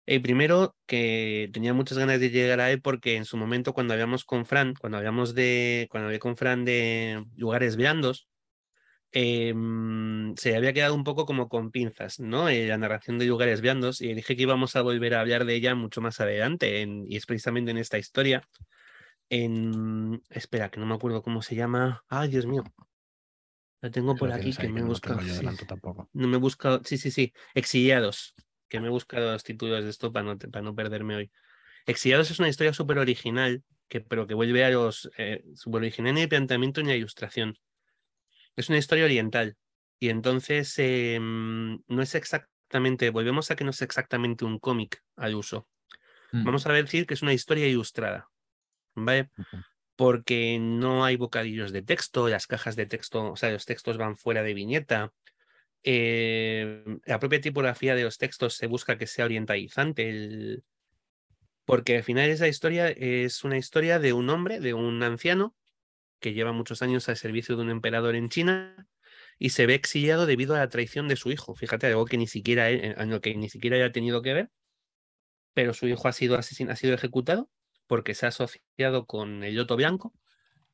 El 0.07 0.23
primero, 0.23 0.77
que 0.87 1.51
tenía 1.53 1.75
muchas 1.75 1.99
ganas 1.99 2.21
de 2.21 2.31
llegar 2.31 2.61
a 2.61 2.71
él 2.71 2.81
porque 2.81 3.17
en 3.17 3.25
su 3.25 3.37
momento 3.37 3.73
cuando 3.73 3.93
habíamos 3.93 4.25
con 4.25 4.47
Fran, 4.47 4.75
cuando 4.75 4.99
habíamos 4.99 5.35
de, 5.35 5.88
cuando 5.91 6.07
hablé 6.07 6.21
con 6.21 6.37
Fran 6.37 6.65
de 6.65 7.25
lugares 7.35 7.75
blandos, 7.75 8.29
em, 9.11 10.33
se 10.37 10.55
había 10.55 10.73
quedado 10.73 10.95
un 10.95 11.03
poco 11.03 11.27
como 11.27 11.49
con 11.49 11.73
pinzas, 11.73 12.21
¿no? 12.21 12.49
Eh, 12.49 12.69
la 12.69 12.79
narración 12.79 13.19
de 13.19 13.27
lugares 13.27 13.62
viandos 13.62 14.01
y 14.01 14.15
dije 14.15 14.37
que 14.37 14.43
íbamos 14.43 14.77
a 14.77 14.83
volver 14.83 15.15
a 15.15 15.21
hablar 15.23 15.45
de 15.45 15.57
ella 15.57 15.75
mucho 15.75 16.01
más 16.01 16.21
adelante 16.21 16.87
y 17.09 17.17
es 17.17 17.27
precisamente 17.27 17.73
en 17.73 17.79
esta 17.79 17.99
historia. 17.99 18.49
En, 19.35 20.23
espera, 20.29 20.71
que 20.71 20.79
no 20.79 20.85
me 20.85 20.95
acuerdo 20.95 21.23
cómo 21.23 21.40
se 21.40 21.55
llama. 21.55 22.05
Ay, 22.07 22.29
Dios 22.29 22.45
mío. 22.45 22.64
La 23.81 23.90
tengo 23.90 24.14
por 24.14 24.31
aquí 24.31 24.53
que 24.55 24.68
me 24.68 24.81
he 24.81 24.85
buscado. 24.85 25.23
No 26.12 26.29
me 26.29 26.37
he 26.37 26.38
buscado. 26.38 26.83
Sí, 26.85 26.99
sí, 26.99 27.11
sí. 27.11 27.33
Exiliados. 27.55 28.35
Que 28.68 28.79
me 28.79 28.88
he 28.88 28.90
buscado 28.90 29.33
los 29.33 29.42
títulos 29.42 29.85
de 29.85 29.88
esto 29.88 30.12
para 30.12 30.27
no, 30.27 30.38
para 30.38 30.61
no 30.61 30.75
perderme 30.75 31.16
hoy. 31.16 31.33
Exiliados 31.87 32.31
es 32.31 32.40
una 32.40 32.51
historia 32.51 32.75
súper 32.75 32.99
original, 32.99 33.64
que, 33.88 34.03
pero 34.03 34.27
que 34.27 34.35
vuelve 34.35 34.66
a 34.66 34.71
los. 34.71 35.11
Eh, 35.16 35.42
súper 35.55 35.81
original 35.81 36.12
ni 36.12 36.21
el 36.21 36.29
planteamiento 36.29 36.83
ni 36.83 36.90
la 36.90 36.97
ilustración. 36.97 37.59
Es 38.55 38.68
una 38.68 38.77
historia 38.77 39.07
oriental. 39.07 39.57
Y 39.99 40.11
entonces 40.11 40.75
em, 40.77 41.81
no 41.87 42.03
es 42.03 42.14
exactamente. 42.14 43.09
Volvemos 43.09 43.51
a 43.51 43.57
que 43.57 43.64
no 43.64 43.71
es 43.71 43.81
exactamente 43.81 44.45
un 44.45 44.59
cómic 44.59 45.03
al 45.16 45.37
uso. 45.37 45.66
Mm. 46.33 46.45
Vamos 46.45 46.66
a 46.66 46.73
decir 46.75 47.07
que 47.07 47.14
es 47.14 47.23
una 47.23 47.33
historia 47.33 47.66
ilustrada. 47.66 48.29
¿Vale? 48.95 49.31
porque 49.97 50.59
no 50.61 51.05
hay 51.05 51.17
bocadillos 51.17 51.73
de 51.73 51.83
texto, 51.83 52.29
las 52.29 52.47
cajas 52.47 52.77
de 52.77 52.87
texto, 52.87 53.33
o 53.33 53.37
sea, 53.37 53.51
los 53.51 53.67
textos 53.67 53.99
van 53.99 54.17
fuera 54.17 54.43
de 54.43 54.55
viñeta. 54.55 55.13
Eh, 55.85 56.85
la 57.05 57.19
propia 57.21 57.41
tipografía 57.41 57.95
de 57.95 58.05
los 58.05 58.19
textos 58.19 58.55
se 58.55 58.67
busca 58.67 58.99
que 58.99 59.07
sea 59.07 59.27
orientalizante, 59.27 60.63
porque 61.65 61.99
al 61.99 62.03
final 62.03 62.31
esa 62.31 62.49
historia 62.49 62.89
es 62.89 63.45
una 63.45 63.59
historia 63.59 63.99
de 63.99 64.13
un 64.13 64.29
hombre, 64.31 64.61
de 64.61 64.75
un 64.75 65.03
anciano, 65.03 65.55
que 66.21 66.33
lleva 66.33 66.53
muchos 66.53 66.83
años 66.83 67.09
al 67.09 67.17
servicio 67.17 67.57
de 67.57 67.63
un 67.63 67.71
emperador 67.71 68.15
en 68.15 68.29
China 68.29 68.89
y 69.39 69.51
se 69.51 69.67
ve 69.67 69.75
exiliado 69.75 70.27
debido 70.27 70.55
a 70.55 70.59
la 70.59 70.69
traición 70.69 71.07
de 71.09 71.17
su 71.17 71.31
hijo. 71.31 71.55
Fíjate, 71.55 71.87
algo 71.89 72.07
que 72.07 72.19
ni 72.19 72.27
siquiera, 72.27 72.71
en 72.71 73.11
lo 73.11 73.21
que 73.21 73.37
ni 73.37 73.49
siquiera 73.49 73.77
haya 73.77 73.93
tenido 73.93 74.23
que 74.23 74.35
ver, 74.35 74.51
pero 75.55 75.75
su 75.75 75.87
hijo 75.87 76.09
ha 76.09 76.13
sido, 76.13 76.37
asesinado, 76.37 76.73
ha 76.75 76.77
sido 76.77 76.95
ejecutado 76.95 77.51
porque 77.87 78.14
se 78.14 78.27
ha 78.27 78.31
asociado 78.31 79.07
con 79.07 79.45
el 79.45 79.55
Yoto 79.55 79.77
Blanco. 79.77 80.12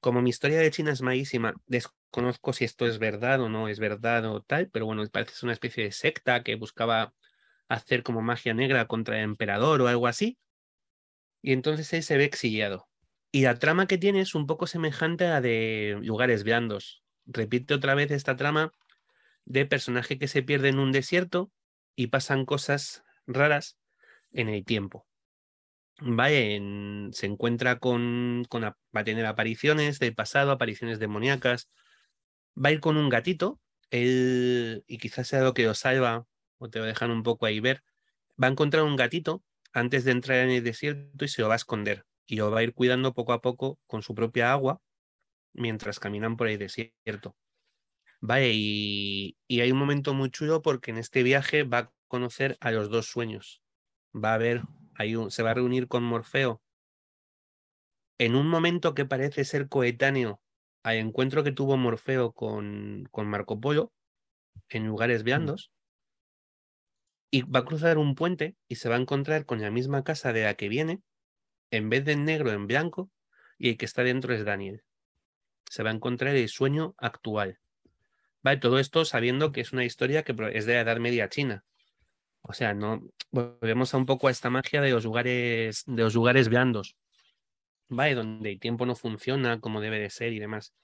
Como 0.00 0.22
mi 0.22 0.30
historia 0.30 0.60
de 0.60 0.70
China 0.70 0.92
es 0.92 1.02
malísima, 1.02 1.54
desconozco 1.66 2.52
si 2.52 2.64
esto 2.64 2.86
es 2.86 2.98
verdad 2.98 3.40
o 3.40 3.48
no 3.48 3.68
es 3.68 3.80
verdad 3.80 4.24
o 4.26 4.42
tal, 4.42 4.68
pero 4.70 4.86
bueno, 4.86 5.04
parece 5.10 5.34
ser 5.34 5.46
una 5.46 5.52
especie 5.52 5.84
de 5.84 5.92
secta 5.92 6.42
que 6.44 6.54
buscaba 6.54 7.14
hacer 7.68 8.02
como 8.02 8.22
magia 8.22 8.54
negra 8.54 8.86
contra 8.86 9.18
el 9.18 9.24
emperador 9.24 9.80
o 9.80 9.88
algo 9.88 10.06
así. 10.06 10.38
Y 11.42 11.52
entonces 11.52 11.92
él 11.92 12.02
se 12.02 12.16
ve 12.16 12.24
exiliado. 12.24 12.88
Y 13.32 13.42
la 13.42 13.58
trama 13.58 13.86
que 13.86 13.98
tiene 13.98 14.20
es 14.20 14.34
un 14.34 14.46
poco 14.46 14.66
semejante 14.66 15.26
a 15.26 15.30
la 15.30 15.40
de 15.40 15.98
lugares 16.02 16.44
blandos. 16.44 17.02
Repite 17.26 17.74
otra 17.74 17.94
vez 17.94 18.10
esta 18.10 18.36
trama 18.36 18.72
de 19.44 19.66
personaje 19.66 20.18
que 20.18 20.28
se 20.28 20.42
pierde 20.42 20.68
en 20.68 20.78
un 20.78 20.92
desierto 20.92 21.50
y 21.96 22.08
pasan 22.08 22.46
cosas 22.46 23.02
raras 23.26 23.78
en 24.32 24.48
el 24.48 24.64
tiempo 24.64 25.07
se 26.00 27.26
encuentra 27.26 27.78
con, 27.78 28.44
va 28.54 29.00
a 29.00 29.04
tener 29.04 29.26
apariciones 29.26 29.98
del 29.98 30.14
pasado, 30.14 30.52
apariciones 30.52 30.98
demoníacas, 30.98 31.68
va 32.56 32.70
a 32.70 32.72
ir 32.72 32.80
con 32.80 32.96
un 32.96 33.08
gatito, 33.08 33.60
él, 33.90 34.84
y 34.86 34.98
quizás 34.98 35.28
sea 35.28 35.42
lo 35.42 35.54
que 35.54 35.68
os 35.68 35.78
salva, 35.78 36.26
o 36.58 36.70
te 36.70 36.78
lo 36.78 36.84
dejan 36.84 37.10
un 37.10 37.22
poco 37.22 37.46
ahí 37.46 37.60
ver, 37.60 37.82
va 38.42 38.46
a 38.48 38.50
encontrar 38.50 38.84
un 38.84 38.96
gatito 38.96 39.42
antes 39.72 40.04
de 40.04 40.12
entrar 40.12 40.38
en 40.38 40.50
el 40.50 40.64
desierto 40.64 41.24
y 41.24 41.28
se 41.28 41.42
lo 41.42 41.48
va 41.48 41.54
a 41.54 41.56
esconder, 41.56 42.04
y 42.26 42.36
lo 42.36 42.50
va 42.50 42.60
a 42.60 42.62
ir 42.62 42.74
cuidando 42.74 43.14
poco 43.14 43.32
a 43.32 43.40
poco 43.40 43.78
con 43.86 44.02
su 44.02 44.14
propia 44.14 44.52
agua 44.52 44.80
mientras 45.52 45.98
caminan 45.98 46.36
por 46.36 46.48
el 46.48 46.58
desierto. 46.58 47.36
Vale, 48.20 48.52
y, 48.52 49.36
y 49.46 49.60
hay 49.60 49.72
un 49.72 49.78
momento 49.78 50.14
muy 50.14 50.30
chulo 50.30 50.62
porque 50.62 50.90
en 50.90 50.98
este 50.98 51.22
viaje 51.22 51.62
va 51.62 51.78
a 51.78 51.92
conocer 52.08 52.56
a 52.60 52.70
los 52.70 52.90
dos 52.90 53.06
sueños. 53.06 53.62
Va 54.14 54.34
a 54.34 54.38
se 55.30 55.42
va 55.42 55.50
a 55.50 55.54
reunir 55.54 55.88
con 55.88 56.02
Morfeo 56.02 56.62
en 58.18 58.34
un 58.34 58.48
momento 58.48 58.94
que 58.94 59.04
parece 59.04 59.44
ser 59.44 59.68
coetáneo 59.68 60.40
al 60.82 60.96
encuentro 60.96 61.44
que 61.44 61.52
tuvo 61.52 61.76
Morfeo 61.76 62.32
con, 62.32 63.08
con 63.10 63.28
Marco 63.28 63.60
Polo 63.60 63.92
en 64.68 64.86
lugares 64.86 65.22
blandos. 65.22 65.70
Y 67.30 67.42
va 67.42 67.60
a 67.60 67.64
cruzar 67.64 67.98
un 67.98 68.14
puente 68.14 68.56
y 68.68 68.76
se 68.76 68.88
va 68.88 68.96
a 68.96 69.00
encontrar 69.00 69.44
con 69.44 69.60
la 69.60 69.70
misma 69.70 70.02
casa 70.02 70.32
de 70.32 70.44
la 70.44 70.54
que 70.54 70.68
viene, 70.68 71.02
en 71.70 71.90
vez 71.90 72.04
de 72.04 72.12
en 72.12 72.24
negro, 72.24 72.52
en 72.52 72.66
blanco, 72.66 73.10
y 73.58 73.70
el 73.70 73.76
que 73.76 73.84
está 73.84 74.02
dentro 74.02 74.34
es 74.34 74.44
Daniel. 74.44 74.82
Se 75.68 75.82
va 75.82 75.90
a 75.90 75.94
encontrar 75.94 76.34
el 76.34 76.48
sueño 76.48 76.94
actual. 76.96 77.60
Vale, 78.42 78.58
todo 78.58 78.78
esto 78.78 79.04
sabiendo 79.04 79.52
que 79.52 79.60
es 79.60 79.72
una 79.72 79.84
historia 79.84 80.22
que 80.22 80.34
es 80.52 80.64
de 80.64 80.74
la 80.74 80.80
Edad 80.80 80.96
Media 80.98 81.28
China. 81.28 81.64
O 82.40 82.54
sea, 82.54 82.72
no 82.72 83.02
volvemos 83.30 83.94
a 83.94 83.96
un 83.96 84.06
poco 84.06 84.28
a 84.28 84.30
esta 84.30 84.50
magia 84.50 84.80
de 84.80 84.90
los 84.90 85.04
lugares, 85.04 85.84
de 85.86 86.02
los 86.02 86.14
lugares 86.14 86.48
blandos, 86.48 86.96
¿vale? 87.88 88.14
Donde 88.14 88.52
el 88.52 88.60
tiempo 88.60 88.86
no 88.86 88.94
funciona 88.94 89.60
como 89.60 89.80
debe 89.80 89.98
de 89.98 90.10
ser 90.10 90.32
y 90.32 90.38
demás. 90.38 90.74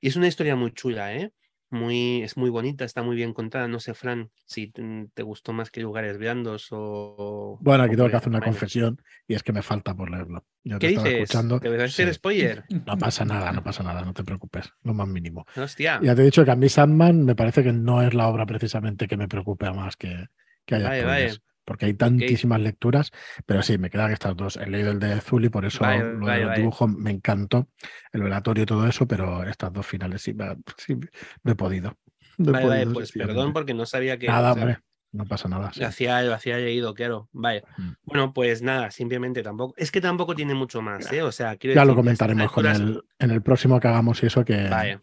Y 0.00 0.08
es 0.08 0.16
una 0.16 0.28
historia 0.28 0.56
muy 0.56 0.72
chula, 0.72 1.14
¿eh? 1.14 1.32
Muy, 1.70 2.22
es 2.22 2.36
muy 2.36 2.50
bonita, 2.50 2.84
está 2.84 3.02
muy 3.02 3.16
bien 3.16 3.32
contada. 3.32 3.66
No 3.66 3.80
sé, 3.80 3.94
Fran, 3.94 4.30
si 4.44 4.68
te 4.68 5.22
gustó 5.22 5.52
más 5.52 5.70
que 5.70 5.80
lugares 5.80 6.18
blandos 6.18 6.68
o. 6.70 7.58
Bueno, 7.60 7.82
aquí 7.82 7.96
tengo 7.96 8.10
que 8.10 8.16
hacer 8.16 8.28
una 8.28 8.42
confesión 8.42 9.02
y 9.26 9.34
es 9.34 9.42
que 9.42 9.52
me 9.52 9.62
falta 9.62 9.94
por 9.94 10.08
leerlo. 10.08 10.44
¿Qué 10.78 10.88
dices? 10.88 11.06
Escuchando. 11.06 11.58
¿Te 11.58 11.68
a 11.68 11.84
hacer 11.84 12.14
spoiler? 12.14 12.64
No 12.86 12.96
pasa 12.96 13.24
nada, 13.24 13.50
no 13.50 13.64
pasa 13.64 13.82
nada, 13.82 14.02
no 14.02 14.12
te 14.12 14.22
preocupes, 14.22 14.70
lo 14.82 14.94
más 14.94 15.08
mínimo. 15.08 15.46
Hostia. 15.56 15.98
Ya 16.02 16.14
te 16.14 16.22
he 16.22 16.26
dicho 16.26 16.44
que 16.44 16.50
a 16.52 16.56
mí 16.56 16.68
Sandman 16.68 17.24
me 17.24 17.34
parece 17.34 17.64
que 17.64 17.72
no 17.72 18.02
es 18.02 18.14
la 18.14 18.28
obra 18.28 18.46
precisamente 18.46 19.08
que 19.08 19.16
me 19.16 19.26
preocupe 19.26 19.68
más 19.72 19.96
que, 19.96 20.28
que 20.64 20.74
haya 20.76 21.34
porque 21.64 21.86
hay 21.86 21.94
tantísimas 21.94 22.60
lecturas, 22.60 23.10
pero 23.46 23.62
sí, 23.62 23.78
me 23.78 23.90
quedan 23.90 24.12
estas 24.12 24.36
dos. 24.36 24.56
He 24.56 24.66
leído 24.66 24.90
el 24.90 24.98
de 24.98 25.14
Azul 25.14 25.44
y 25.44 25.48
por 25.48 25.64
eso 25.64 25.84
lo 25.84 26.26
del 26.26 26.54
dibujo 26.54 26.86
me 26.86 27.10
encantó, 27.10 27.68
el 28.12 28.22
velatorio 28.22 28.64
y 28.64 28.66
todo 28.66 28.86
eso, 28.86 29.06
pero 29.06 29.44
estas 29.44 29.72
dos 29.72 29.86
finales 29.86 30.22
sí, 30.22 30.34
me, 30.34 31.52
he 31.52 31.54
podido. 31.54 31.96
vale, 32.38 32.86
pues 32.88 33.12
perdón 33.12 33.52
porque 33.52 33.74
no 33.74 33.86
sabía 33.86 34.18
que... 34.18 34.26
Nada, 34.26 34.52
hombre, 34.52 34.78
no 35.12 35.24
pasa 35.24 35.48
nada. 35.48 35.70
Lo, 35.76 35.86
hacía, 35.86 36.22
lo 36.22 36.34
hacía 36.34 36.58
leído, 36.58 36.92
claro. 36.92 37.28
Vale. 37.32 37.64
Mm. 37.78 37.90
Bueno, 38.04 38.32
pues 38.32 38.62
nada, 38.62 38.90
simplemente 38.90 39.42
tampoco. 39.42 39.74
Es 39.76 39.90
que 39.90 40.00
tampoco 40.00 40.34
tiene 40.34 40.54
mucho 40.54 40.82
más, 40.82 41.10
¿eh? 41.12 41.22
O 41.22 41.32
sea, 41.32 41.56
quiero 41.56 41.74
Ya 41.76 41.84
lo 41.84 41.94
comentaremos 41.94 42.50
con 42.52 42.66
el, 42.66 43.02
en 43.18 43.30
el 43.30 43.42
próximo 43.42 43.80
que 43.80 43.88
hagamos 43.88 44.22
y 44.22 44.26
eso 44.26 44.44
que. 44.44 44.68
Vale. 44.68 45.00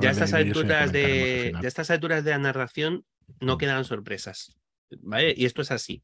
ya, 0.00 0.10
estas 0.10 0.34
alturas 0.34 0.92
de, 0.92 1.52
ya 1.62 1.68
estas 1.68 1.90
alturas 1.90 2.24
de 2.24 2.32
la 2.32 2.38
narración 2.38 3.04
no 3.40 3.56
quedan 3.56 3.84
sorpresas. 3.84 4.56
Y 5.36 5.44
esto 5.44 5.62
es 5.62 5.70
así. 5.70 6.02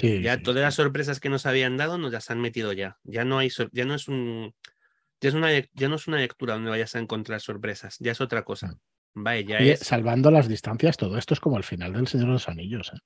ya 0.00 0.42
todas 0.42 0.62
las 0.62 0.74
sorpresas 0.74 1.20
que 1.20 1.28
nos 1.28 1.46
habían 1.46 1.76
dado 1.76 1.98
nos 1.98 2.12
las 2.12 2.30
han 2.30 2.40
metido 2.40 2.72
ya. 2.72 2.98
Ya 3.04 3.24
no 3.24 3.38
hay 3.38 3.50
ya 3.72 3.84
no 3.84 3.94
es 3.94 4.08
un 4.08 4.54
ya, 5.20 5.28
es 5.28 5.34
una, 5.34 5.48
ya 5.72 5.88
no 5.88 5.96
es 5.96 6.06
una 6.06 6.18
lectura 6.18 6.54
donde 6.54 6.70
vayas 6.70 6.94
a 6.94 6.98
encontrar 6.98 7.40
sorpresas, 7.40 7.96
ya 7.98 8.12
es 8.12 8.20
otra 8.20 8.44
cosa. 8.44 8.76
Mm. 9.14 9.26
es... 9.60 9.80
Salvando 9.80 10.30
las 10.30 10.48
distancias, 10.48 10.96
todo 10.96 11.16
esto 11.16 11.34
es 11.34 11.40
como 11.40 11.56
el 11.56 11.64
final 11.64 11.92
del 11.92 12.06
Señor 12.06 12.26
de 12.26 12.32
los 12.34 12.48
Anillos. 12.48 12.92
¿eh? 12.94 12.98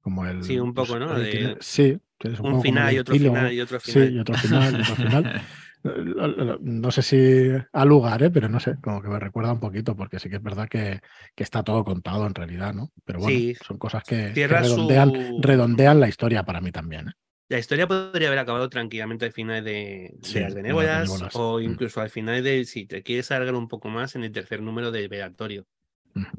Como 0.00 0.26
el, 0.26 0.42
sí, 0.42 0.58
un 0.58 0.74
poco, 0.74 0.98
¿no? 0.98 1.14
sí, 1.60 1.98
un, 2.40 2.60
final 2.60 2.92
y 2.92 2.98
otro 2.98 3.14
final 3.14 3.52
y 3.52 3.60
otro 3.60 3.80
final. 3.80 4.08
Sí, 4.08 4.14
y 4.14 4.18
otro 4.18 4.34
final 4.34 4.76
y 4.76 4.80
otro 4.80 4.96
final. 4.96 5.42
No 5.84 6.90
sé 6.90 7.02
si 7.02 7.48
al 7.72 7.88
lugar, 7.88 8.22
¿eh? 8.22 8.30
pero 8.30 8.48
no 8.48 8.60
sé, 8.60 8.76
como 8.80 9.02
que 9.02 9.08
me 9.08 9.18
recuerda 9.18 9.52
un 9.52 9.60
poquito, 9.60 9.96
porque 9.96 10.18
sí 10.18 10.30
que 10.30 10.36
es 10.36 10.42
verdad 10.42 10.68
que, 10.68 11.00
está 11.36 11.62
todo 11.64 11.84
contado 11.84 12.26
en 12.26 12.34
realidad, 12.34 12.72
¿no? 12.72 12.92
Pero 13.04 13.18
bueno, 13.18 13.54
son 13.66 13.78
cosas 13.78 14.04
que, 14.04 14.32
redondean, 14.32 16.00
la 16.00 16.08
historia 16.08 16.44
para 16.44 16.60
mí 16.60 16.70
también. 16.70 17.08
¿eh? 17.08 17.12
La 17.48 17.58
historia 17.58 17.86
podría 17.86 18.28
haber 18.28 18.38
acabado 18.38 18.68
tranquilamente 18.68 19.26
al 19.26 19.32
final 19.32 19.64
de, 19.64 20.14
las 20.34 20.54
benévolas, 20.54 21.10
o 21.34 21.58
mm. 21.58 21.62
incluso 21.62 22.00
al 22.00 22.10
final 22.10 22.42
de, 22.42 22.64
si 22.64 22.86
te 22.86 23.02
quieres 23.02 23.30
alargar 23.30 23.54
un 23.56 23.68
poco 23.68 23.88
más, 23.88 24.14
en 24.14 24.24
el 24.24 24.32
tercer 24.32 24.62
número 24.62 24.90
del 24.90 25.08
velatorio. 25.08 25.66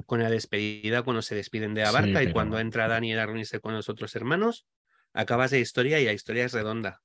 Con 0.05 0.21
la 0.21 0.29
despedida, 0.29 1.01
cuando 1.01 1.21
se 1.21 1.35
despiden 1.35 1.73
de 1.73 1.83
Abarca 1.83 2.21
y 2.21 2.31
cuando 2.31 2.59
entra 2.59 2.87
Daniel 2.87 3.19
a 3.19 3.25
reunirse 3.25 3.59
con 3.59 3.73
los 3.73 3.89
otros 3.89 4.15
hermanos, 4.15 4.67
acabas 5.13 5.51
de 5.51 5.59
historia 5.59 5.99
y 5.99 6.05
la 6.05 6.13
historia 6.13 6.45
es 6.45 6.53
redonda. 6.53 7.01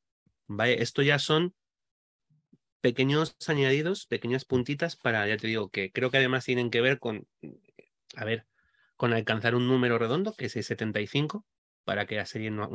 ¿Vale? 0.46 0.82
Esto 0.82 1.02
ya 1.02 1.18
son 1.18 1.54
pequeños 2.80 3.36
añadidos, 3.46 4.06
pequeñas 4.06 4.44
puntitas 4.44 4.96
para, 4.96 5.26
ya 5.26 5.36
te 5.36 5.46
digo, 5.46 5.70
que 5.70 5.90
creo 5.92 6.10
que 6.10 6.18
además 6.18 6.44
tienen 6.44 6.70
que 6.70 6.80
ver 6.80 6.98
con, 6.98 7.26
a 8.14 8.24
ver, 8.24 8.46
con 8.96 9.12
alcanzar 9.12 9.54
un 9.54 9.68
número 9.68 9.98
redondo, 9.98 10.34
que 10.34 10.46
es 10.46 10.56
el 10.56 10.64
75, 10.64 11.44
para 11.84 12.06
que 12.06 12.16
la 12.16 12.26
serie 12.26 12.50
no, 12.50 12.68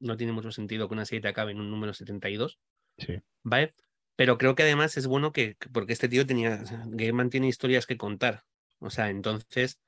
no 0.00 0.16
tiene 0.16 0.32
mucho 0.32 0.52
sentido 0.52 0.88
que 0.88 0.94
una 0.94 1.04
serie 1.04 1.22
te 1.22 1.28
acabe 1.28 1.52
en 1.52 1.60
un 1.60 1.70
número 1.70 1.94
72. 1.94 2.58
Sí. 2.98 3.20
¿Vale? 3.42 3.74
Pero 4.16 4.38
creo 4.38 4.54
que 4.54 4.62
además 4.62 4.96
es 4.96 5.06
bueno 5.06 5.32
que, 5.32 5.56
porque 5.72 5.92
este 5.92 6.08
tío 6.08 6.26
tenía, 6.26 6.62
Gaiman 6.86 7.30
tiene 7.30 7.48
historias 7.48 7.86
que 7.86 7.98
contar. 7.98 8.44
O 8.78 8.90
sea, 8.90 9.10
entonces 9.10 9.78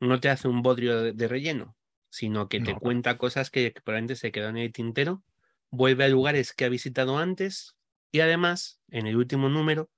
no 0.00 0.20
te 0.20 0.28
hace 0.28 0.48
un 0.48 0.62
bodrio 0.62 1.12
de, 1.12 1.28
relleno, 1.28 1.76
sino 2.08 2.48
que 2.48 2.60
te 2.60 2.74
cuenta 2.74 3.18
cosas 3.18 3.50
que, 3.50 3.72
que 3.72 3.80
probablemente 3.80 4.16
se 4.16 4.30
quedan 4.30 4.56
en 4.56 4.64
el 4.64 4.72
tintero, 4.72 5.24
vuelve 5.70 6.04
a 6.04 6.08
lugares 6.08 6.52
que 6.52 6.64
ha 6.64 6.68
visitado 6.68 7.18
antes, 7.18 7.73
y 8.14 8.20
además, 8.20 8.80
en 8.90 9.08
el 9.08 9.16
último 9.16 9.48
número, 9.48 9.90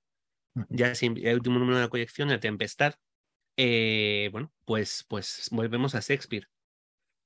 ya 0.69 0.91
el 0.91 1.35
último 1.35 1.59
número 1.59 1.77
de 1.77 1.83
la 1.83 1.89
colección, 1.89 2.29
La 2.29 2.39
Tempestad, 2.39 2.95
eh, 3.57 4.29
bueno, 4.31 4.51
pues, 4.65 5.05
pues 5.07 5.49
volvemos 5.51 5.93
a 5.93 5.99
Shakespeare. 5.99 6.47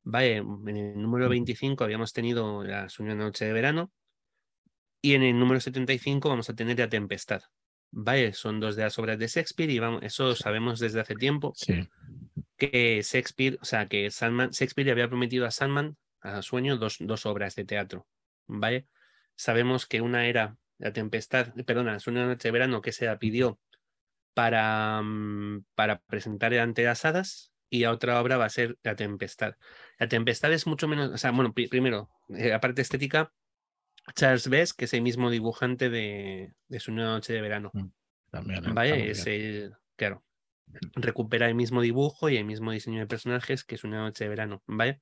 Vale, 0.03 0.35
en 0.35 0.67
el 0.75 1.01
número 1.01 1.29
25 1.29 1.85
habíamos 1.85 2.11
tenido 2.11 2.65
la 2.65 2.89
Sueño 2.89 3.11
de 3.11 3.19
Noche 3.19 3.45
de 3.45 3.53
Verano 3.53 3.93
y 5.01 5.13
en 5.13 5.23
el 5.23 5.39
número 5.39 5.61
75 5.61 6.27
vamos 6.27 6.49
a 6.49 6.55
tener 6.55 6.77
La 6.77 6.89
Tempestad. 6.89 7.41
Vale, 7.91 8.33
son 8.33 8.59
dos 8.59 8.75
de 8.75 8.83
las 8.83 8.99
obras 8.99 9.17
de 9.17 9.27
Shakespeare 9.27 9.71
y 9.71 9.79
vamos, 9.79 10.03
eso 10.03 10.35
sabemos 10.35 10.81
desde 10.81 10.99
hace 10.99 11.15
tiempo 11.15 11.53
Sí. 11.55 11.87
que 12.57 13.01
Shakespeare, 13.01 13.57
o 13.61 13.65
sea, 13.65 13.87
que 13.87 14.11
Sandman, 14.11 14.49
Shakespeare 14.49 14.87
le 14.87 14.91
había 14.91 15.07
prometido 15.07 15.45
a 15.45 15.51
Sandman, 15.51 15.95
a 16.19 16.41
Sueño, 16.41 16.75
dos, 16.75 16.97
dos 16.99 17.25
obras 17.25 17.55
de 17.55 17.63
teatro. 17.63 18.07
¿Vale? 18.45 18.87
Sabemos 19.37 19.85
que 19.87 20.01
una 20.01 20.27
era 20.27 20.57
La 20.81 20.93
Tempestad, 20.93 21.53
perdona, 21.65 21.99
Sueño 21.99 22.21
de 22.21 22.27
Noche 22.27 22.47
de 22.47 22.51
Verano, 22.51 22.81
que 22.81 22.91
se 22.91 23.05
la 23.05 23.19
pidió 23.19 23.59
para, 24.33 25.01
mm, 25.01 25.65
para 25.75 25.99
presentar 26.01 26.53
ante 26.55 26.83
las 26.83 27.05
hadas 27.05 27.53
y 27.69 27.81
la 27.81 27.91
otra 27.91 28.19
obra 28.21 28.37
va 28.37 28.45
a 28.45 28.49
ser 28.49 28.77
La 28.83 28.95
Tempestad. 28.95 29.55
La 29.99 30.07
Tempestad 30.07 30.51
es 30.53 30.67
mucho 30.67 30.87
menos, 30.87 31.11
o 31.11 31.17
sea, 31.17 31.31
bueno, 31.31 31.53
pri- 31.53 31.67
primero, 31.67 32.09
eh, 32.29 32.49
la 32.49 32.59
parte 32.59 32.81
estética, 32.81 33.33
Charles 34.15 34.49
Best, 34.49 34.77
que 34.77 34.85
es 34.85 34.93
el 34.93 35.01
mismo 35.01 35.29
dibujante 35.29 35.89
de, 35.89 36.53
de 36.67 36.79
de 36.85 36.91
Noche 36.91 37.33
de 37.33 37.41
Verano. 37.41 37.71
También. 38.31 38.59
está 38.59 38.73
Vale, 38.73 39.11
es 39.11 39.27
el, 39.27 39.73
claro, 39.95 40.23
recupera 40.95 41.47
el 41.47 41.55
mismo 41.55 41.81
dibujo 41.81 42.29
y 42.29 42.37
el 42.37 42.45
mismo 42.45 42.71
diseño 42.71 42.99
de 42.99 43.07
personajes 43.07 43.63
que 43.63 43.75
es 43.75 43.83
una 43.83 43.99
noche 43.99 44.23
de 44.23 44.29
verano, 44.29 44.63
¿vale? 44.65 44.99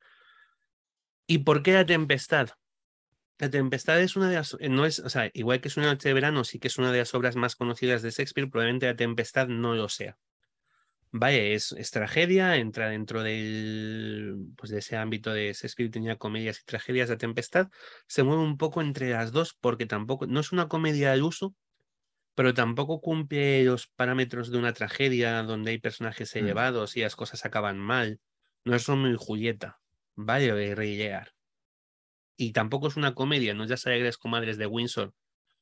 ¿Y 1.28 1.40
por 1.40 1.62
qué 1.64 1.74
la 1.74 1.86
tempestad? 1.86 2.50
La 3.40 3.50
tempestad 3.50 4.02
es 4.02 4.16
una 4.18 4.30
de 4.30 4.36
las, 4.36 4.56
eh, 4.60 4.70
no 4.70 4.86
es, 4.86 5.00
o 5.00 5.10
sea, 5.10 5.30
igual 5.34 5.62
que 5.62 5.70
es 5.70 5.78
una 5.78 5.88
noche 5.88 6.10
de 6.10 6.14
verano, 6.14 6.44
sí 6.44 6.60
que 6.60 6.68
es 6.68 6.78
una 6.78 6.92
de 6.92 7.00
las 7.00 7.14
obras 7.16 7.36
más 7.38 7.56
conocidas 7.56 8.02
de 8.02 8.12
Shakespeare, 8.12 8.50
probablemente 8.50 8.86
la 8.86 8.96
tempestad 8.98 9.48
no 9.48 9.76
lo 9.76 9.88
sea. 9.90 10.18
Vale, 11.12 11.56
es, 11.56 11.72
es 11.72 11.90
tragedia, 11.92 12.58
entra 12.58 12.90
dentro 12.90 13.24
del, 13.24 14.36
pues 14.58 14.72
de 14.72 14.80
ese 14.80 14.98
ámbito 14.98 15.34
de 15.34 15.54
Shakespeare, 15.54 15.90
tenía 15.90 16.18
comedias 16.18 16.60
y 16.62 16.66
tragedias, 16.66 17.10
la 17.10 17.18
tempestad 17.18 17.70
se 18.08 18.24
mueve 18.24 18.44
un 18.44 18.58
poco 18.58 18.82
entre 18.82 19.10
las 19.12 19.32
dos 19.32 19.56
porque 19.60 19.86
tampoco, 19.88 20.28
no 20.28 20.40
es 20.42 20.52
una 20.52 20.68
comedia 20.68 21.12
al 21.14 21.24
uso, 21.24 21.56
pero 22.36 22.54
tampoco 22.54 23.02
cumple 23.02 23.64
los 23.66 23.88
parámetros 23.88 24.52
de 24.52 24.60
una 24.60 24.74
tragedia 24.74 25.44
donde 25.44 25.72
hay 25.72 25.80
personajes 25.80 26.36
Mm. 26.36 26.40
elevados 26.40 26.98
y 26.98 27.02
las 27.02 27.16
cosas 27.16 27.46
acaban 27.46 27.80
mal. 27.80 28.20
No 28.66 28.76
es 28.76 28.86
Romeo 28.88 29.14
y 29.14 29.18
Julieta, 29.18 29.80
¿vale? 30.16 30.52
O 30.54 30.56
de 30.56 30.76
Rey 30.76 30.98
Lear. 30.98 31.34
Y 32.42 32.54
tampoco 32.54 32.88
es 32.88 32.96
una 32.96 33.16
comedia, 33.16 33.54
no 33.54 33.66
es 33.66 33.70
las 33.70 33.86
alegres 33.86 34.18
comadres 34.18 34.58
de 34.58 34.66
Windsor 34.66 35.14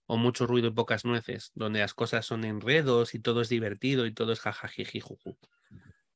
o 0.05 0.17
mucho 0.17 0.45
ruido 0.45 0.67
y 0.67 0.71
pocas 0.71 1.05
nueces, 1.05 1.51
donde 1.55 1.79
las 1.79 1.95
cosas 1.95 2.25
son 2.27 2.43
enredos 2.45 3.15
y 3.15 3.19
todo 3.19 3.41
es 3.41 3.49
divertido 3.49 4.05
y 4.05 4.13
todo 4.13 4.31
es 4.31 4.41
jajajijijuju. 4.41 5.39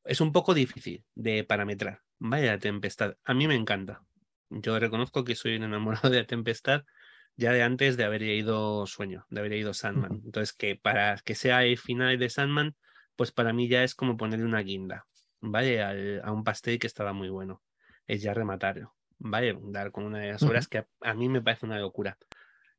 Es 0.04 0.22
un 0.22 0.32
poco 0.32 0.54
difícil 0.54 1.06
de 1.16 1.44
parametrar. 1.44 2.04
Vaya 2.20 2.60
tempestad. 2.60 3.16
A 3.24 3.34
mí 3.34 3.48
me 3.48 3.56
encanta. 3.56 4.04
Yo 4.52 4.80
reconozco 4.80 5.24
que 5.24 5.36
soy 5.36 5.56
un 5.56 5.64
enamorado 5.64 6.12
de 6.12 6.20
la 6.20 6.28
tempestad 6.28 6.84
ya 7.36 7.54
de 7.54 7.64
antes 7.64 7.98
de 7.98 8.04
haber 8.04 8.22
leído 8.22 8.86
Sueño, 8.86 9.26
de 9.32 9.40
haber 9.40 9.54
leído 9.54 9.74
Sandman. 9.74 10.22
Entonces, 10.24 10.54
que 10.54 10.76
para 10.76 11.18
que 11.26 11.34
sea 11.34 11.64
el 11.66 11.80
final 11.80 12.20
de 12.20 12.30
Sandman, 12.30 12.76
pues 13.16 13.32
para 13.32 13.54
mí 13.54 13.68
ya 13.68 13.84
es 13.84 13.96
como 13.96 14.16
ponerle 14.18 14.46
una 14.46 14.62
guinda, 14.62 15.08
¿vale? 15.40 15.82
Al- 15.82 16.22
a 16.24 16.32
un 16.32 16.44
pastel 16.44 16.78
que 16.78 16.88
estaba 16.88 17.14
muy 17.14 17.30
bueno. 17.30 17.64
Es 18.06 18.22
ya 18.22 18.34
rematarlo, 18.36 18.96
¿vale? 19.24 19.58
Dar 19.64 19.92
con 19.92 20.04
una 20.04 20.20
de 20.20 20.32
las 20.32 20.44
obras 20.44 20.68
que 20.68 20.80
a, 20.80 20.88
a 21.02 21.14
mí 21.14 21.30
me 21.30 21.42
parece 21.42 21.66
una 21.66 21.80
locura. 21.80 22.18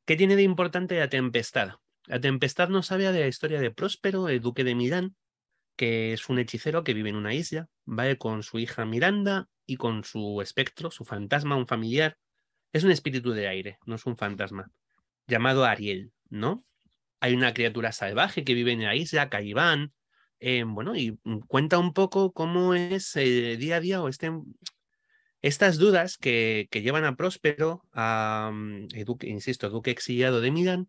¿Qué 0.05 0.17
tiene 0.17 0.37
de 0.37 0.43
importante 0.43 0.99
la 0.99 1.09
tempestad? 1.09 1.77
La 2.07 2.21
tempestad 2.21 2.69
nos 2.69 2.91
habla 2.91 3.13
de 3.13 3.21
la 3.21 3.29
historia 3.29 3.61
de 3.61 3.71
Próspero, 3.71 4.29
el 4.29 4.41
duque 4.41 4.65
de 4.65 4.75
Milán, 4.75 5.15
que 5.77 6.13
es 6.13 6.29
un 6.29 6.39
hechicero 6.39 6.85
que 6.85 6.95
vive 6.95 7.11
en 7.11 7.17
una 7.17 7.35
isla, 7.35 7.69
¿vale? 7.85 8.19
Con 8.19 8.43
su 8.43 8.59
hija 8.59 8.85
Miranda 8.85 9.49
y 9.67 9.77
con 9.77 10.05
su 10.05 10.43
espectro, 10.43 10.91
su 10.91 11.05
fantasma, 11.05 11.57
un 11.57 11.67
familiar. 11.67 12.19
Es 12.73 12.85
un 12.85 12.91
espíritu 12.91 13.33
de 13.33 13.49
aire, 13.49 13.79
no 13.87 13.95
es 13.95 14.07
un 14.07 14.17
fantasma, 14.17 14.71
llamado 15.27 15.65
Ariel, 15.65 16.13
¿no? 16.29 16.65
Hay 17.21 17.35
una 17.35 17.55
criatura 17.55 17.93
salvaje 17.93 18.45
que 18.45 18.55
vive 18.55 18.73
en 18.73 18.83
la 18.83 18.97
isla, 18.97 19.29
Caiván, 19.29 19.93
eh, 20.41 20.65
bueno, 20.67 20.97
y 20.97 21.19
cuenta 21.47 21.79
un 21.79 21.93
poco 21.93 22.33
cómo 22.33 22.75
es 22.75 23.15
el 23.15 23.59
día 23.59 23.77
a 23.77 23.81
día 23.81 24.03
o 24.03 24.09
este, 24.09 24.33
estas 25.43 25.77
dudas 25.79 26.17
que, 26.17 26.69
llevan 26.73 27.05
a 27.05 27.17
Próspero, 27.17 27.85
a, 27.93 28.51
mm, 28.53 28.89
insisto, 29.23 29.69
duque 29.71 29.91
exiliado 29.91 30.41
de 30.41 30.51
Milán, 30.53 30.89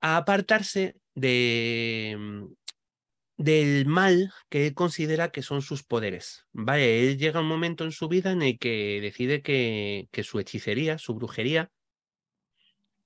a 0.00 0.16
apartarse 0.16 0.96
mm, 1.14 2.46
del 3.36 3.86
mal 3.86 4.32
que 4.48 4.66
él 4.66 4.74
considera 4.74 5.30
que 5.30 5.42
son 5.42 5.62
sus 5.62 5.84
poderes. 5.84 6.46
Vale, 6.52 7.00
él 7.08 7.18
llega 7.18 7.40
un 7.40 7.46
momento 7.46 7.84
en 7.84 7.92
su 7.92 8.08
vida 8.08 8.32
en 8.32 8.42
el 8.42 8.58
que 8.58 9.00
decide 9.00 9.42
que, 9.42 10.08
que 10.10 10.24
su 10.24 10.40
hechicería, 10.40 10.98
su 10.98 11.14
brujería, 11.14 11.70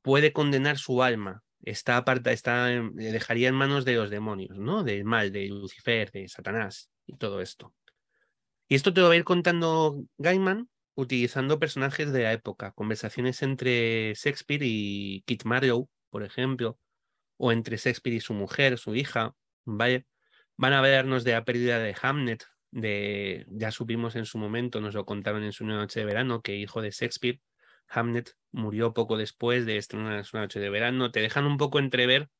puede 0.02 0.32
condenar 0.32 0.78
su 0.78 1.02
alma. 1.02 1.42
Está 1.62 1.96
aparta, 1.96 2.32
está, 2.32 2.68
le 2.68 3.12
dejaría 3.12 3.48
en 3.48 3.54
manos 3.54 3.84
de 3.84 3.94
los 3.94 4.08
demonios, 4.08 4.56
¿no? 4.56 4.84
Del 4.84 5.04
mal, 5.04 5.32
de 5.32 5.48
Lucifer, 5.48 6.10
de 6.12 6.28
Satanás 6.28 6.90
y 7.06 7.16
todo 7.16 7.40
esto. 7.40 7.74
Y 8.68 8.74
esto 8.74 8.92
te 8.92 9.00
lo 9.00 9.08
va 9.08 9.14
a 9.14 9.16
ir 9.16 9.24
contando 9.24 10.02
Gaiman 10.18 10.68
utilizando 10.96 11.58
personajes 11.60 12.10
de 12.12 12.22
la 12.22 12.32
época, 12.32 12.72
conversaciones 12.72 13.42
entre 13.42 14.14
Shakespeare 14.14 14.62
y 14.64 15.22
Kit 15.26 15.44
Marlowe, 15.44 15.88
por 16.10 16.24
ejemplo, 16.24 16.78
o 17.36 17.52
entre 17.52 17.76
Shakespeare 17.76 18.16
y 18.16 18.20
su 18.20 18.34
mujer, 18.34 18.78
su 18.78 18.94
hija. 18.94 19.34
Van 19.64 20.72
a 20.72 20.78
hablarnos 20.78 21.22
de 21.24 21.32
la 21.32 21.44
pérdida 21.44 21.78
de 21.78 21.94
Hamnet, 22.00 22.44
de, 22.70 23.46
ya 23.50 23.70
supimos 23.70 24.16
en 24.16 24.24
su 24.24 24.38
momento, 24.38 24.80
nos 24.80 24.94
lo 24.94 25.04
contaron 25.04 25.44
en 25.44 25.52
su 25.52 25.66
noche 25.66 26.00
de 26.00 26.06
verano, 26.06 26.40
que 26.42 26.56
hijo 26.56 26.80
de 26.82 26.90
Shakespeare, 26.90 27.40
Hamnet 27.88 28.34
murió 28.50 28.94
poco 28.94 29.16
después 29.18 29.66
de 29.66 29.76
estrenar 29.76 30.24
su 30.24 30.38
noche 30.38 30.60
de 30.60 30.70
verano. 30.70 31.10
Te 31.12 31.20
dejan 31.20 31.44
un 31.46 31.58
poco 31.58 31.78
entrever, 31.78 32.30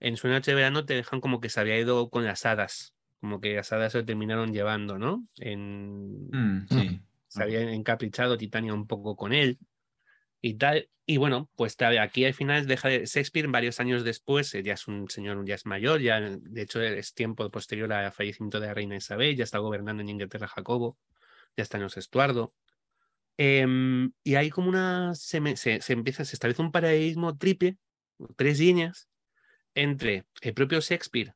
en 0.00 0.16
su 0.16 0.28
noche 0.28 0.52
de 0.52 0.56
verano 0.56 0.86
te 0.86 0.94
dejan 0.94 1.20
como 1.20 1.40
que 1.40 1.50
se 1.50 1.60
había 1.60 1.78
ido 1.78 2.08
con 2.08 2.24
las 2.24 2.46
hadas, 2.46 2.94
como 3.20 3.40
que 3.40 3.54
las 3.56 3.72
hadas 3.72 3.92
se 3.92 3.98
lo 3.98 4.04
terminaron 4.04 4.52
llevando, 4.52 4.98
¿no? 4.98 5.26
En, 5.38 6.28
Mm, 6.30 6.66
sí. 6.70 7.00
se 7.28 7.42
había 7.42 7.60
encaprichado 7.72 8.36
Titania 8.38 8.74
un 8.74 8.86
poco 8.86 9.16
con 9.16 9.32
él 9.32 9.58
y 10.40 10.54
tal. 10.54 10.88
Y 11.06 11.16
bueno, 11.16 11.48
pues 11.56 11.74
aquí 11.80 12.26
al 12.26 12.34
final 12.34 12.66
deja 12.66 12.88
de 12.88 13.06
Shakespeare 13.06 13.48
varios 13.48 13.80
años 13.80 14.04
después, 14.04 14.54
eh, 14.54 14.62
ya 14.62 14.74
es 14.74 14.86
un 14.88 15.08
señor, 15.08 15.42
ya 15.46 15.54
es 15.54 15.64
mayor, 15.64 16.00
ya 16.02 16.20
de 16.20 16.62
hecho 16.62 16.82
es 16.82 17.14
tiempo 17.14 17.50
posterior 17.50 17.90
al 17.92 18.12
fallecimiento 18.12 18.60
de 18.60 18.66
la 18.66 18.74
reina 18.74 18.96
Isabel, 18.96 19.34
ya 19.34 19.44
está 19.44 19.58
gobernando 19.58 20.02
en 20.02 20.10
Inglaterra 20.10 20.48
Jacobo, 20.48 20.98
ya 21.56 21.62
está 21.62 21.78
en 21.78 21.84
los 21.84 21.96
Estuardo. 21.96 22.52
Em, 23.38 24.12
y 24.22 24.34
hay 24.34 24.50
como 24.50 24.68
una, 24.68 25.14
se, 25.14 25.40
me- 25.40 25.56
se, 25.56 25.80
se 25.80 25.92
empieza, 25.94 26.24
se 26.24 26.36
establece 26.36 26.60
un 26.60 26.72
paralelismo 26.72 27.38
triple, 27.38 27.78
tres 28.36 28.58
líneas, 28.58 29.08
entre 29.74 30.26
el 30.42 30.54
propio 30.54 30.80
Shakespeare, 30.80 31.34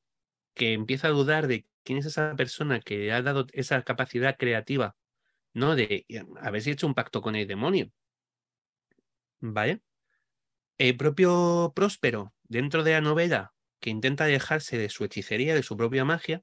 que 0.54 0.72
empieza 0.72 1.06
a 1.08 1.12
dudar 1.12 1.46
de 1.46 1.64
quién 1.84 1.98
es 1.98 2.06
esa 2.06 2.34
persona 2.36 2.80
que 2.80 2.98
le 2.98 3.12
ha 3.12 3.22
dado 3.22 3.46
esa 3.52 3.82
capacidad 3.82 4.36
creativa 4.38 4.96
¿no? 5.54 5.76
De 5.76 6.04
eh, 6.08 6.24
haberse 6.40 6.70
hecho 6.70 6.86
un 6.86 6.94
pacto 6.94 7.22
con 7.22 7.36
el 7.36 7.46
demonio. 7.46 7.90
¿Vale? 9.40 9.82
El 10.78 10.96
propio 10.96 11.72
Próspero, 11.74 12.32
dentro 12.44 12.84
de 12.84 12.92
la 12.92 13.00
novela, 13.00 13.52
que 13.80 13.90
intenta 13.90 14.24
alejarse 14.24 14.78
de 14.78 14.88
su 14.88 15.04
hechicería, 15.04 15.54
de 15.54 15.62
su 15.62 15.76
propia 15.76 16.04
magia, 16.04 16.42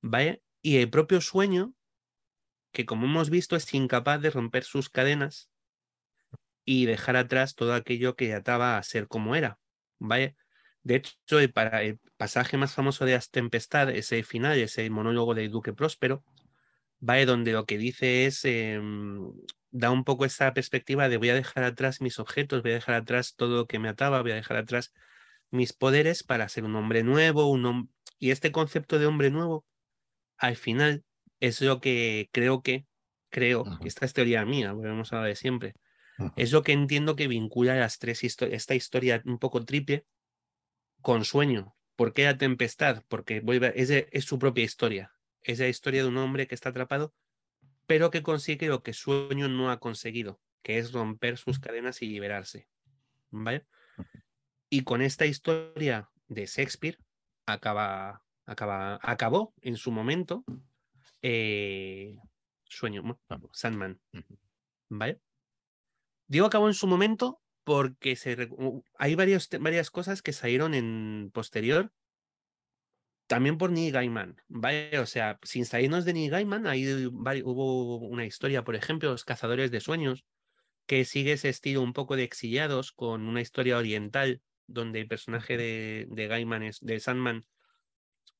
¿vale? 0.00 0.42
Y 0.62 0.78
el 0.78 0.90
propio 0.90 1.20
sueño, 1.20 1.74
que 2.72 2.86
como 2.86 3.06
hemos 3.06 3.30
visto 3.30 3.56
es 3.56 3.72
incapaz 3.74 4.20
de 4.20 4.30
romper 4.30 4.64
sus 4.64 4.88
cadenas 4.90 5.50
y 6.64 6.86
dejar 6.86 7.16
atrás 7.16 7.54
todo 7.54 7.74
aquello 7.74 8.14
que 8.14 8.32
ataba 8.34 8.78
a 8.78 8.82
ser 8.82 9.08
como 9.08 9.34
era, 9.34 9.58
¿vale? 9.98 10.36
De 10.84 10.96
hecho, 10.96 11.38
el, 11.40 11.52
para, 11.52 11.82
el 11.82 12.00
pasaje 12.16 12.56
más 12.56 12.74
famoso 12.74 13.04
de 13.04 13.12
las 13.14 13.30
Tempestad, 13.30 13.90
ese 13.90 14.22
final, 14.24 14.58
ese 14.58 14.88
monólogo 14.90 15.34
del 15.34 15.50
Duque 15.50 15.72
Próspero, 15.72 16.24
¿vale? 17.00 17.26
Donde 17.26 17.52
lo 17.52 17.66
que 17.66 17.78
dice 17.78 18.26
es, 18.26 18.44
em, 18.44 19.32
da 19.70 19.90
un 19.90 20.04
poco 20.04 20.24
esa 20.24 20.54
perspectiva 20.54 21.08
de 21.08 21.16
voy 21.18 21.30
a 21.30 21.34
dejar 21.34 21.64
atrás 21.64 22.00
mis 22.00 22.18
objetos, 22.18 22.62
voy 22.62 22.72
a 22.72 22.74
dejar 22.76 22.96
atrás 22.96 23.34
todo 23.36 23.56
lo 23.58 23.66
que 23.66 23.78
me 23.78 23.88
ataba, 23.88 24.22
voy 24.22 24.32
a 24.32 24.36
dejar 24.36 24.58
atrás 24.58 24.92
mis 25.50 25.72
poderes 25.74 26.24
para 26.24 26.48
ser 26.48 26.64
un 26.64 26.76
hombre 26.76 27.02
nuevo, 27.04 27.50
un 27.50 27.64
hom- 27.64 27.90
y 28.18 28.30
este 28.32 28.52
concepto 28.52 28.98
de 28.98 29.06
hombre 29.06 29.30
nuevo, 29.30 29.66
al 30.38 30.56
final, 30.56 31.04
es 31.40 31.60
lo 31.62 31.80
que 31.80 32.28
creo 32.32 32.62
que, 32.62 32.86
creo, 33.30 33.72
esta 33.80 34.06
es 34.06 34.12
teoría 34.14 34.44
mía, 34.46 34.72
volvemos 34.72 35.12
a 35.12 35.16
la 35.16 35.24
de 35.26 35.36
siempre, 35.36 35.74
es 36.36 36.52
lo 36.52 36.62
que 36.62 36.72
entiendo 36.72 37.16
que 37.16 37.28
vincula 37.28 37.76
las 37.76 37.98
tres 37.98 38.22
esta 38.24 38.74
historia 38.76 39.22
un 39.26 39.38
poco 39.38 39.64
triple 39.64 40.06
con 41.02 41.24
sueño. 41.24 41.76
¿Por 41.96 42.12
qué 42.12 42.24
la 42.24 42.38
tempestad? 42.38 43.04
Porque 43.08 43.40
vuelve, 43.40 43.72
es, 43.76 43.88
de- 43.88 44.08
es 44.12 44.24
su 44.24 44.38
propia 44.38 44.64
historia. 44.64 45.12
Es 45.42 45.58
la 45.58 45.68
historia 45.68 46.02
de 46.02 46.08
un 46.08 46.16
hombre 46.16 46.46
que 46.46 46.54
está 46.54 46.70
atrapado, 46.70 47.14
pero 47.86 48.10
que 48.10 48.22
consigue 48.22 48.68
lo 48.68 48.82
que 48.82 48.92
sueño 48.94 49.48
no 49.48 49.70
ha 49.70 49.80
conseguido, 49.80 50.40
que 50.62 50.78
es 50.78 50.92
romper 50.92 51.36
sus 51.36 51.58
cadenas 51.58 52.00
y 52.02 52.06
liberarse. 52.06 52.68
¿Vale? 53.30 53.66
Y 54.70 54.84
con 54.84 55.02
esta 55.02 55.26
historia 55.26 56.10
de 56.28 56.46
Shakespeare 56.46 56.98
acaba, 57.44 58.24
acaba, 58.46 58.98
acabó 59.02 59.52
en 59.60 59.76
su 59.76 59.90
momento 59.90 60.44
eh, 61.20 62.16
Sueño, 62.64 63.20
Sandman. 63.52 64.00
¿Vale? 64.88 65.20
Digo 66.26 66.46
acabó 66.46 66.68
en 66.68 66.74
su 66.74 66.86
momento 66.86 67.41
porque 67.64 68.16
se, 68.16 68.48
hay 68.98 69.14
varios, 69.14 69.48
varias 69.60 69.90
cosas 69.90 70.22
que 70.22 70.32
salieron 70.32 70.74
en 70.74 71.30
posterior 71.32 71.92
también 73.26 73.56
por 73.56 73.70
Neil 73.70 73.92
Gaiman, 73.92 74.42
¿vale? 74.48 74.98
O 74.98 75.06
sea, 75.06 75.38
sin 75.42 75.64
salirnos 75.64 76.04
de 76.04 76.12
Neil 76.12 76.30
Gaiman, 76.30 76.66
ahí 76.66 76.86
hubo 77.06 77.96
una 77.96 78.26
historia, 78.26 78.62
por 78.62 78.74
ejemplo, 78.74 79.10
Los 79.10 79.24
Cazadores 79.24 79.70
de 79.70 79.80
Sueños, 79.80 80.26
que 80.86 81.06
sigue 81.06 81.32
ese 81.32 81.48
estilo 81.48 81.80
un 81.80 81.94
poco 81.94 82.16
de 82.16 82.24
exiliados 82.24 82.92
con 82.92 83.26
una 83.26 83.40
historia 83.40 83.78
oriental 83.78 84.42
donde 84.66 85.00
el 85.00 85.08
personaje 85.08 85.56
de, 85.56 86.06
de 86.10 86.26
Gaiman, 86.26 86.62
es, 86.62 86.80
de 86.80 87.00
Sandman, 87.00 87.46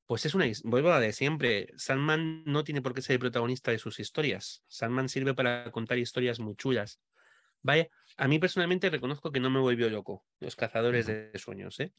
pues 0.07 0.27
es 0.27 0.35
una, 0.35 0.45
vuelvo 0.64 0.91
a 0.91 1.01
de 1.01 1.14
siempre, 1.14 1.68
Sandman 1.77 2.45
no 2.45 2.64
tiene 2.64 2.83
por 2.83 2.93
qué 2.93 3.01
ser 3.01 3.14
el 3.14 3.20
protagonista 3.20 3.70
de 3.70 3.79
sus 3.79 3.99
historias. 3.99 4.62
Sandman 4.68 5.09
sirve 5.09 5.33
para 5.33 5.70
contar 5.70 5.97
historias 5.97 6.39
muy 6.39 6.55
chulas. 6.55 7.01
¿Vale? 7.62 7.90
A 8.16 8.28
mí 8.28 8.38
personalmente 8.38 8.90
reconozco 8.90 9.32
que 9.32 9.40
no 9.40 9.50
me 9.50 9.60
volvió 9.60 9.88
loco 9.88 10.24
los 10.40 10.56
cazadores 10.56 11.06
de 11.06 11.30
sueños, 11.38 11.78
¿eh? 11.80 11.92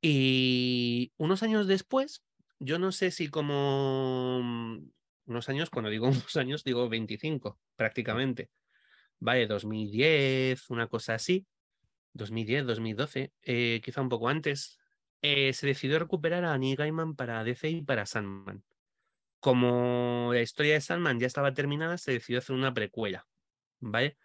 Y 0.00 1.12
unos 1.16 1.42
años 1.42 1.66
después, 1.66 2.22
yo 2.58 2.78
no 2.78 2.92
sé 2.92 3.10
si 3.10 3.28
como 3.28 4.40
mm, 4.42 4.90
unos 5.26 5.48
años, 5.48 5.70
cuando 5.70 5.90
digo 5.90 6.06
unos 6.08 6.36
años, 6.36 6.64
digo 6.64 6.88
25 6.88 7.58
prácticamente. 7.76 8.50
Vale, 9.18 9.46
2010, 9.46 10.70
una 10.70 10.86
cosa 10.88 11.14
así. 11.14 11.46
2010, 12.12 12.66
2012, 12.66 13.32
eh, 13.42 13.80
quizá 13.84 14.00
un 14.00 14.08
poco 14.08 14.28
antes, 14.28 14.78
eh, 15.22 15.52
se 15.52 15.66
decidió 15.66 15.98
recuperar 15.98 16.44
a 16.44 16.56
Neil 16.56 16.76
Gaiman 16.76 17.14
para 17.14 17.44
DC 17.44 17.68
y 17.68 17.82
para 17.82 18.06
Sandman. 18.06 18.64
Como 19.40 20.30
la 20.32 20.40
historia 20.40 20.74
de 20.74 20.80
Sandman 20.80 21.20
ya 21.20 21.26
estaba 21.26 21.52
terminada, 21.52 21.98
se 21.98 22.12
decidió 22.12 22.38
hacer 22.38 22.56
una 22.56 22.72
precuela. 22.72 23.26
¿Vale? 23.80 24.16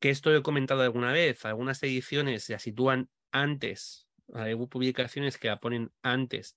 Que 0.00 0.10
esto 0.10 0.30
lo 0.30 0.38
he 0.38 0.42
comentado 0.42 0.82
alguna 0.82 1.12
vez. 1.12 1.44
Algunas 1.44 1.82
ediciones 1.82 2.44
se 2.44 2.58
sitúan 2.58 3.08
antes 3.30 4.10
hay 4.34 4.54
publicaciones 4.54 5.38
que 5.38 5.48
la 5.48 5.60
ponen 5.60 5.92
antes 6.02 6.56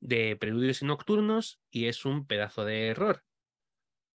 de 0.00 0.36
Preludios 0.36 0.82
y 0.82 0.86
Nocturnos 0.86 1.60
y 1.70 1.86
es 1.86 2.04
un 2.04 2.26
pedazo 2.26 2.64
de 2.64 2.88
error. 2.88 3.24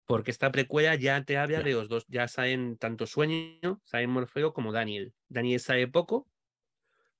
Porque 0.06 0.32
esta 0.32 0.52
precuela 0.52 0.96
ya 0.96 1.24
te 1.24 1.38
habla 1.38 1.62
de 1.62 1.74
los 1.74 1.90
dos, 1.90 2.06
ya 2.08 2.28
saben 2.28 2.78
tanto 2.78 3.08
Sueño, 3.08 3.82
saben 3.84 4.12
Morfeo 4.12 4.54
como 4.54 4.72
Daniel. 4.72 5.14
Daniel 5.30 5.60
sabe 5.60 5.88
poco, 5.88 6.30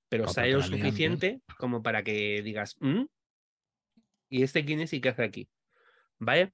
pero 0.08 0.28
sabe 0.28 0.52
lo 0.52 0.62
suficiente 0.62 1.42
como 1.58 1.82
para 1.82 2.04
que 2.04 2.42
digas, 2.42 2.76
mm, 2.80 3.04
¿y 4.28 4.42
este 4.42 4.64
quién 4.64 4.80
es 4.80 4.92
y 4.92 5.00
qué 5.00 5.08
hace 5.08 5.24
aquí? 5.24 5.48
¿Vale? 6.18 6.52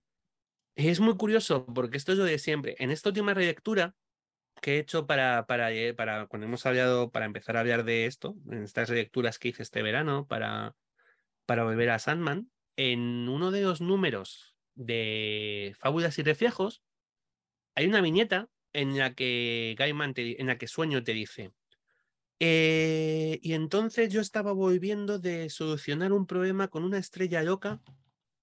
Es 0.75 1.01
muy 1.01 1.17
curioso 1.17 1.67
porque 1.67 1.99
esto 1.99 2.13
es 2.13 2.19
lo 2.19 2.25
de 2.25 2.39
siempre. 2.39 2.77
En 2.79 2.91
esta 2.91 3.11
última 3.11 3.35
relectura, 3.35 3.95
que 4.61 4.77
he 4.77 4.79
hecho 4.79 5.07
para, 5.07 5.45
eh, 5.73 5.95
para 5.95 6.27
cuando 6.27 6.47
hemos 6.47 6.67
hablado, 6.67 7.11
para 7.11 7.27
empezar 7.27 7.57
a 7.57 7.61
hablar 7.61 7.85
de 7.85 8.07
esto, 8.07 8.37
en 8.51 8.63
estas 8.63 8.91
lecturas 8.91 9.39
que 9.39 9.49
hice 9.49 9.63
este 9.63 9.83
verano, 9.83 10.27
para, 10.27 10.75
para 11.47 11.65
volver 11.65 11.91
a 11.91 11.99
Sandman, 11.99 12.51
en 12.77 13.29
uno 13.29 13.51
de 13.51 13.63
los 13.63 13.81
números 13.81 14.57
de 14.75 15.75
Fábulas 15.79 16.19
y 16.19 16.23
Reflejos, 16.23 16.83
hay 17.75 17.87
una 17.87 18.01
viñeta 18.01 18.49
en 18.73 18.99
la 18.99 19.15
que 19.15 19.75
Gaiman 19.79 20.15
en 20.17 20.47
la 20.47 20.59
que 20.59 20.67
Sueño 20.67 21.03
te 21.03 21.13
dice, 21.13 21.53
eh, 22.45 23.39
y 23.41 23.53
entonces 23.53 24.13
yo 24.13 24.21
estaba 24.21 24.51
volviendo 24.51 25.21
de 25.21 25.49
solucionar 25.49 26.13
un 26.13 26.27
problema 26.27 26.67
con 26.67 26.83
una 26.83 26.99
estrella 26.99 27.41
loca 27.45 27.81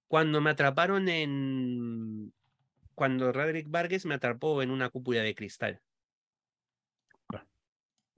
cuando 0.08 0.40
me 0.40 0.48
atraparon 0.48 1.06
en... 1.10 2.32
cuando 2.94 3.30
Roderick 3.30 3.68
Vargas 3.68 4.06
me 4.06 4.14
atrapó 4.14 4.62
en 4.62 4.70
una 4.70 4.88
cúpula 4.88 5.20
de 5.20 5.34
cristal. 5.34 5.82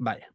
Vale, 0.02 0.26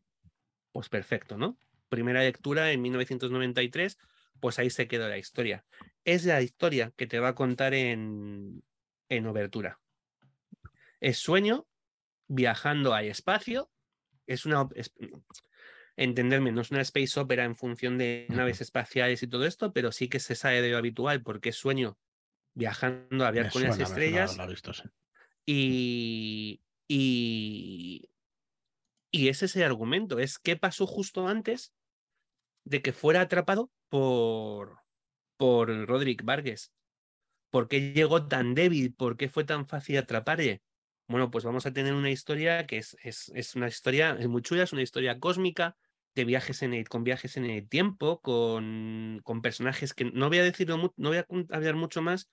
pues 0.71 0.87
perfecto, 0.87 1.37
¿no? 1.37 1.57
Primera 1.89 2.21
lectura 2.21 2.71
en 2.71 2.81
1993, 2.81 3.97
pues 4.39 4.59
ahí 4.59 4.69
se 4.69 4.87
quedó 4.87 5.09
la 5.09 5.17
historia. 5.17 5.65
Es 6.05 6.23
la 6.23 6.41
historia 6.41 6.93
que 6.95 7.05
te 7.05 7.19
va 7.19 7.29
a 7.29 7.35
contar 7.35 7.73
en, 7.73 8.63
en 9.09 9.27
Obertura. 9.27 9.81
Es 11.01 11.17
sueño, 11.17 11.67
viajando 12.29 12.93
al 12.93 13.07
espacio, 13.07 13.69
es 14.25 14.45
una... 14.45 14.69
entenderme, 15.97 16.53
no 16.53 16.61
es 16.61 16.71
una 16.71 16.79
space 16.79 17.19
opera 17.19 17.43
en 17.43 17.57
función 17.57 17.97
de 17.97 18.25
naves 18.29 18.61
espaciales 18.61 19.21
y 19.21 19.27
todo 19.27 19.45
esto, 19.45 19.73
pero 19.73 19.91
sí 19.91 20.07
que 20.07 20.21
se 20.21 20.35
sabe 20.35 20.61
de 20.61 20.69
lo 20.69 20.77
habitual 20.77 21.23
porque 21.23 21.49
es 21.49 21.57
sueño 21.57 21.97
viajando 22.53 23.25
a 23.25 23.31
ver 23.31 23.51
con 23.51 23.63
las 23.63 23.77
estrellas. 23.77 24.37
y, 25.45 26.61
y, 26.87 28.09
y 29.11 29.29
ese 29.29 29.45
es 29.45 29.55
el 29.55 29.63
argumento, 29.63 30.19
es 30.19 30.39
qué 30.39 30.55
pasó 30.55 30.87
justo 30.87 31.27
antes 31.27 31.73
de 32.65 32.81
que 32.81 32.93
fuera 32.93 33.21
atrapado 33.21 33.71
por, 33.89 34.79
por 35.37 35.87
Roderick 35.87 36.23
Vargas. 36.23 36.71
¿Por 37.49 37.67
qué 37.67 37.93
llegó 37.93 38.27
tan 38.27 38.55
débil? 38.55 38.93
¿Por 38.93 39.17
qué 39.17 39.29
fue 39.29 39.45
tan 39.45 39.67
fácil 39.67 39.97
atraparle? 39.97 40.61
Bueno, 41.07 41.31
pues 41.31 41.45
vamos 41.45 41.65
a 41.65 41.71
tener 41.71 41.93
una 41.93 42.11
historia 42.11 42.67
que 42.67 42.77
es, 42.77 42.97
es, 43.01 43.31
es 43.33 43.55
una 43.55 43.67
historia 43.69 44.17
es 44.19 44.27
muy 44.27 44.41
chula, 44.41 44.63
es 44.63 44.73
una 44.73 44.81
historia 44.81 45.19
cósmica 45.19 45.77
de 46.15 46.25
viajes 46.25 46.61
en 46.63 46.73
el, 46.73 46.89
con 46.89 47.03
viajes 47.03 47.37
en 47.37 47.45
el 47.45 47.69
tiempo, 47.69 48.19
con, 48.21 49.21
con 49.23 49.41
personajes 49.41 49.93
que 49.93 50.05
no 50.05 50.27
voy 50.27 50.39
a 50.39 50.43
decirlo, 50.43 50.93
no 50.97 51.09
voy 51.09 51.17
a 51.19 51.25
hablar 51.51 51.75
mucho 51.75 52.01
más, 52.01 52.29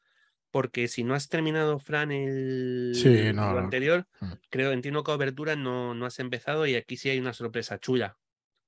porque 0.55 0.87
si 0.87 1.03
no 1.03 1.15
has 1.15 1.29
terminado, 1.29 1.81
Fran, 1.81 2.13
el 2.13 2.95
anterior, 3.37 4.07
mm. 4.21 4.33
creo, 4.51 4.71
entiendo 4.71 5.03
que 5.03 5.11
abertura 5.11 5.57
no, 5.57 5.95
no 5.95 6.07
has 6.07 6.21
empezado 6.21 6.65
y 6.65 6.77
aquí 6.77 6.97
sí 6.97 7.11
hay 7.11 7.19
una 7.19 7.33
sorpresa 7.33 7.81
chula. 7.81 8.17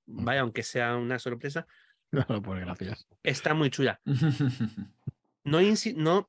Mm. 0.06 0.24
Vaya, 0.24 0.40
aunque 0.40 0.64
sea 0.64 0.96
una 0.96 1.20
sorpresa. 1.20 1.68
No, 2.10 2.40
gracias. 2.40 3.06
Está 3.22 3.54
muy 3.54 3.70
chula. 3.70 4.00
No, 5.44 5.60
no, 5.94 6.28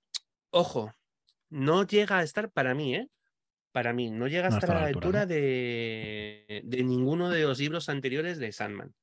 ojo, 0.51 0.93
no 1.49 1.87
llega 1.87 2.19
a 2.19 2.23
estar 2.23 2.51
para 2.51 2.75
mí, 2.75 2.93
¿eh? 2.93 3.09
Para 3.71 3.93
mí, 3.93 4.11
no 4.11 4.27
llega 4.27 4.49
a 4.49 4.51
estar 4.51 4.69
a 4.69 4.81
la 4.81 4.87
altura, 4.87 5.25
de, 5.25 6.61
de 6.65 6.83
ninguno 6.83 7.31
de 7.31 7.41
los 7.41 7.57
libros 7.57 7.89
anteriores 7.89 8.37
de 8.37 8.51
Sandman. 8.51 8.93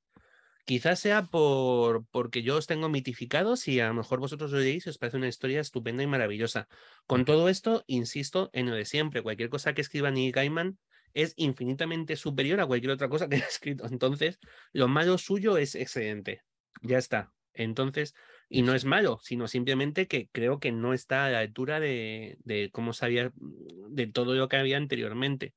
Quizás 0.64 0.98
sea 0.98 1.24
por, 1.24 2.06
porque 2.06 2.42
yo 2.42 2.56
os 2.56 2.66
tengo 2.66 2.88
mitificados 2.88 3.68
y 3.68 3.80
a 3.80 3.88
lo 3.88 3.94
mejor 3.94 4.20
vosotros 4.20 4.50
lo 4.50 4.60
leéis 4.60 4.86
y 4.86 4.88
os 4.88 4.98
parece 4.98 5.18
una 5.18 5.28
historia 5.28 5.60
estupenda 5.60 6.02
y 6.02 6.06
maravillosa. 6.06 6.68
Con 7.06 7.26
todo 7.26 7.50
esto, 7.50 7.84
insisto 7.86 8.48
en 8.54 8.70
lo 8.70 8.74
de 8.74 8.86
siempre, 8.86 9.22
cualquier 9.22 9.50
cosa 9.50 9.74
que 9.74 9.82
escriba 9.82 10.10
Neil 10.10 10.32
Gaiman 10.32 10.78
es 11.12 11.34
infinitamente 11.36 12.16
superior 12.16 12.60
a 12.60 12.66
cualquier 12.66 12.92
otra 12.92 13.10
cosa 13.10 13.28
que 13.28 13.36
haya 13.36 13.46
escrito. 13.46 13.86
Entonces, 13.86 14.38
lo 14.72 14.88
malo 14.88 15.18
suyo 15.18 15.58
es 15.58 15.74
excelente. 15.74 16.40
Ya 16.80 16.96
está. 16.96 17.34
Entonces, 17.52 18.14
y 18.48 18.62
no 18.62 18.74
es 18.74 18.86
malo, 18.86 19.20
sino 19.22 19.48
simplemente 19.48 20.08
que 20.08 20.28
creo 20.32 20.60
que 20.60 20.72
no 20.72 20.94
está 20.94 21.26
a 21.26 21.30
la 21.30 21.40
altura 21.40 21.78
de, 21.78 22.38
de 22.40 22.70
cómo 22.72 22.94
sabía 22.94 23.32
de 23.36 24.06
todo 24.06 24.34
lo 24.34 24.48
que 24.48 24.56
había 24.56 24.78
anteriormente. 24.78 25.52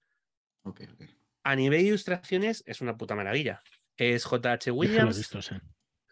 A 1.44 1.56
nivel 1.56 1.80
de 1.80 1.88
ilustraciones 1.88 2.62
es 2.68 2.82
una 2.82 2.98
puta 2.98 3.16
maravilla 3.16 3.64
es 3.98 4.26
JH 4.26 4.72
Williams. 4.72 5.36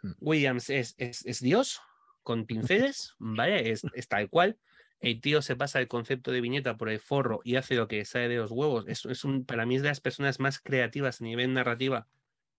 Mm. 0.02 0.12
Williams 0.20 0.70
es, 0.70 0.96
es, 0.98 1.40
Dios, 1.40 1.82
con 2.24 2.46
pinceles, 2.46 3.16
¿vale? 3.20 3.72
Es, 3.72 3.84
es, 3.94 4.08
tal 4.08 4.30
cual. 4.30 4.58
El 5.00 5.22
tío 5.22 5.42
se 5.42 5.56
pasa 5.56 5.80
el 5.80 5.88
concepto 5.88 6.32
de 6.32 6.42
viñeta 6.42 6.78
por 6.78 6.90
el 6.90 7.00
forro 7.00 7.42
y 7.44 7.58
hace 7.58 7.76
lo 7.76 7.88
que 7.88 8.06
sale 8.06 8.30
de 8.30 8.38
los 8.38 8.52
huevos. 8.52 8.86
Es, 8.88 9.06
es 9.06 9.24
un, 9.24 9.46
para 9.46 9.66
mí 9.66 9.76
es 9.76 9.82
de 9.82 9.90
las 9.90 10.02
personas 10.02 10.40
más 10.40 10.60
creativas 10.60 11.22
a 11.22 11.26
nivel 11.26 11.54
narrativa 11.54 12.08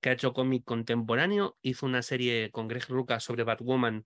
que 0.00 0.10
ha 0.10 0.12
hecho 0.12 0.32
cómic 0.32 0.62
contemporáneo. 0.64 1.56
Hizo 1.62 1.86
una 1.86 2.02
serie 2.02 2.50
con 2.50 2.68
Greg 2.68 2.86
Rucka 2.88 3.20
sobre 3.20 3.42
Batwoman 3.42 4.04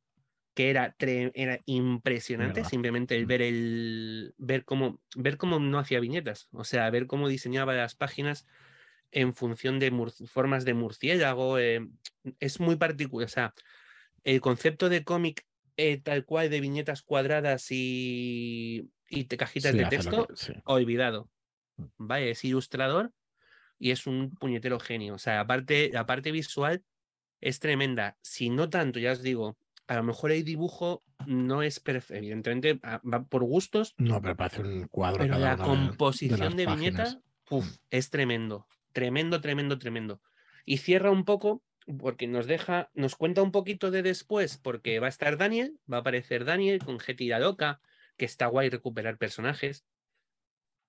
que 0.55 0.71
era, 0.71 0.97
era 0.99 1.61
impresionante, 1.66 2.64
simplemente 2.64 3.16
el 3.16 3.25
mm. 3.25 3.29
ver 3.29 3.43
el 3.43 4.35
ver 4.37 4.64
cómo 4.64 5.01
ver 5.16 5.37
cómo 5.37 5.59
no 5.59 5.79
hacía 5.79 6.01
viñetas, 6.01 6.49
o 6.53 6.64
sea, 6.64 6.91
ver 6.91 7.07
cómo 7.07 7.29
diseñaba 7.29 7.75
las 7.75 7.95
páginas 7.95 8.47
en 9.12 9.34
función 9.34 9.78
de 9.78 9.90
formas 10.26 10.64
de 10.64 10.74
murciélago. 10.74 11.58
Eh, 11.58 11.86
es 12.38 12.61
muy 12.61 12.76
particular. 12.76 13.26
O 13.26 13.30
sea, 13.30 13.54
el 14.24 14.40
concepto 14.40 14.88
de 14.88 15.04
cómic 15.04 15.46
eh, 15.76 15.98
tal 15.98 16.26
cual 16.26 16.50
de 16.50 16.61
viñetas 16.61 17.02
cuadradas 17.02 17.68
y, 17.70 18.90
y 19.08 19.24
cajitas 19.24 19.74
de 19.74 19.86
texto, 19.86 20.28
olvidado. 20.64 21.30
Mm. 21.76 21.84
Vale, 21.96 22.30
es 22.30 22.44
ilustrador 22.44 23.12
y 23.78 23.90
es 23.90 24.06
un 24.06 24.34
puñetero 24.34 24.78
genio. 24.78 25.14
O 25.14 25.18
sea, 25.18 25.40
aparte, 25.40 25.90
la 25.90 26.04
parte 26.04 26.32
visual 26.32 26.84
es 27.40 27.61
tremenda. 27.61 28.18
Si 28.20 28.50
no 28.50 28.68
tanto, 28.68 28.98
ya 28.98 29.12
os 29.12 29.22
digo, 29.22 29.56
a 29.86 29.96
lo 29.96 30.02
mejor 30.02 30.32
el 30.32 30.44
dibujo 30.44 31.02
no 31.26 31.62
es 31.62 31.80
perfecto. 31.80 32.18
Evidentemente, 32.18 32.74
va 32.74 33.24
por 33.24 33.44
gustos. 33.44 33.94
No, 33.96 34.20
pero 34.20 34.36
parece 34.36 34.61
un 34.61 34.86
cuadro. 34.86 35.22
Pero 35.22 35.38
la 35.38 35.56
composición 35.56 36.56
de, 36.56 36.66
viñeta, 36.66 37.22
mm. 37.48 37.61
es 37.90 38.11
tremendo. 38.11 38.66
Tremendo, 38.93 39.41
tremendo, 39.41 39.78
tremendo. 39.78 40.20
Y 40.64 40.78
cierra 40.78 41.11
un 41.11 41.24
poco 41.24 41.62
porque 41.99 42.26
nos 42.26 42.47
deja, 42.47 42.91
nos 42.95 43.16
cuenta 43.16 43.43
un 43.43 43.53
poquito 43.53 43.91
de 43.91 44.03
después, 44.03 44.59
porque 44.59 45.01
va 45.01 45.07
a 45.07 45.11
estar 45.11 45.36
Daniel, 45.36 45.78
va 45.91 45.99
a 45.99 46.01
aparecer 46.01 46.45
Daniel 46.45 46.84
con 46.84 46.99
Getty 46.99 47.28
la 47.28 47.38
loca, 47.38 47.80
que 48.16 48.24
está 48.24 48.47
guay 48.47 48.68
recuperar 48.68 49.18
personajes. 49.18 49.84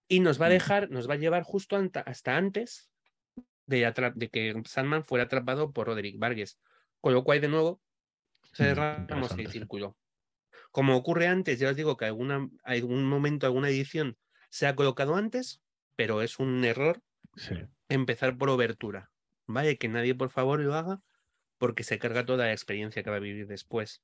Y 0.08 0.20
nos 0.20 0.42
va 0.42 0.48
a 0.48 0.50
dejar, 0.50 0.90
nos 0.92 1.10
va 1.10 1.14
a 1.14 1.18
llevar 1.18 1.44
justo 1.44 1.82
hasta 2.06 2.38
antes 2.38 2.92
de, 3.66 3.92
de 4.16 4.30
que 4.30 4.62
Sandman 4.66 5.06
fuera 5.06 5.26
atrapado 5.26 5.72
por 5.72 5.88
Roderick 5.88 6.20
Vargas. 6.20 6.60
Con 7.00 7.14
lo 7.14 7.24
cual, 7.24 7.42
de 7.42 7.48
nuevo, 7.48 7.82
cerramos 8.54 9.32
el 9.38 9.48
círculo. 9.48 9.98
Como 10.72 10.96
ocurre 10.96 11.28
antes, 11.28 11.60
ya 11.60 11.70
os 11.70 11.76
digo 11.76 11.98
que 11.98 12.06
alguna, 12.06 12.50
algún 12.64 13.06
momento, 13.06 13.46
alguna 13.46 13.70
edición 13.70 14.18
se 14.50 14.68
ha 14.68 14.76
colocado 14.76 15.16
antes, 15.16 15.62
pero 15.96 16.22
es 16.22 16.40
un 16.40 16.64
error 16.66 17.02
empezar 17.90 18.38
por 18.38 18.50
obertura. 18.50 19.12
¿Vale? 19.48 19.78
Que 19.78 19.90
nadie, 19.90 20.16
por 20.16 20.30
favor, 20.30 20.60
lo 20.60 20.76
haga 20.76 21.02
porque 21.58 21.84
se 21.84 22.00
carga 22.00 22.26
toda 22.26 22.46
la 22.46 22.54
experiencia 22.54 23.04
que 23.04 23.10
va 23.12 23.18
a 23.18 23.20
vivir 23.20 23.46
después. 23.46 24.02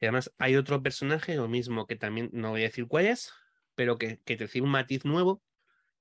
Y 0.00 0.06
además 0.06 0.32
hay 0.38 0.56
otro 0.56 0.82
personaje, 0.82 1.36
lo 1.36 1.46
mismo 1.46 1.86
que 1.86 1.96
también, 1.96 2.30
no 2.32 2.48
voy 2.48 2.62
a 2.62 2.64
decir 2.64 2.86
cuál 2.86 3.06
es, 3.06 3.32
pero 3.74 3.98
que, 3.98 4.20
que 4.24 4.36
te 4.36 4.44
decir 4.44 4.62
un 4.62 4.70
matiz 4.70 5.04
nuevo 5.04 5.42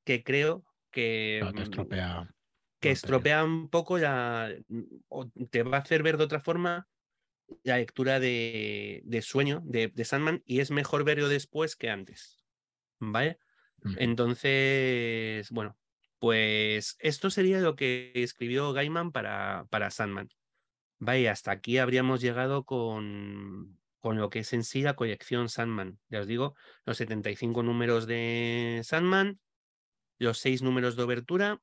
que 0.05 0.23
creo 0.23 0.63
que, 0.89 1.39
estropea, 1.57 2.33
que 2.79 2.91
estropea 2.91 3.43
un 3.43 3.69
poco 3.69 3.97
la, 3.97 4.49
o 5.09 5.29
te 5.49 5.63
va 5.63 5.77
a 5.77 5.81
hacer 5.81 6.03
ver 6.03 6.17
de 6.17 6.23
otra 6.23 6.39
forma 6.39 6.87
la 7.63 7.77
lectura 7.77 8.19
de, 8.19 9.19
sueño 9.21 9.61
de, 9.65 9.91
Sandman 10.05 10.41
y 10.45 10.61
es 10.61 10.71
mejor 10.71 11.03
verlo 11.03 11.27
después 11.27 11.75
que 11.75 11.89
antes. 11.89 12.45
¿Vale? 12.99 13.39
Entonces, 13.97 15.49
bueno, 15.51 15.77
pues 16.21 16.97
esto 16.99 17.31
sería 17.31 17.59
lo 17.61 17.75
que 17.75 18.11
escribió 18.13 18.73
Gaiman 18.73 19.11
para, 19.11 19.65
para 19.71 19.89
Sandman. 19.89 20.29
Vale, 20.99 21.27
hasta 21.27 21.49
aquí 21.49 21.79
habríamos 21.79 22.21
llegado 22.21 22.63
con, 22.63 23.79
con 23.99 24.19
lo 24.19 24.29
que 24.29 24.39
es 24.39 24.53
en 24.53 24.63
sí 24.63 24.83
la 24.83 24.95
colección 24.95 25.49
Sandman. 25.49 25.97
Ya 26.09 26.19
os 26.19 26.27
digo, 26.27 26.53
los 26.85 26.97
75 26.97 27.63
números 27.63 28.05
de 28.05 28.81
Sandman, 28.83 29.39
los 30.19 30.37
6 30.37 30.61
números 30.61 30.95
de 30.95 31.01
obertura 31.01 31.59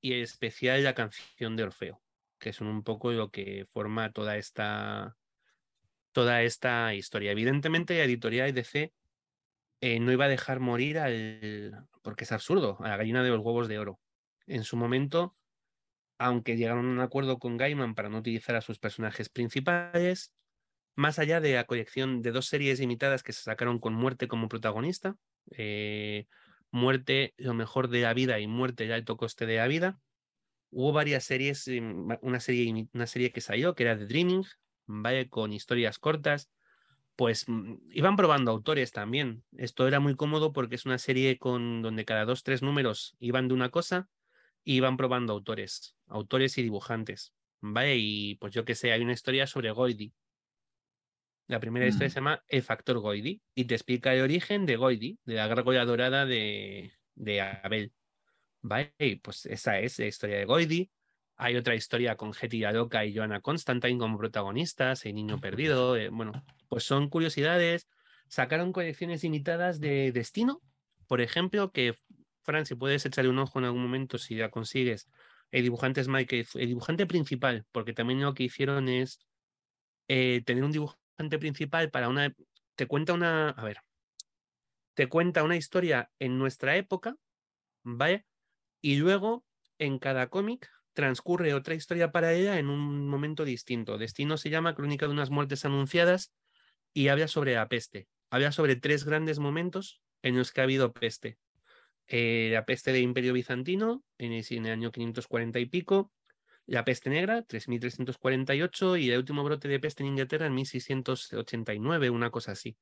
y 0.00 0.14
en 0.14 0.22
especial 0.22 0.82
la 0.84 0.94
canción 0.94 1.54
de 1.54 1.64
Orfeo, 1.64 2.00
que 2.38 2.54
son 2.54 2.68
un 2.68 2.84
poco 2.84 3.12
lo 3.12 3.30
que 3.30 3.66
forma 3.74 4.10
toda 4.10 4.38
esta, 4.38 5.18
toda 6.12 6.42
esta 6.44 6.94
historia. 6.94 7.32
Evidentemente, 7.32 7.98
la 7.98 8.04
editorial 8.04 8.54
DC 8.54 8.90
eh, 9.80 10.00
no 10.00 10.12
iba 10.12 10.26
a 10.26 10.28
dejar 10.28 10.60
morir 10.60 10.98
al, 10.98 11.86
porque 12.02 12.24
es 12.24 12.32
absurdo, 12.32 12.78
a 12.80 12.88
la 12.88 12.96
gallina 12.96 13.22
de 13.22 13.30
los 13.30 13.40
huevos 13.40 13.68
de 13.68 13.78
oro. 13.78 14.00
En 14.46 14.64
su 14.64 14.76
momento, 14.76 15.36
aunque 16.18 16.56
llegaron 16.56 16.86
a 16.86 16.90
un 16.90 17.00
acuerdo 17.00 17.38
con 17.38 17.56
Gaiman 17.56 17.94
para 17.94 18.08
no 18.08 18.18
utilizar 18.18 18.56
a 18.56 18.60
sus 18.60 18.78
personajes 18.78 19.28
principales, 19.28 20.32
más 20.96 21.18
allá 21.18 21.40
de 21.40 21.54
la 21.54 21.64
colección 21.64 22.22
de 22.22 22.32
dos 22.32 22.46
series 22.46 22.80
limitadas 22.80 23.22
que 23.22 23.32
se 23.32 23.42
sacaron 23.42 23.78
con 23.78 23.94
Muerte 23.94 24.28
como 24.28 24.48
protagonista, 24.48 25.16
eh, 25.52 26.26
Muerte, 26.70 27.34
lo 27.38 27.54
mejor 27.54 27.88
de 27.88 28.02
la 28.02 28.14
vida 28.14 28.40
y 28.40 28.46
Muerte, 28.46 28.84
el 28.84 28.92
alto 28.92 29.16
coste 29.16 29.46
de 29.46 29.56
la 29.56 29.68
vida, 29.68 30.00
hubo 30.70 30.92
varias 30.92 31.24
series, 31.24 31.68
em, 31.68 32.08
una 32.20 32.40
serie, 32.40 32.88
una 32.92 33.06
serie 33.06 33.32
que 33.32 33.40
salió, 33.40 33.74
que 33.74 33.84
era 33.84 33.98
The 33.98 34.06
Dreaming, 34.06 34.44
¿vale? 34.86 35.28
Con 35.28 35.52
historias 35.52 35.98
cortas, 35.98 36.50
pues 37.18 37.48
mm, 37.48 37.74
iban 37.90 38.14
probando 38.14 38.52
autores 38.52 38.92
también. 38.92 39.42
Esto 39.56 39.88
era 39.88 39.98
muy 39.98 40.14
cómodo 40.14 40.52
porque 40.52 40.76
es 40.76 40.86
una 40.86 40.98
serie 40.98 41.36
con 41.36 41.82
donde 41.82 42.04
cada 42.04 42.24
dos, 42.24 42.44
tres 42.44 42.62
números 42.62 43.16
iban 43.18 43.48
de 43.48 43.54
una 43.54 43.70
cosa 43.70 44.08
y 44.62 44.76
iban 44.76 44.96
probando 44.96 45.32
autores, 45.32 45.96
autores 46.06 46.56
y 46.58 46.62
dibujantes. 46.62 47.34
¿Vale? 47.60 47.96
Y 47.96 48.36
pues 48.36 48.54
yo 48.54 48.64
que 48.64 48.76
sé, 48.76 48.92
hay 48.92 49.02
una 49.02 49.14
historia 49.14 49.48
sobre 49.48 49.72
Goidi. 49.72 50.14
La 51.48 51.58
primera 51.58 51.88
historia 51.88 52.06
mm. 52.06 52.10
se 52.10 52.14
llama 52.14 52.44
El 52.46 52.62
Factor 52.62 53.00
Goidi 53.00 53.42
y 53.52 53.64
te 53.64 53.74
explica 53.74 54.14
el 54.14 54.22
origen 54.22 54.64
de 54.64 54.76
Goidi, 54.76 55.18
de 55.24 55.34
la 55.34 55.48
gárgola 55.48 55.84
dorada 55.84 56.24
de, 56.24 56.92
de 57.16 57.40
Abel. 57.40 57.92
¿Vale? 58.62 58.94
Y 58.96 59.16
pues 59.16 59.44
esa 59.46 59.80
es 59.80 59.98
la 59.98 60.06
historia 60.06 60.38
de 60.38 60.44
Goidi. 60.44 60.88
Hay 61.34 61.56
otra 61.56 61.74
historia 61.74 62.16
con 62.16 62.30
Hetty 62.30 62.62
Adoka 62.62 63.04
y 63.04 63.12
Joanna 63.12 63.40
Constantine 63.40 63.98
como 63.98 64.18
protagonistas, 64.18 65.04
El 65.04 65.16
Niño 65.16 65.40
Perdido. 65.40 65.96
Eh, 65.96 66.10
bueno, 66.10 66.44
pues 66.68 66.84
son 66.84 67.08
curiosidades. 67.08 67.88
Sacaron 68.28 68.72
colecciones 68.72 69.22
limitadas 69.22 69.80
de 69.80 70.12
Destino, 70.12 70.62
por 71.08 71.20
ejemplo, 71.20 71.72
que 71.72 71.94
Fran, 72.42 72.66
si 72.66 72.74
puedes 72.74 73.04
echarle 73.04 73.30
un 73.30 73.38
ojo 73.38 73.58
en 73.58 73.64
algún 73.64 73.82
momento, 73.82 74.18
si 74.18 74.36
ya 74.36 74.50
consigues. 74.50 75.08
El 75.50 75.62
dibujante 75.64 76.00
es 76.00 76.08
Mike, 76.08 76.46
el 76.54 76.68
dibujante 76.68 77.06
principal, 77.06 77.66
porque 77.72 77.94
también 77.94 78.20
lo 78.20 78.34
que 78.34 78.44
hicieron 78.44 78.88
es 78.88 79.18
eh, 80.08 80.42
tener 80.44 80.62
un 80.62 80.72
dibujante 80.72 81.38
principal 81.38 81.90
para 81.90 82.08
una. 82.08 82.34
Te 82.76 82.86
cuenta 82.86 83.14
una. 83.14 83.50
A 83.50 83.64
ver. 83.64 83.78
Te 84.94 85.08
cuenta 85.08 85.44
una 85.44 85.56
historia 85.56 86.10
en 86.18 86.38
nuestra 86.38 86.76
época, 86.76 87.16
¿vale? 87.82 88.26
Y 88.80 88.96
luego, 88.96 89.44
en 89.78 89.98
cada 89.98 90.28
cómic, 90.28 90.70
transcurre 90.92 91.54
otra 91.54 91.74
historia 91.74 92.10
para 92.10 92.32
ella 92.32 92.58
en 92.58 92.68
un 92.68 93.08
momento 93.08 93.44
distinto. 93.44 93.96
Destino 93.96 94.36
se 94.36 94.50
llama 94.50 94.74
Crónica 94.74 95.06
de 95.06 95.12
unas 95.12 95.30
muertes 95.30 95.64
anunciadas 95.64 96.32
y 96.92 97.08
habla 97.08 97.28
sobre 97.28 97.54
la 97.54 97.68
peste. 97.68 98.08
Habla 98.30 98.52
sobre 98.52 98.76
tres 98.76 99.04
grandes 99.04 99.38
momentos 99.38 100.02
en 100.22 100.36
los 100.36 100.52
que 100.52 100.60
ha 100.60 100.64
habido 100.64 100.92
peste. 100.92 101.38
Eh, 102.06 102.48
la 102.52 102.64
peste 102.64 102.92
de 102.92 103.00
Imperio 103.00 103.32
Bizantino 103.32 104.02
en 104.16 104.32
el, 104.32 104.66
año 104.72 104.90
540 104.90 105.58
y 105.58 105.66
pico, 105.66 106.12
la 106.66 106.84
peste 106.84 107.10
negra, 107.10 107.42
3348, 107.42 108.96
y 108.96 109.10
el 109.10 109.18
último 109.18 109.44
brote 109.44 109.68
de 109.68 109.80
peste 109.80 110.02
en 110.02 110.10
Inglaterra 110.10 110.46
en 110.46 110.54
1689, 110.54 112.10
una 112.10 112.30
cosa 112.30 112.52
así. 112.52 112.76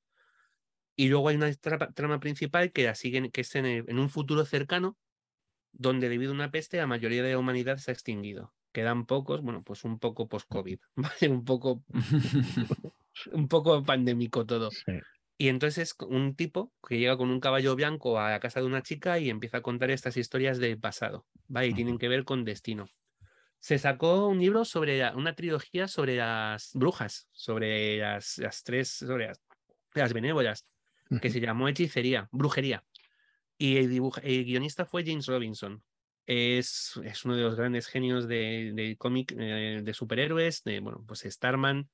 Y 0.97 1.09
luego 1.09 1.29
hay 1.29 1.37
una 1.37 1.53
trama 1.53 2.21
principal 2.21 2.73
que, 2.73 2.85
la 2.85 2.95
que 2.95 3.41
es 3.41 3.55
en 3.55 3.99
un 3.99 4.11
futuro 4.11 4.45
cercano, 4.45 4.97
donde 5.73 6.09
debido 6.09 6.33
a 6.33 6.35
una 6.35 6.51
peste 6.51 6.79
la 6.79 6.87
mayoría 6.87 7.23
de 7.23 7.33
la 7.33 7.39
humanidad 7.39 7.77
se 7.79 7.91
ha 7.91 7.95
extinguido. 7.95 8.55
Quedan 8.73 9.07
pocos, 9.07 9.43
bueno, 9.43 9.63
pues 9.63 9.85
un 9.85 9.99
poco 9.99 10.29
post-COVID, 10.29 10.79
¿vale? 10.97 11.29
Un 11.29 11.45
poco, 11.45 11.85
un 13.33 13.49
poco 13.49 13.83
pandémico 13.83 14.45
todo. 14.45 14.71
Y 15.39 15.49
entonces 15.49 15.91
es 15.91 15.97
un 16.09 16.35
tipo 16.35 16.73
que 16.87 16.99
llega 16.99 17.17
con 17.17 17.31
un 17.31 17.41
caballo 17.41 17.77
blanco 17.77 18.19
a 18.19 18.31
la 18.31 18.41
casa 18.41 18.61
de 18.61 18.67
una 18.67 18.83
chica 18.83 19.19
y 19.19 19.29
empieza 19.29 19.59
a 19.59 19.62
contar 19.62 19.91
estas 19.91 20.17
historias 20.17 20.59
del 20.59 20.79
pasado, 20.79 21.27
¿vale? 21.47 21.69
Y 21.69 21.75
tienen 21.75 21.99
que 21.99 22.09
ver 22.09 22.25
con 22.25 22.45
destino. 22.45 22.89
Se 23.59 23.79
sacó 23.79 24.29
un 24.29 24.39
libro 24.39 24.64
sobre 24.64 25.11
una 25.14 25.35
trilogía 25.35 25.89
sobre 25.89 26.17
las 26.17 26.71
brujas, 26.75 27.29
sobre 27.33 27.99
las, 27.99 28.39
las 28.39 28.62
tres, 28.62 28.89
sobre 28.89 29.33
las 29.95 30.12
benévolas, 30.12 30.64
que 31.21 31.31
se 31.31 31.41
llamó 31.41 31.69
Hechicería, 31.69 32.29
Brujería. 32.33 32.85
Y 33.59 33.77
el, 33.77 33.89
guionista 34.45 34.87
fue 34.87 35.05
James 35.05 35.27
Robinson. 35.27 35.83
Es, 36.27 36.99
es, 37.05 37.25
uno 37.25 37.37
de 37.37 37.43
los 37.43 37.57
grandes 37.57 37.87
genios 37.87 38.27
de, 38.27 38.73
de 38.75 38.97
cómic 38.97 39.35
eh, 39.39 39.81
de 39.83 39.95
superhéroes, 39.95 40.64
de, 40.64 40.81
bueno, 40.81 41.05
pues 41.07 41.21
Starman. 41.21 41.89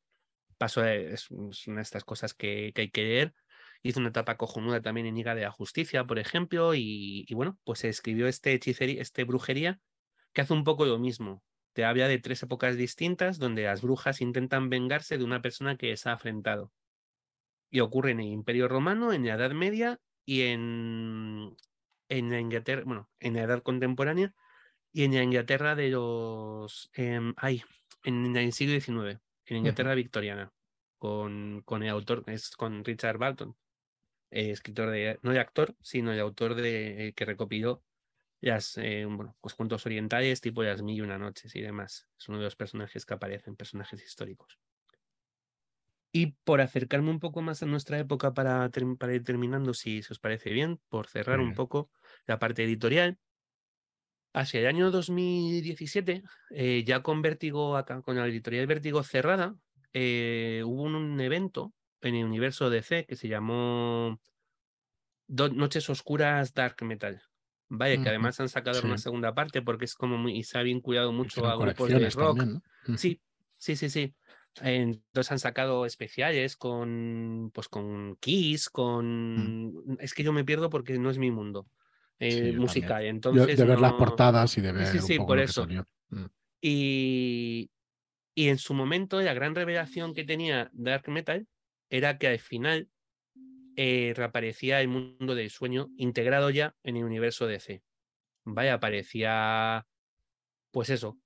Pasó, 0.62 0.84
es, 0.84 1.28
una 1.32 1.76
de 1.78 1.82
estas 1.82 2.04
cosas 2.04 2.34
que, 2.34 2.72
hay 2.76 2.88
que 2.88 3.02
leer. 3.02 3.34
Hizo 3.82 3.98
una 3.98 4.10
etapa 4.10 4.36
cojonuda 4.36 4.80
también 4.80 5.08
en 5.08 5.16
Liga 5.16 5.34
de 5.34 5.42
la 5.42 5.50
Justicia, 5.50 6.04
por 6.04 6.20
ejemplo, 6.20 6.72
y, 6.76 7.26
bueno, 7.34 7.58
pues 7.64 7.80
se 7.80 7.88
escribió 7.88 8.28
este 8.28 8.52
hechicería, 8.52 9.02
este 9.02 9.24
brujería, 9.24 9.80
que 10.32 10.42
hace 10.42 10.52
un 10.52 10.62
poco 10.62 10.86
lo 10.86 11.00
mismo. 11.00 11.42
Te 11.72 11.84
habla 11.84 12.06
de 12.06 12.20
tres 12.20 12.44
épocas 12.44 12.76
distintas 12.76 13.40
donde 13.40 13.64
las 13.64 13.82
brujas 13.82 14.20
intentan 14.20 14.70
vengarse 14.70 15.18
de 15.18 15.24
una 15.24 15.42
persona 15.42 15.76
que 15.76 15.88
les 15.88 16.06
ha 16.06 16.12
afrentado. 16.12 16.70
Y 17.68 17.80
ocurre 17.80 18.12
en 18.12 18.20
el 18.20 18.28
Imperio 18.28 18.68
Romano, 18.68 19.12
en 19.12 19.26
la 19.26 19.34
Edad 19.34 19.50
Media 19.50 19.98
y 20.24 20.42
en, 20.42 21.56
en 22.08 22.30
la 22.30 22.38
Inglaterra, 22.38 22.84
bueno, 22.86 23.10
en 23.18 23.34
la 23.34 23.42
edad 23.42 23.64
contemporánea 23.64 24.32
y 24.92 25.02
en 25.02 25.12
la 25.12 25.24
Inglaterra 25.24 25.74
de 25.74 25.88
los, 25.88 26.88
eh, 26.94 27.18
ay, 27.36 27.64
en, 28.04 28.36
el 28.36 28.52
siglo 28.52 28.80
XIX, 28.80 29.20
en 29.46 29.58
Inglaterra 29.58 29.94
victoriana, 29.94 30.52
con, 30.98 31.62
con 31.64 31.82
el 31.82 31.90
autor, 31.90 32.24
es 32.26 32.50
con 32.50 32.84
Richard 32.84 33.18
Barton, 33.18 33.56
escritor 34.30 34.90
de, 34.90 35.18
no 35.22 35.32
de 35.32 35.40
actor, 35.40 35.74
sino 35.80 36.12
de 36.12 36.20
autor 36.20 36.54
de, 36.54 37.08
eh, 37.08 37.12
que 37.12 37.24
recopiló 37.24 37.82
las, 38.40 38.76
eh, 38.78 39.04
bueno, 39.08 39.36
pues 39.40 39.54
cuentos 39.54 39.86
orientales 39.86 40.40
tipo 40.40 40.62
Las 40.62 40.82
Mil 40.82 40.96
y 40.96 41.00
Una 41.00 41.18
Noches 41.18 41.54
y 41.54 41.60
demás. 41.60 42.08
Es 42.18 42.28
uno 42.28 42.38
de 42.38 42.44
los 42.44 42.56
personajes 42.56 43.06
que 43.06 43.14
aparecen, 43.14 43.56
personajes 43.56 44.04
históricos. 44.04 44.58
Y 46.10 46.32
por 46.44 46.60
acercarme 46.60 47.10
un 47.10 47.20
poco 47.20 47.40
más 47.40 47.62
a 47.62 47.66
nuestra 47.66 47.98
época 47.98 48.34
para, 48.34 48.70
para 48.98 49.14
ir 49.14 49.24
terminando, 49.24 49.72
si, 49.72 50.00
os 50.00 50.18
parece 50.18 50.50
bien, 50.50 50.78
por 50.88 51.06
cerrar 51.06 51.40
un 51.40 51.54
poco 51.54 51.90
la 52.26 52.38
parte 52.38 52.64
editorial, 52.64 53.18
hacia 54.32 54.60
el 54.60 54.66
año 54.66 54.90
2017, 54.90 56.22
eh, 56.50 56.84
ya 56.86 57.02
con 57.02 57.22
Vértigo, 57.22 57.76
acá, 57.76 58.02
con 58.02 58.16
la 58.16 58.26
editorial 58.26 58.66
Vértigo 58.66 59.02
cerrada, 59.02 59.54
eh, 59.92 60.62
hubo 60.64 60.84
un, 60.84 61.20
evento 61.20 61.72
en 62.00 62.14
el 62.14 62.24
universo 62.24 62.70
DC 62.70 63.04
que 63.06 63.16
se 63.16 63.28
llamó 63.28 64.20
Noches 65.28 65.88
Oscuras 65.90 66.54
Dark 66.54 66.76
Metal. 66.82 67.22
Vaya, 67.68 68.02
que 68.02 68.08
además 68.10 68.38
han 68.38 68.50
sacado 68.50 68.80
sí. 68.80 68.86
una 68.86 68.98
segunda 68.98 69.34
parte 69.34 69.62
porque 69.62 69.86
es 69.86 69.94
como 69.94 70.18
muy, 70.18 70.36
y 70.36 70.44
se 70.44 70.58
ha 70.58 70.62
vinculado 70.62 71.10
mucho 71.10 71.46
a 71.46 71.56
grupos 71.56 71.88
de 71.88 72.10
rock. 72.10 72.36
también, 72.36 72.62
¿no? 72.86 72.98
Sí, 72.98 73.20
sí, 73.56 73.76
sí, 73.76 73.88
sí. 73.88 74.14
Entonces 74.60 75.32
han 75.32 75.38
sacado 75.38 75.86
especiales 75.86 76.56
con, 76.56 77.50
pues 77.54 77.68
con 77.68 78.16
Kiss, 78.16 78.68
con... 78.68 79.96
Es 80.00 80.12
que 80.12 80.22
yo 80.22 80.34
me 80.34 80.44
pierdo 80.44 80.68
porque 80.68 80.98
no 80.98 81.08
es 81.08 81.16
mi 81.16 81.30
mundo 81.30 81.66
eh, 82.22 82.52
musical. 82.52 83.04
Entonces 83.04 83.56
de 83.56 83.64
ver 83.64 83.80
las 83.80 83.94
portadas 83.94 84.56
y 84.58 84.60
de 84.60 84.72
ver 84.72 84.86
sí, 84.86 84.98
un 84.98 85.02
sí, 85.04 85.16
poco 85.16 85.28
por 85.28 85.36
lo 85.38 85.42
eso. 85.42 85.66
Mm. 86.10 86.24
Y, 86.60 87.70
y 88.34 88.48
en 88.48 88.58
su 88.58 88.74
momento 88.74 89.20
la 89.20 89.34
gran 89.34 89.54
revelación 89.54 90.14
que 90.14 90.24
tenía 90.24 90.70
Dark 90.72 91.08
Metal 91.08 91.46
era 91.90 92.18
que 92.18 92.28
al 92.28 92.38
final 92.38 92.88
eh, 93.76 94.12
reaparecía 94.14 94.80
el 94.80 94.88
mundo 94.88 95.34
del 95.34 95.50
sueño 95.50 95.88
integrado 95.96 96.50
ya 96.50 96.74
en 96.82 96.96
el 96.96 97.04
universo 97.04 97.46
DC. 97.46 97.82
Vaya, 98.44 98.74
aparecía, 98.74 99.86
pues 100.70 100.90
eso. 100.90 101.18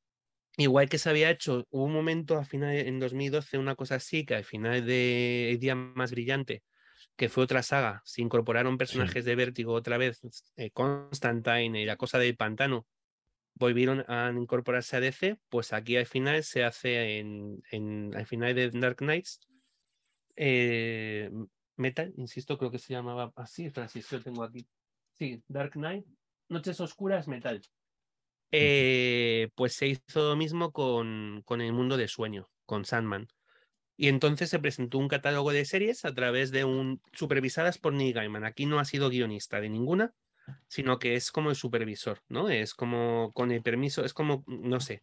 Igual 0.57 0.89
que 0.89 0.99
se 0.99 1.11
había 1.11 1.31
hecho, 1.31 1.67
hubo 1.71 1.85
un 1.85 1.93
momento 1.93 2.39
a 2.39 2.45
final, 2.45 2.75
en 2.77 2.99
2012, 2.99 3.59
una 3.59 3.75
cosa 3.75 3.97
así, 3.97 4.25
que 4.25 4.35
al 4.35 4.45
final 4.45 4.87
de 4.87 5.51
El 5.51 5.59
Día 5.59 5.75
Más 5.75 6.13
Brillante, 6.13 6.63
que 7.17 7.29
fue 7.29 7.45
otra 7.45 7.63
saga, 7.63 8.03
se 8.05 8.23
incorporaron 8.23 8.79
personajes 8.79 9.25
de 9.25 9.35
Vértigo 9.35 9.73
otra 9.73 9.97
vez, 9.97 10.21
eh, 10.57 10.71
Constantine 10.71 11.81
y 11.81 11.85
la 11.85 11.97
cosa 11.97 12.19
del 12.19 12.37
pantano, 12.37 12.87
volvieron 13.55 14.05
a 14.09 14.31
incorporarse 14.37 14.97
a 14.97 15.01
DC, 15.01 15.39
pues 15.49 15.73
aquí 15.73 15.97
al 15.97 16.07
final 16.07 16.45
se 16.45 16.63
hace 16.63 17.19
en, 17.19 17.63
en 17.71 18.15
al 18.15 18.27
final 18.27 18.55
de 18.55 18.71
Dark 18.71 18.99
Knights 18.99 19.41
eh, 20.37 21.31
Metal, 21.77 22.13
insisto, 22.17 22.57
creo 22.57 22.71
que 22.71 22.79
se 22.79 22.93
llamaba 22.93 23.33
así, 23.37 23.71
Francis, 23.71 24.11
lo 24.13 24.23
tengo 24.23 24.43
aquí. 24.43 24.67
Sí, 25.13 25.43
Dark 25.49 25.73
Knight, 25.73 26.07
Noches 26.49 26.81
Oscuras 26.81 27.29
Metal. 27.29 27.61
Eh, 28.53 29.51
pues 29.55 29.75
se 29.75 29.89
hizo 29.89 30.31
lo 30.31 30.37
mismo 30.37 30.73
con, 30.73 31.43
con 31.45 31.61
el 31.61 31.73
mundo 31.73 31.97
de 31.97 32.09
sueño, 32.09 32.49
con 32.65 32.85
Sandman. 32.85 33.29
Y 33.97 34.09
entonces 34.09 34.51
se 34.51 34.59
presentó 34.59 34.99
un 34.99 35.09
catálogo 35.09 35.53
de 35.53 35.65
series 35.65 36.05
a 36.05 36.15
través 36.15 36.51
de 36.51 36.65
un. 36.65 37.01
supervisadas 37.13 37.79
por 37.79 37.93
Neil 37.95 38.13
Gaiman. 38.15 38.45
Aquí 38.45 38.67
no 38.67 38.79
ha 38.79 38.85
sido 38.85 39.09
guionista 39.11 39.61
de 39.61 39.71
ninguna, 39.71 40.13
sino 40.69 40.99
que 40.99 41.15
es 41.17 41.33
como 41.33 41.51
el 41.51 41.57
supervisor, 41.57 42.21
¿no? 42.29 42.51
Es 42.51 42.75
como 42.75 43.33
con 43.35 43.53
el 43.53 43.63
permiso, 43.63 44.05
es 44.05 44.15
como, 44.15 44.45
no 44.47 44.81
sé. 44.81 45.03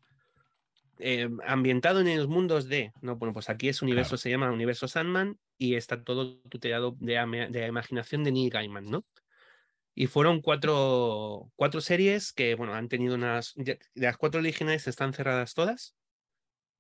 eh, 1.00 1.30
ambientado 1.46 2.02
en 2.02 2.18
los 2.18 2.28
mundos 2.28 2.68
de. 2.70 2.92
No, 3.02 3.16
bueno, 3.18 3.34
pues 3.34 3.50
aquí 3.50 3.70
es 3.70 3.82
universo, 3.82 4.16
Claro. 4.16 4.18
se 4.18 4.30
llama 4.30 4.52
Universo 4.52 4.88
Sandman 4.88 5.38
y 5.58 5.76
está 5.76 6.04
todo 6.04 6.40
tutelado 6.50 6.96
de, 7.00 7.14
de 7.52 7.60
la 7.62 7.68
imaginación 7.68 8.24
de 8.24 8.32
Neil 8.32 8.50
Gaiman, 8.50 8.86
¿no? 8.86 9.06
Y 9.96 10.08
fueron 10.08 10.42
cuatro, 10.42 11.52
cuatro 11.56 11.82
series 11.82 12.34
que, 12.34 12.56
bueno, 12.56 12.74
han 12.74 12.90
tenido 12.90 13.16
unas. 13.16 13.54
De 13.56 13.80
las 13.96 14.18
cuatro 14.18 14.40
originales 14.42 14.88
están 14.88 15.14
cerradas 15.14 15.54
todas, 15.54 15.96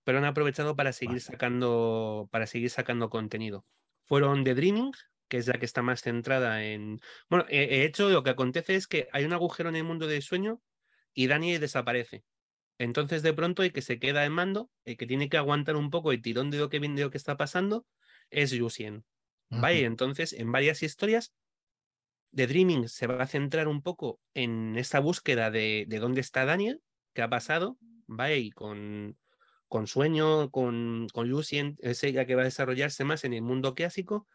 pero 0.04 0.18
han 0.20 0.26
aprovechado 0.26 0.76
para 0.76 0.94
seguir 0.94 1.22
Vale. 1.22 1.22
sacando, 1.22 2.28
para 2.32 2.48
seguir 2.48 2.70
sacando 2.70 3.10
contenido. 3.10 3.66
Fueron 4.06 4.44
The 4.44 4.56
Dreaming, 4.56 4.92
que 5.30 5.38
es 5.38 5.48
la 5.48 5.56
que 5.60 5.66
está 5.66 5.82
más 5.82 6.02
centrada 6.02 6.64
en. 6.66 7.00
Bueno, 7.30 7.46
de 7.50 7.86
hecho, 7.86 8.10
lo 8.10 8.24
que 8.24 8.32
acontece 8.32 8.76
es 8.76 8.88
que 8.88 9.08
hay 9.14 9.26
un 9.26 9.34
agujero 9.34 9.70
en 9.70 9.76
el 9.78 9.84
mundo 9.86 10.08
del 10.08 10.22
sueño 10.22 10.62
y 11.14 11.28
Daniel 11.28 11.62
desaparece. 11.62 12.26
Entonces, 12.80 13.24
de 13.24 13.34
pronto, 13.34 13.64
el 13.64 13.74
que 13.74 13.82
se 13.82 14.00
queda 14.00 14.26
en 14.26 14.34
mando, 14.34 14.72
el 14.86 14.98
que 14.98 15.08
tiene 15.08 15.30
que 15.30 15.38
aguantar 15.38 15.76
un 15.78 15.90
poco 15.92 16.12
el 16.12 16.22
tirón 16.22 16.52
de 16.52 16.58
lo 16.60 16.70
que, 16.70 16.80
viene- 16.80 16.96
de 16.98 17.04
lo 17.04 17.12
que 17.12 17.18
está 17.18 17.38
pasando, 17.38 17.86
es 18.30 18.54
Lucien. 18.54 19.06
Vaya, 19.50 19.86
Ujú. 19.86 19.88
entonces, 19.88 20.34
en 20.34 20.52
varias 20.52 20.84
historias, 20.84 21.34
The 22.36 22.48
Dreaming 22.48 22.90
se 22.90 23.08
va 23.08 23.24
a 23.24 23.28
centrar 23.28 23.68
un 23.68 23.82
poco 23.82 24.20
en 24.34 24.76
esta 24.78 25.00
búsqueda 25.00 25.52
de, 25.52 25.86
de 25.88 26.00
dónde 26.00 26.22
está 26.22 26.46
Daniel, 26.46 26.82
qué 27.14 27.22
ha 27.22 27.30
pasado, 27.30 27.78
¿vale? 28.08 28.40
Y 28.40 28.52
con, 28.52 29.18
con 29.74 29.88
Sueño, 29.88 30.52
con, 30.52 31.08
con 31.12 31.30
Lucien, 31.30 31.78
es 31.82 32.04
ella 32.04 32.28
que 32.28 32.36
va 32.36 32.44
a 32.44 32.46
desarrollarse 32.46 33.06
más 33.06 33.24
en 33.24 33.34
el 33.34 33.42
mundo 33.42 33.74
clásico, 33.74 34.28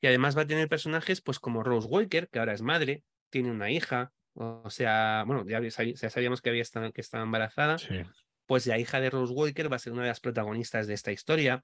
y 0.00 0.06
además 0.06 0.38
va 0.38 0.40
a 0.40 0.46
tener 0.46 0.70
personajes 0.70 1.20
pues 1.20 1.38
como 1.38 1.62
Rose 1.62 1.86
Walker, 1.86 2.30
que 2.30 2.38
ahora 2.38 2.54
es 2.54 2.62
madre, 2.62 3.04
tiene 3.28 3.50
una 3.50 3.70
hija, 3.70 4.14
o 4.32 4.70
sea, 4.70 5.24
bueno, 5.26 5.44
ya, 5.46 5.60
sabíamos 6.08 6.40
que, 6.40 6.48
había 6.48 6.62
estado, 6.62 6.92
que 6.92 7.02
estaba 7.02 7.24
embarazada, 7.24 7.76
Sí. 7.76 8.04
pues 8.46 8.66
la 8.66 8.78
hija 8.78 8.98
de 8.98 9.10
Rose 9.10 9.34
Walker 9.34 9.70
va 9.70 9.76
a 9.76 9.80
ser 9.80 9.92
una 9.92 10.00
de 10.00 10.08
las 10.08 10.20
protagonistas 10.20 10.86
de 10.86 10.94
esta 10.94 11.12
historia. 11.12 11.62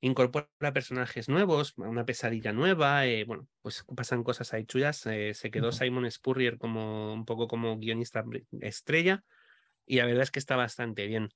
Incorpora 0.00 0.72
personajes 0.72 1.28
nuevos, 1.28 1.74
una 1.78 2.04
pesadilla 2.04 2.52
nueva, 2.52 3.06
eh, 3.06 3.24
bueno, 3.24 3.48
pues 3.60 3.84
pasan 3.96 4.22
cosas 4.22 4.54
ahí 4.54 4.64
chulas. 4.66 5.04
eh, 5.06 5.34
se 5.34 5.50
quedó. 5.50 5.72
Simon 5.72 6.08
Spurrier 6.08 6.58
como 6.58 7.12
un 7.12 7.24
poco 7.24 7.48
como 7.48 7.76
guionista 7.76 8.22
estrella 8.60 9.24
y 9.84 9.96
la 9.96 10.06
verdad 10.06 10.22
es 10.22 10.30
que 10.30 10.38
está 10.38 10.54
bastante 10.54 11.08
bien. 11.08 11.30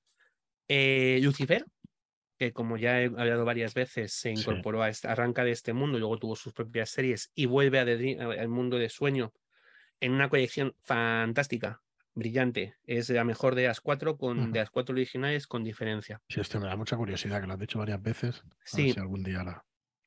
Eh, 0.68 1.20
Lucifer, 1.22 1.64
que 2.38 2.52
como 2.52 2.76
ya 2.76 3.00
he 3.02 3.06
hablado 3.06 3.44
varias 3.44 3.74
veces, 3.74 4.12
se 4.14 4.34
Sí. 4.34 4.40
incorporó 4.40 4.82
a 4.82 4.88
este, 4.88 5.08
arranca 5.08 5.44
de 5.44 5.52
este 5.52 5.72
mundo 5.72 5.98
luego 5.98 6.18
tuvo 6.18 6.34
sus 6.36 6.52
propias 6.52 6.90
series 6.90 7.30
y 7.34 7.46
vuelve 7.46 7.78
a 7.78 7.84
Dream- 7.84 8.20
al 8.20 8.48
mundo 8.48 8.78
de 8.78 8.88
sueño 8.88 9.32
en 10.00 10.12
una 10.12 10.28
colección 10.28 10.74
fantástica, 10.82 11.82
brillante. 12.14 12.74
Es 12.84 13.08
la 13.10 13.24
mejor 13.24 13.54
de 13.54 13.64
las 13.68 13.80
cuatro, 13.80 14.16
con, 14.16 14.52
de 14.52 14.58
las 14.60 14.70
cuatro 14.70 14.92
originales 14.94 15.46
con 15.46 15.62
diferencia. 15.62 16.20
Sí, 16.28 16.40
esto 16.40 16.58
me 16.58 16.66
da 16.66 16.76
mucha 16.76 16.96
curiosidad, 16.96 17.40
que 17.40 17.46
lo 17.46 17.52
has 17.54 17.58
dicho 17.60 17.78
varias 17.78 18.02
veces. 18.02 18.40
A 18.40 18.48
ver 18.48 18.56
Sí. 18.64 18.92
si 18.92 18.98
algún 18.98 19.22
día 19.22 19.44
la, 19.44 19.64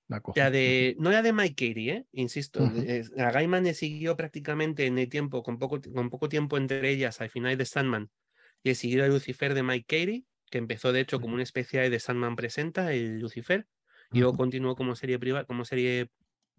la 0.10 0.20
cojo. 0.20 0.38
La 0.38 0.52
de, 0.52 0.96
no 1.00 1.12
la 1.12 1.22
de 1.22 1.32
Mike 1.32 1.70
Carey, 1.70 1.90
¿eh? 1.92 2.06
insisto. 2.12 2.70
Eh, 2.76 3.06
A 3.18 3.32
Gaiman 3.32 3.64
le 3.64 3.74
siguió 3.74 4.18
prácticamente 4.18 4.86
en 4.86 4.98
el 4.98 5.08
tiempo, 5.08 5.42
con 5.44 5.58
poco, 5.58 5.80
con 5.94 6.10
poco 6.10 6.28
tiempo 6.28 6.58
entre 6.58 6.90
ellas, 6.90 7.22
al 7.22 7.30
final 7.30 7.56
de 7.58 7.66
Sandman, 7.66 8.10
y 8.64 8.70
le 8.70 8.76
siguió 8.76 9.06
a 9.06 9.08
Lucifer 9.08 9.54
de 9.54 9.64
Mike 9.64 9.86
Carey, 9.88 10.26
que 10.56 10.60
empezó 10.60 10.94
de 10.94 11.02
hecho 11.02 11.20
como 11.20 11.34
una 11.34 11.44
especie 11.44 11.90
de 11.90 12.00
Sandman 12.00 12.38
presenta, 12.38 12.94
el 12.94 13.20
Lucifer, 13.20 13.68
y 14.14 14.22
luego 14.22 14.38
continuó 14.38 14.78
como 14.78 14.96
serie 14.96 15.20
privada, 15.20 15.44
como 15.44 15.66
serie 15.66 16.12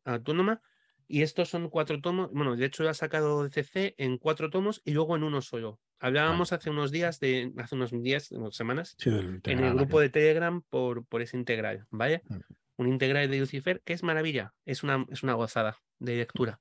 autónoma. 0.05 0.61
Y 1.09 1.23
estos 1.23 1.49
son 1.49 1.71
cuatro 1.71 2.03
tomos. 2.03 2.31
Bueno, 2.31 2.57
de 2.57 2.67
hecho 2.67 2.83
lo 2.83 2.91
ha 2.91 2.95
sacado 2.95 3.43
DCC 3.43 3.95
en 3.97 4.19
cuatro 4.19 4.51
tomos 4.51 4.83
y 4.85 4.91
luego 4.91 5.17
en 5.17 5.23
uno 5.23 5.41
solo. 5.41 5.81
Hablábamos 5.99 6.53
hace 6.53 6.69
unos 6.69 6.91
días 6.91 7.21
de, 7.21 7.55
hace 7.57 7.75
unos 7.75 7.91
días, 7.91 8.31
unas 8.33 8.55
semanas, 8.55 8.97
Sí, 8.99 9.09
del 9.09 9.41
en 9.45 9.65
el 9.65 9.73
grupo 9.73 9.99
de 9.99 10.11
Telegram 10.11 10.61
por, 10.69 11.07
por 11.07 11.23
ese 11.23 11.39
integral, 11.39 11.87
¿vale? 11.89 12.21
Mm. 12.29 12.37
Un 12.77 12.89
integral 12.89 13.31
de 13.31 13.39
Lucifer 13.39 13.81
que 13.81 13.95
es 13.95 14.03
maravilla, 14.03 14.53
es 14.67 14.83
una, 14.83 15.07
es 15.11 15.23
una 15.23 15.33
gozada 15.33 15.79
de 16.01 16.17
lectura. 16.17 16.61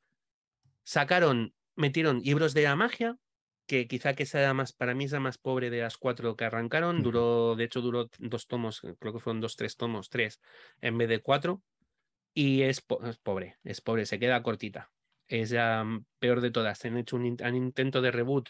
Sacaron, 0.86 1.54
metieron 1.76 2.22
libros 2.22 2.54
de 2.54 2.64
la 2.64 2.78
magia, 2.78 3.18
que 3.68 3.88
quizá 3.88 4.14
que 4.14 4.26
sea 4.26 4.54
más, 4.54 4.74
para 4.74 4.94
mí 4.96 5.06
es 5.06 5.12
la 5.12 5.20
más 5.20 5.38
pobre 5.38 5.70
de 5.70 5.82
las 5.82 5.98
cuatro 5.98 6.36
que 6.36 6.46
arrancaron. 6.46 7.02
Duró, 7.04 7.56
de 7.56 7.64
hecho, 7.66 7.82
duró 7.82 8.10
dos 8.20 8.48
tomos, 8.48 8.82
creo 9.00 9.14
que 9.14 9.20
fueron 9.20 9.42
dos, 9.42 9.56
tres 9.56 9.78
tomos, 9.78 10.10
tres, 10.10 10.40
en 10.82 10.98
vez 10.98 11.10
de 11.10 11.20
cuatro. 11.20 11.64
Y 12.34 12.64
es, 12.64 12.82
po- 12.82 13.04
es 13.06 13.18
pobre, 13.18 13.58
es 13.64 13.82
pobre, 13.82 14.06
se 14.06 14.20
queda 14.20 14.44
cortita. 14.44 14.92
Es 15.28 15.52
la 15.52 15.84
mm, 15.84 16.06
peor 16.20 16.42
de 16.42 16.52
todas. 16.52 16.84
Han 16.86 16.98
hecho 16.98 17.16
un, 17.16 17.26
in- 17.26 17.38
un 17.44 17.56
intento 17.56 18.02
de 18.02 18.12
reboot 18.12 18.50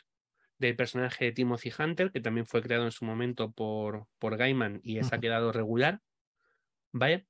del 0.57 0.75
personaje 0.75 1.25
de 1.25 1.31
Timothy 1.33 1.71
Hunter, 1.77 2.11
que 2.11 2.21
también 2.21 2.45
fue 2.47 2.61
creado 2.61 2.85
en 2.85 2.91
su 2.91 3.05
momento 3.05 3.51
por, 3.51 4.07
por 4.19 4.37
Gaiman 4.37 4.79
y 4.83 4.97
esa 4.99 5.17
ha 5.17 5.19
quedado 5.19 5.51
regular. 5.51 6.01
¿Vale? 6.91 7.27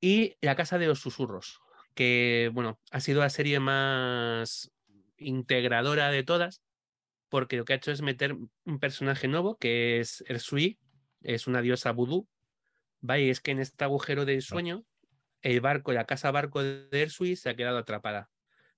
Y 0.00 0.36
La 0.40 0.56
Casa 0.56 0.78
de 0.78 0.86
los 0.86 1.00
Susurros, 1.00 1.60
que 1.94 2.50
bueno, 2.52 2.80
ha 2.90 3.00
sido 3.00 3.20
la 3.20 3.30
serie 3.30 3.60
más 3.60 4.72
integradora 5.16 6.10
de 6.10 6.22
todas, 6.24 6.62
porque 7.28 7.56
lo 7.56 7.64
que 7.64 7.72
ha 7.72 7.76
hecho 7.76 7.92
es 7.92 8.02
meter 8.02 8.34
un 8.34 8.78
personaje 8.78 9.28
nuevo, 9.28 9.56
que 9.56 10.00
es 10.00 10.24
Ersui, 10.28 10.78
es 11.22 11.46
una 11.46 11.60
diosa 11.62 11.92
vudú. 11.92 12.28
¿vale? 13.00 13.24
Y 13.24 13.30
es 13.30 13.40
que 13.40 13.50
en 13.52 13.60
este 13.60 13.84
agujero 13.84 14.24
del 14.24 14.42
sueño, 14.42 14.84
el 15.42 15.60
barco, 15.60 15.92
la 15.92 16.06
casa 16.06 16.30
barco 16.30 16.62
de 16.62 16.88
Ersui 16.90 17.36
se 17.36 17.50
ha 17.50 17.56
quedado 17.56 17.78
atrapada. 17.78 18.30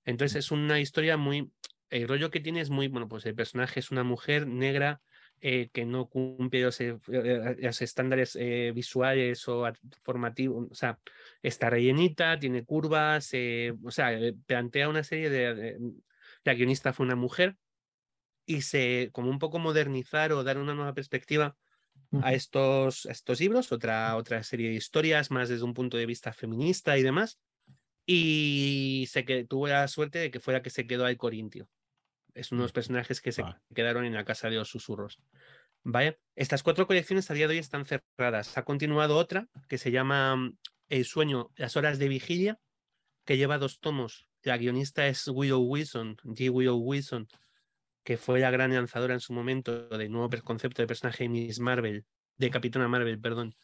Entonces 0.05 0.45
es 0.45 0.51
una 0.51 0.79
historia 0.79 1.17
muy. 1.17 1.51
El 1.89 2.07
rollo 2.07 2.29
que 2.29 2.39
tiene 2.39 2.61
es 2.61 2.69
muy. 2.69 2.87
Bueno, 2.87 3.07
pues 3.07 3.25
el 3.25 3.35
personaje 3.35 3.79
es 3.79 3.91
una 3.91 4.03
mujer 4.03 4.45
negra 4.47 5.01
eh, 5.41 5.69
que 5.71 5.85
no 5.85 6.07
cumple 6.07 6.61
los, 6.61 6.79
eh, 6.81 6.97
eh, 7.11 7.55
los 7.59 7.81
estándares 7.81 8.35
eh, 8.35 8.71
visuales 8.75 9.47
o 9.47 9.65
at- 9.65 9.77
formativos. 10.03 10.67
O 10.69 10.75
sea, 10.75 10.99
está 11.41 11.69
rellenita, 11.69 12.37
tiene 12.37 12.65
curvas, 12.65 13.31
o 13.83 13.91
sea, 13.91 14.11
plantea 14.45 14.89
una 14.89 15.03
serie 15.03 15.29
de- 15.29 15.79
La 16.43 16.53
guionista 16.53 16.93
fue 16.93 17.05
una 17.05 17.15
mujer 17.15 17.55
y 18.49 18.61
se. 18.61 19.09
como 19.11 19.29
un 19.29 19.37
poco 19.37 19.59
modernizar 19.59 20.31
o 20.33 20.43
dar 20.43 20.57
una 20.57 20.73
nueva 20.73 20.95
perspectiva 20.95 21.55
a 22.23 22.33
estos, 22.33 23.05
a 23.05 23.11
estos 23.11 23.39
libros, 23.39 23.71
otra, 23.71 24.15
otra 24.15 24.41
serie 24.41 24.69
de 24.69 24.75
historias 24.75 25.29
más 25.29 25.49
desde 25.49 25.63
un 25.63 25.75
punto 25.75 25.97
de 25.97 26.07
vista 26.07 26.33
feminista 26.33 26.97
y 26.97 27.03
demás. 27.03 27.39
Y 28.07 29.05
se 29.07 29.23
que, 29.23 29.45
tuvo 29.45 29.67
la 29.67 29.87
suerte 29.87 30.17
de 30.17 30.31
que 30.31 30.39
fuera 30.39 30.63
que 30.63 30.71
se 30.71 30.87
quedó 30.87 31.05
al 31.05 31.15
Corintio. 31.15 31.69
Es 32.33 32.51
uno 32.51 32.63
de 32.63 32.65
los 32.65 32.71
personajes 32.71 33.21
que 33.21 33.31
se 33.31 33.43
Vale. 33.43 33.57
quedaron 33.75 34.03
en 34.03 34.15
la 34.15 34.25
Casa 34.25 34.49
de 34.49 34.55
los 34.55 34.69
Susurros. 34.69 35.19
Vaya, 35.83 36.17
estas 36.35 36.63
cuatro 36.63 36.87
colecciones 36.87 37.29
a 37.29 37.35
día 37.35 37.47
de 37.47 37.53
hoy 37.53 37.59
están 37.59 37.85
cerradas. 37.85 38.57
Ha 38.57 38.63
continuado 38.63 39.15
otra 39.15 39.47
que 39.67 39.77
se 39.77 39.91
llama 39.91 40.35
mm, 40.35 40.57
El 40.87 41.05
sueño, 41.05 41.51
las 41.55 41.77
horas 41.77 41.99
de 41.99 42.07
vigilia, 42.07 42.59
que 43.25 43.37
lleva 43.37 43.59
dos 43.59 43.79
tomos. 43.79 44.27
La 44.41 44.57
guionista 44.57 45.07
es 45.07 45.27
Willow 45.27 45.61
Wilson, 45.61 46.17
G. 46.23 46.49
Willow 46.49 46.77
Wilson, 46.77 47.27
que 48.09 48.17
fue 48.17 48.39
la 48.39 48.49
gran 48.49 48.73
lanzadora 48.73 49.13
en 49.13 49.19
su 49.19 49.33
momento 49.33 49.87
del 49.87 50.11
nuevo 50.11 50.31
concepto 50.43 50.81
de 50.81 50.87
personaje 50.87 51.25
de 51.25 51.29
Miss 51.29 51.59
Marvel, 51.59 52.05
de 52.37 52.49
Capitana 52.49 52.87
Marvel, 52.87 53.21
perdón. 53.21 53.55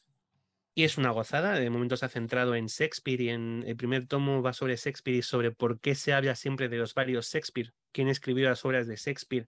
Y 0.75 0.83
es 0.83 0.99
una 0.99 1.09
gozada, 1.09 1.53
de 1.53 1.67
momento 1.71 1.97
se 1.97 2.05
ha 2.05 2.09
centrado 2.09 2.53
en 2.53 2.67
Shakespeare 2.67 3.21
y 3.21 3.29
en 3.29 3.63
el 3.65 3.75
primer 3.75 4.05
tomo 4.05 4.43
va 4.43 4.53
sobre 4.53 4.75
Shakespeare 4.75 5.17
y 5.17 5.21
sobre 5.23 5.49
por 5.49 5.79
qué 5.79 5.95
se 5.95 6.13
habla 6.13 6.35
siempre 6.35 6.69
de 6.69 6.77
los 6.77 6.93
varios 6.93 7.33
Shakespeare, 7.33 7.73
quién 7.91 8.07
escribió 8.07 8.47
las 8.47 8.63
obras 8.65 8.85
de 8.85 8.97
Shakespeare 8.97 9.47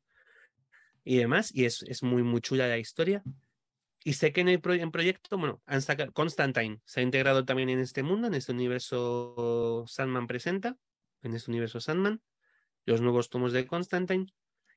y 1.04 1.18
demás, 1.18 1.54
y 1.54 1.66
es, 1.66 1.84
es 1.84 2.02
muy, 2.02 2.24
muy 2.24 2.42
chula 2.42 2.68
la 2.68 2.80
historia. 2.80 3.22
Y 4.04 4.14
sé 4.14 4.34
que 4.34 4.42
en 4.42 4.48
el 4.50 4.60
en 4.64 4.90
proyecto, 4.90 5.38
bueno, 5.38 5.62
han 5.68 5.84
sacado, 5.84 6.12
Constantine 6.12 6.82
se 6.86 7.02
ha 7.02 7.04
integrado 7.04 7.46
también 7.46 7.70
en 7.70 7.82
este 7.82 8.02
mundo, 8.02 8.30
en 8.30 8.34
este 8.34 8.52
universo 8.52 9.86
Sandman 9.88 10.26
presenta, 10.26 10.76
en 11.22 11.36
este 11.36 11.52
universo 11.52 11.80
Sandman, 11.80 12.20
los 12.86 13.00
nuevos 13.00 13.30
tomos 13.30 13.54
de 13.54 13.68
Constantine, 13.68 14.26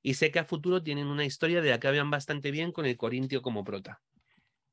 y 0.02 0.14
sé 0.14 0.30
que 0.30 0.38
a 0.38 0.44
futuro 0.44 0.82
tienen 0.82 1.06
una 1.06 1.24
historia 1.24 1.60
de 1.60 1.70
la 1.70 1.80
que 1.80 1.88
hablan 1.88 2.10
bastante 2.10 2.50
bien 2.50 2.72
con 2.72 2.86
el 2.86 2.96
Corintio 2.96 3.42
como 3.42 3.64
prota. 3.64 4.00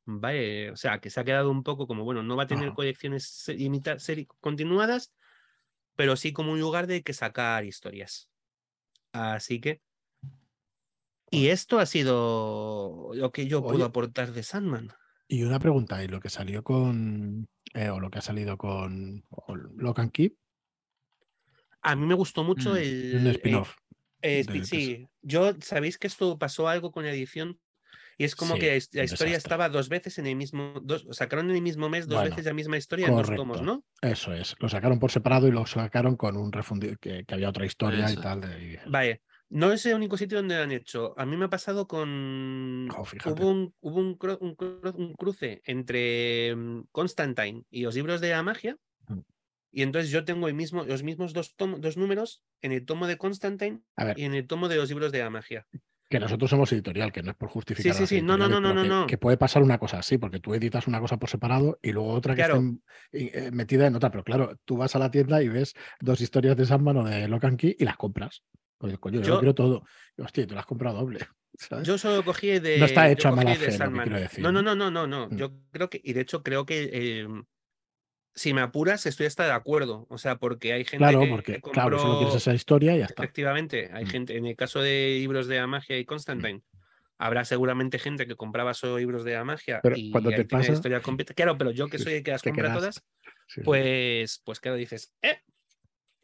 Vale, 0.06 0.72
o 0.72 0.78
sea, 0.78 1.00
que 1.00 1.10
se 1.10 1.20
ha 1.20 1.26
quedado 1.26 1.52
un 1.52 1.64
poco 1.64 1.86
como, 1.86 2.06
bueno, 2.06 2.24
no 2.24 2.38
va 2.38 2.44
a 2.44 2.48
tener 2.48 2.72
colecciones 2.74 3.46
continuadas, 4.40 5.14
pero 5.96 6.16
sí 6.16 6.32
como 6.32 6.54
un 6.54 6.62
lugar 6.62 6.88
de 6.88 7.04
que 7.04 7.14
sacar 7.14 7.66
historias. 7.66 8.30
Así 9.12 9.60
que 9.60 9.82
y 11.30 11.48
esto 11.48 11.80
ha 11.80 11.86
sido 11.86 13.12
lo 13.14 13.32
que 13.32 13.48
yo 13.48 13.64
puedo 13.64 13.84
aportar 13.86 14.32
de 14.32 14.44
Sandman. 14.44 14.92
Y 15.28 15.44
una 15.44 15.60
pregunta, 15.60 16.02
¿y 16.04 16.08
lo 16.08 16.22
que 16.22 16.30
salió 16.30 16.64
con, 16.64 17.48
eh, 17.74 17.90
o 17.90 18.00
lo 18.00 18.10
que 18.10 18.20
ha 18.20 18.22
salido 18.22 18.58
con 18.58 19.26
Lock 19.76 20.00
and 20.00 20.12
Keep? 20.12 20.38
A 21.82 21.96
mí 21.96 22.06
me 22.06 22.16
gustó 22.16 22.44
mucho 22.44 22.74
mm, 22.74 22.78
el... 22.78 23.16
Un 23.22 23.28
spin-off. 23.28 23.76
Sí, 24.64 25.08
yo, 25.22 25.54
¿sabéis 25.62 25.98
que 25.98 26.08
esto 26.08 26.38
pasó 26.38 26.68
algo 26.68 26.92
con 26.92 27.06
la 27.06 27.12
edición? 27.12 27.60
Y 28.20 28.24
es 28.24 28.36
como 28.36 28.56
que 28.56 28.82
la 28.94 29.04
historia 29.04 29.38
estaba 29.38 29.70
dos 29.70 29.90
veces 29.90 30.18
en 30.18 30.26
el 30.26 30.36
mismo, 30.36 30.74
dos, 30.82 31.06
sacaron 31.12 31.52
en 31.52 31.58
el 31.58 31.62
mismo 31.62 31.88
mes 31.88 32.08
dos 32.08 32.24
veces 32.24 32.46
la 32.46 32.54
misma 32.54 32.78
historia 32.78 33.08
en 33.08 33.16
dos 33.16 33.30
tomos, 33.36 33.62
¿no? 33.62 33.84
Eso 34.02 34.34
es, 34.34 34.56
lo 34.60 34.70
sacaron 34.70 35.00
por 35.00 35.12
separado 35.12 35.48
y 35.48 35.52
lo 35.52 35.68
sacaron 35.68 36.16
con 36.16 36.36
un 36.36 36.52
refundido, 36.52 36.96
que, 37.00 37.24
había 37.28 37.50
otra 37.50 37.66
historia 37.66 38.12
y 38.12 38.16
tal. 38.16 38.42
Vale, 38.88 39.22
no 39.50 39.72
es 39.72 39.86
el 39.86 39.96
único 39.96 40.18
sitio 40.18 40.40
donde 40.40 40.56
lo 40.58 40.64
han 40.64 40.72
hecho. 40.72 41.14
A 41.18 41.26
mí 41.26 41.38
me 41.38 41.46
ha 41.46 41.50
pasado 41.50 41.88
con. 41.88 42.90
Oh, 42.92 43.06
hubo 43.26 43.50
un, 43.50 43.74
hubo 43.80 44.00
un, 44.00 45.14
cruce 45.16 45.62
entre 45.66 46.56
mm, 46.56 46.88
Constantine 46.92 47.64
y 47.70 47.84
los 47.84 47.96
libros 47.96 48.20
de 48.20 48.32
la 48.32 48.44
magia. 48.44 48.78
Mm. 49.08 49.20
Y 49.72 49.84
entonces 49.84 50.12
yo 50.12 50.26
tengo 50.26 50.48
el 50.48 50.54
mismo, 50.54 50.84
los 50.84 51.04
mismos 51.04 51.34
dos, 51.34 51.56
dos 51.58 51.98
números 51.98 52.44
en 52.62 52.72
el 52.72 52.86
tomo 52.86 53.08
de 53.08 53.18
Constantine 53.18 53.82
y 54.16 54.24
en 54.24 54.34
el 54.34 54.48
tomo 54.48 54.70
de 54.70 54.78
los 54.78 54.90
libros 54.90 55.12
de 55.12 55.20
la 55.20 55.30
magia. 55.30 55.68
Que 56.10 56.22
nosotros 56.22 56.50
somos 56.50 56.72
editorial, 56.72 57.12
que 57.12 57.22
no 57.22 57.32
es 57.32 57.38
por 57.38 57.50
justificar. 57.50 57.94
Sí, 57.94 58.08
sí, 58.08 58.16
sí. 58.16 58.22
No, 58.22 58.38
no, 58.38 58.48
no, 58.48 58.62
no, 58.62 58.74
no, 58.74 59.08
que, 59.08 59.18
puede 59.18 59.36
pasar 59.36 59.62
una 59.62 59.78
cosa 59.78 60.00
así, 60.00 60.18
porque 60.18 60.40
tú 60.40 60.54
editas 60.54 60.88
una 60.88 61.02
cosa 61.02 61.18
por 61.18 61.30
separado 61.30 61.80
y 61.82 61.92
luego 61.92 62.14
otra 62.14 62.34
que 62.34 62.44
esté 62.44 62.58
eh, 63.12 63.52
metida 63.52 63.88
en 63.88 63.96
otra. 63.96 64.10
Pero 64.10 64.24
claro, 64.24 64.58
tú 64.64 64.78
vas 64.78 64.96
a 64.96 65.00
la 65.00 65.12
tienda 65.12 65.44
y 65.44 65.50
ves 65.50 65.74
dos 66.00 66.22
historias 66.22 66.56
de 66.56 66.66
Sandman 66.66 66.98
o 66.98 67.04
de 67.04 67.28
Locan 67.28 67.58
Key 67.58 67.76
y 67.78 67.84
las 67.84 67.98
compras. 67.98 68.44
Oye, 68.80 68.98
coño, 68.98 69.22
yo, 69.22 69.40
quiero 69.40 69.54
todo. 69.54 69.84
Hostia, 70.18 70.48
tú 70.48 70.54
lo 70.54 70.62
has 70.62 70.66
comprado 70.66 71.00
doble. 71.00 71.20
Yo 71.84 71.98
solo 71.98 72.24
cogí 72.24 72.60
de. 72.60 72.78
No 72.78 72.86
está 72.86 73.10
hecho 73.10 73.30
a 73.30 73.32
mala 73.32 73.56
fe, 73.56 73.76
quiero 73.76 74.20
decir. 74.20 74.44
No, 74.44 74.52
no, 74.52 74.62
no, 74.62 74.76
no, 74.76 74.92
no, 74.92 75.08
no. 75.08 75.28
Mm. 75.28 75.38
Yo 75.38 75.54
creo 75.72 75.90
que, 75.90 76.00
y 76.04 76.14
de 76.14 76.22
hecho 76.22 76.44
creo 76.44 76.66
que 76.66 77.20
em, 77.22 77.46
si 78.38 78.54
me 78.54 78.62
apuras, 78.62 79.06
estoy 79.06 79.26
hasta 79.26 79.46
de 79.46 79.52
acuerdo. 79.52 80.06
O 80.10 80.18
sea, 80.18 80.38
porque 80.38 80.72
hay 80.72 80.86
gente 80.86 81.00
claro, 81.00 81.22
que. 81.22 81.28
Porque, 81.28 81.62
Claro, 81.62 82.00
solo 82.00 82.20
quieres 82.20 82.36
esa 82.36 82.54
historia 82.54 82.96
y 82.96 83.00
ya 83.00 83.06
está. 83.06 83.24
Efectivamente, 83.24 83.90
hay 83.92 84.06
mm. 84.06 84.08
gente. 84.08 84.38
En 84.38 84.46
el 84.46 84.56
caso 84.56 84.80
de 84.80 85.18
libros 85.20 85.48
de 85.48 85.58
la 85.58 85.68
magia 85.68 85.98
y 85.98 86.06
Constantine. 86.06 86.62
Habrá 87.20 87.46
seguramente 87.46 87.98
gente 87.98 88.28
que 88.28 88.36
compraba 88.36 88.76
solo 88.76 89.00
libros 89.00 89.24
de 89.24 89.34
la 89.34 89.44
magia 89.44 89.80
pero 89.82 89.96
y 89.98 90.12
cuando 90.12 90.30
te 90.30 90.46
pasa... 90.46 90.72
historia 90.72 91.02
completa. 91.02 91.34
Claro, 91.34 91.58
pero 91.58 91.72
yo 91.72 91.88
que 91.88 91.98
soy 91.98 92.14
el 92.14 92.24
que 92.24 92.30
las 92.30 92.44
compra 92.44 92.72
todas, 92.72 93.04
pues, 93.64 94.40
pues 94.46 94.60
claro, 94.60 94.78
dices, 94.78 95.12
¿eh? 95.24 95.40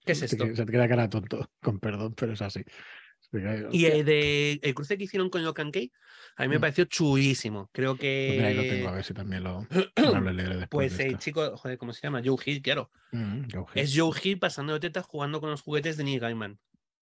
¿Qué 0.05 0.11
es 0.11 0.21
esto? 0.21 0.45
Se 0.55 0.65
te 0.65 0.71
queda 0.71 0.87
cara 0.87 1.09
tonto, 1.09 1.49
con 1.63 1.79
perdón, 1.79 2.13
pero 2.13 2.33
es 2.33 2.43
así. 2.43 2.63
Y 3.71 3.85
el, 3.85 4.05
de, 4.05 4.59
el 4.61 4.73
cruce 4.73 4.97
que 4.97 5.05
hicieron 5.05 5.29
con 5.29 5.43
Locan 5.43 5.71
Key, 5.71 5.91
a 6.35 6.43
mí 6.43 6.49
me 6.49 6.57
mm. 6.57 6.61
pareció 6.61 6.85
chulísimo. 6.85 7.69
Creo 7.71 7.95
que. 7.95 8.35
Pues 8.35 8.47
ahí 8.47 8.55
lo 8.55 8.61
tengo, 8.61 8.89
a 8.89 8.91
ver 8.91 9.03
si 9.03 9.13
también 9.13 9.43
lo, 9.43 9.67
después. 9.69 10.67
Pues 10.69 10.99
el 10.99 11.17
chico, 11.17 11.57
joder, 11.57 11.77
¿cómo 11.77 11.93
se 11.93 12.01
llama? 12.01 12.21
Joe 12.23 12.37
Hill, 12.45 12.61
claro. 12.61 12.91
Mm, 13.11 13.45
es 13.75 13.93
Joe 13.97 14.17
Hill 14.21 14.39
pasando 14.39 14.73
de 14.73 14.79
tetas 14.79 15.05
jugando 15.05 15.39
con 15.41 15.49
los 15.49 15.61
juguetes 15.61 15.97
de 15.97 16.03
Neil 16.03 16.19
Gaiman. 16.19 16.59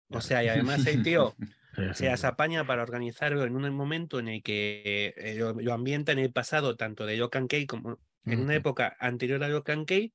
O 0.10 0.22
sea, 0.22 0.44
y 0.44 0.48
además 0.50 0.86
el 0.88 1.04
tío 1.04 1.36
se 1.94 2.06
las 2.06 2.24
apaña 2.26 2.66
para 2.66 2.84
organizarlo 2.84 3.46
en 3.46 3.56
un 3.56 3.74
momento 3.74 4.20
en 4.20 4.28
el 4.28 4.44
que 4.44 5.14
eh, 5.18 5.36
lo, 5.36 5.74
ambienta 5.74 6.12
en 6.12 6.20
el 6.20 6.32
pasado, 6.32 6.76
tanto 6.76 7.06
de 7.06 7.18
Locan 7.18 7.48
Key 7.48 7.66
como 7.66 8.00
en 8.26 8.40
una 8.42 8.56
época 8.56 8.96
anterior 9.00 9.44
a 9.44 9.48
Locan 9.48 9.86
Key, 9.86 10.14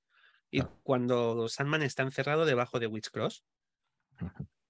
y 0.51 0.63
cuando 0.83 1.49
Sandman 1.49 1.83
está 1.83 2.03
encerrado 2.03 2.45
debajo 2.45 2.79
de 2.79 2.87
Witch 2.87 3.11
Cross. 3.11 3.45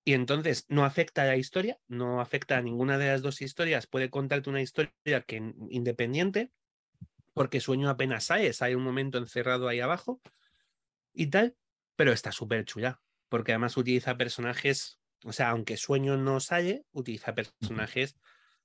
Y 0.06 0.14
entonces 0.14 0.66
no 0.68 0.84
afecta 0.84 1.22
a 1.22 1.26
la 1.26 1.36
historia, 1.36 1.80
no 1.88 2.20
afecta 2.20 2.56
a 2.56 2.62
ninguna 2.62 2.96
de 2.96 3.08
las 3.08 3.22
dos 3.22 3.42
historias. 3.42 3.88
Puede 3.88 4.08
contarte 4.08 4.48
una 4.48 4.62
historia 4.62 4.92
que 5.26 5.52
independiente, 5.68 6.52
porque 7.34 7.58
sueño 7.58 7.90
apenas 7.90 8.22
sale, 8.22 8.52
sale 8.52 8.76
un 8.76 8.84
momento 8.84 9.18
encerrado 9.18 9.66
ahí 9.66 9.80
abajo 9.80 10.22
y 11.12 11.26
tal, 11.26 11.56
pero 11.96 12.12
está 12.12 12.30
súper 12.30 12.64
chula, 12.64 13.00
porque 13.28 13.50
además 13.50 13.76
utiliza 13.76 14.16
personajes, 14.16 15.00
o 15.24 15.32
sea, 15.32 15.50
aunque 15.50 15.76
sueño 15.76 16.16
no 16.16 16.38
sale, 16.38 16.84
utiliza 16.92 17.34
personajes, 17.34 18.16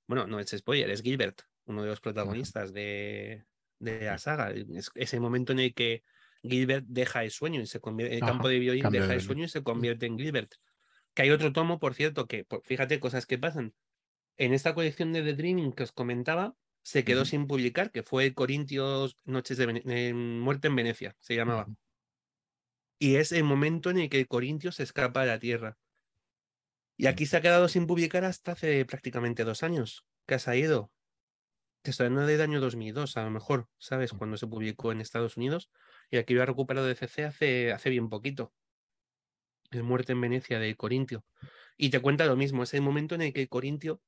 bueno, 0.06 0.28
no 0.28 0.38
es 0.38 0.54
spoiler, 0.56 0.90
es 0.90 1.02
Gilbert, 1.02 1.42
uno 1.64 1.82
de 1.82 1.88
los 1.88 2.00
protagonistas 2.00 2.72
de, 2.72 3.46
de 3.80 4.02
la 4.02 4.18
saga. 4.18 4.52
Es 4.52 4.92
ese 4.94 5.18
momento 5.18 5.50
en 5.50 5.58
el 5.58 5.74
que 5.74 6.04
Gilbert 6.44 6.84
deja 6.86 7.24
el 7.24 7.32
sueño 7.32 7.60
y 7.60 7.66
se 7.66 7.80
convierte, 7.80 8.14
el 8.14 8.20
campo 8.20 8.46
de 8.46 8.60
violín 8.60 8.88
deja 8.92 9.12
el 9.12 9.20
sueño 9.20 9.46
y 9.46 9.48
se 9.48 9.64
convierte 9.64 10.06
en 10.06 10.16
Gilbert. 10.16 10.54
Que 11.14 11.22
hay 11.22 11.30
otro 11.30 11.52
tomo, 11.52 11.78
por 11.78 11.94
cierto, 11.94 12.26
que 12.26 12.46
fíjate 12.64 13.00
cosas 13.00 13.26
que 13.26 13.38
pasan. 13.38 13.74
En 14.36 14.54
esta 14.54 14.74
colección 14.74 15.12
de 15.12 15.22
The 15.22 15.34
Dreaming 15.34 15.72
que 15.72 15.82
os 15.82 15.92
comentaba, 15.92 16.56
se 16.82 17.04
quedó 17.04 17.24
sin 17.24 17.46
publicar, 17.46 17.92
que 17.92 18.02
fue 18.02 18.34
Corintios 18.34 19.16
Noches 19.24 19.56
de 19.56 20.14
Muerte 20.14 20.68
en 20.68 20.76
Venecia, 20.76 21.16
se 21.20 21.36
llamaba. 21.36 21.68
Y 22.98 23.16
es 23.16 23.32
el 23.32 23.44
momento 23.44 23.90
en 23.90 23.98
el 23.98 24.08
que 24.08 24.26
Corintios 24.26 24.76
se 24.76 24.84
escapa 24.84 25.20
de 25.22 25.26
la 25.26 25.38
Tierra. 25.38 25.76
Y 26.96 27.06
aquí 27.06 27.26
se 27.26 27.36
ha 27.36 27.40
quedado 27.40 27.68
sin 27.68 27.86
publicar 27.86 28.24
hasta 28.24 28.52
hace 28.52 28.84
prácticamente 28.84 29.44
dos 29.44 29.62
años, 29.62 30.04
que 30.26 30.34
ha 30.34 30.38
salido. 30.38 30.92
Te 31.82 31.90
estoy 31.90 32.06
hablando 32.06 32.28
del 32.28 32.40
año 32.40 32.60
2002, 32.60 33.16
a 33.16 33.24
lo 33.24 33.30
mejor, 33.30 33.68
¿sabes? 33.76 34.12
Cuando 34.12 34.36
se 34.36 34.46
publicó 34.46 34.92
en 34.92 35.00
Estados 35.00 35.36
Unidos. 35.36 35.70
Y 36.10 36.16
aquí 36.16 36.34
lo 36.34 36.42
ha 36.42 36.46
recuperado 36.46 36.86
de 36.86 36.94
CC 36.94 37.24
hace, 37.24 37.72
hace 37.72 37.90
bien 37.90 38.08
poquito. 38.08 38.52
El 39.72 39.82
muerte 39.82 40.12
en 40.12 40.20
Venecia 40.20 40.58
de 40.58 40.76
Corintio. 40.76 41.24
Y 41.76 41.90
te 41.90 42.00
cuenta 42.00 42.26
lo 42.26 42.36
mismo, 42.36 42.62
es 42.62 42.74
el 42.74 42.82
momento 42.82 43.14
en 43.14 43.22
el 43.22 43.32
que 43.32 43.48
Corintio 43.48 44.00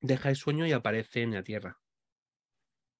deja 0.00 0.30
el 0.30 0.36
sueño 0.36 0.66
y 0.66 0.72
aparece 0.72 1.22
en 1.22 1.32
la 1.32 1.42
Tierra. 1.42 1.78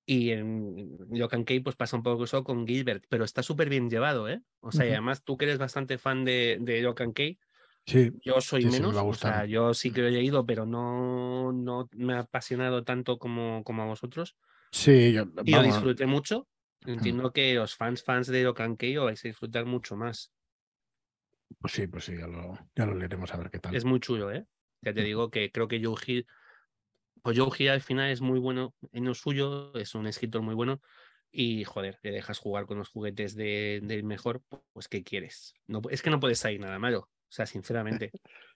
Y 0.07 0.32
en 0.32 0.98
Locan 1.11 1.44
Key 1.44 1.61
pues 1.61 1.76
pasa 1.76 1.96
un 1.96 2.02
poco 2.02 2.24
eso 2.24 2.44
con 2.44 2.66
Gilbert, 2.66 3.05
pero 3.09 3.24
está 3.24 3.42
súper 3.42 3.70
bien 3.70 3.88
llevado, 3.88 4.28
¿eh? 4.28 4.42
O 4.61 4.70
sea, 4.70 4.84
y 4.86 4.90
además 4.90 5.22
tú 5.22 5.38
que 5.38 5.46
eres 5.46 5.57
bastante 5.57 5.96
fan 5.96 6.26
de, 6.26 6.59
de 6.61 6.82
Locan 6.82 7.14
Key, 7.14 7.38
sí, 7.86 8.12
yo 8.22 8.40
soy 8.42 8.66
menos, 8.66 8.94
o 8.94 9.14
sea, 9.14 9.46
yo 9.46 9.72
sí 9.72 9.92
que 9.92 10.02
lo 10.02 10.09
he 10.09 10.11
leído, 10.11 10.44
pero 10.44 10.66
no, 10.66 11.52
no 11.52 11.88
me 11.92 12.14
ha 12.14 12.20
apasionado 12.20 12.84
tanto 12.84 13.18
como, 13.18 13.64
como 13.64 13.82
a 13.82 13.86
vosotros. 13.86 14.36
Sí, 14.72 15.12
yo, 15.12 15.24
y 15.44 15.52
lo 15.52 15.62
disfruté 15.62 16.05
mucho. 16.05 16.48
Entiendo 16.84 17.32
que 17.32 17.55
los 17.55 17.74
fans 17.74 18.02
fans 18.02 18.26
de 18.26 18.42
Locan 18.42 18.76
Key 18.76 18.96
vais 18.96 19.24
a 19.24 19.28
disfrutar 19.28 19.64
mucho 19.64 19.96
más. 19.96 20.34
Pues 21.59 21.72
sí, 21.72 21.86
pues 21.86 22.05
sí, 22.05 22.16
ya 22.16 22.26
lo, 22.26 22.59
ya 22.74 22.86
lo 22.86 22.95
leeremos 22.95 23.32
a 23.32 23.36
ver 23.36 23.51
qué 23.51 23.59
tal. 23.59 23.74
Es 23.74 23.84
muy 23.84 24.01
chulo, 24.01 24.32
¿eh? 24.32 24.47
Ya 24.82 24.92
te 24.92 25.03
digo 25.03 25.30
que 25.30 25.51
creo 25.51 25.66
que 25.66 25.82
Joe 25.82 25.97
Hill, 26.07 26.26
pues 27.22 27.38
Joe 27.38 27.51
Hill 27.57 27.70
al 27.70 27.80
final 27.80 28.11
es 28.11 28.20
muy 28.20 28.38
bueno 28.38 28.74
en 28.92 29.05
lo 29.07 29.14
suyo, 29.14 29.74
es 29.74 29.95
un 29.95 30.07
escritor 30.07 30.42
muy 30.42 30.55
bueno 30.55 30.80
y 31.30 31.64
joder, 31.64 31.99
le 32.03 32.12
dejas 32.12 32.38
jugar 32.38 32.66
con 32.66 32.78
los 32.78 32.90
juguetes 32.90 33.34
del 33.34 33.88
de 33.88 34.03
mejor, 34.03 34.42
pues 34.72 34.88
¿qué 34.88 35.03
quieres? 35.03 35.55
No, 35.66 35.80
es 35.90 36.03
que 36.03 36.11
no 36.11 36.20
puedes 36.20 36.38
salir 36.38 36.61
nada 36.61 36.78
malo, 36.78 37.01
o 37.01 37.11
sea, 37.28 37.47
sinceramente. 37.47 38.12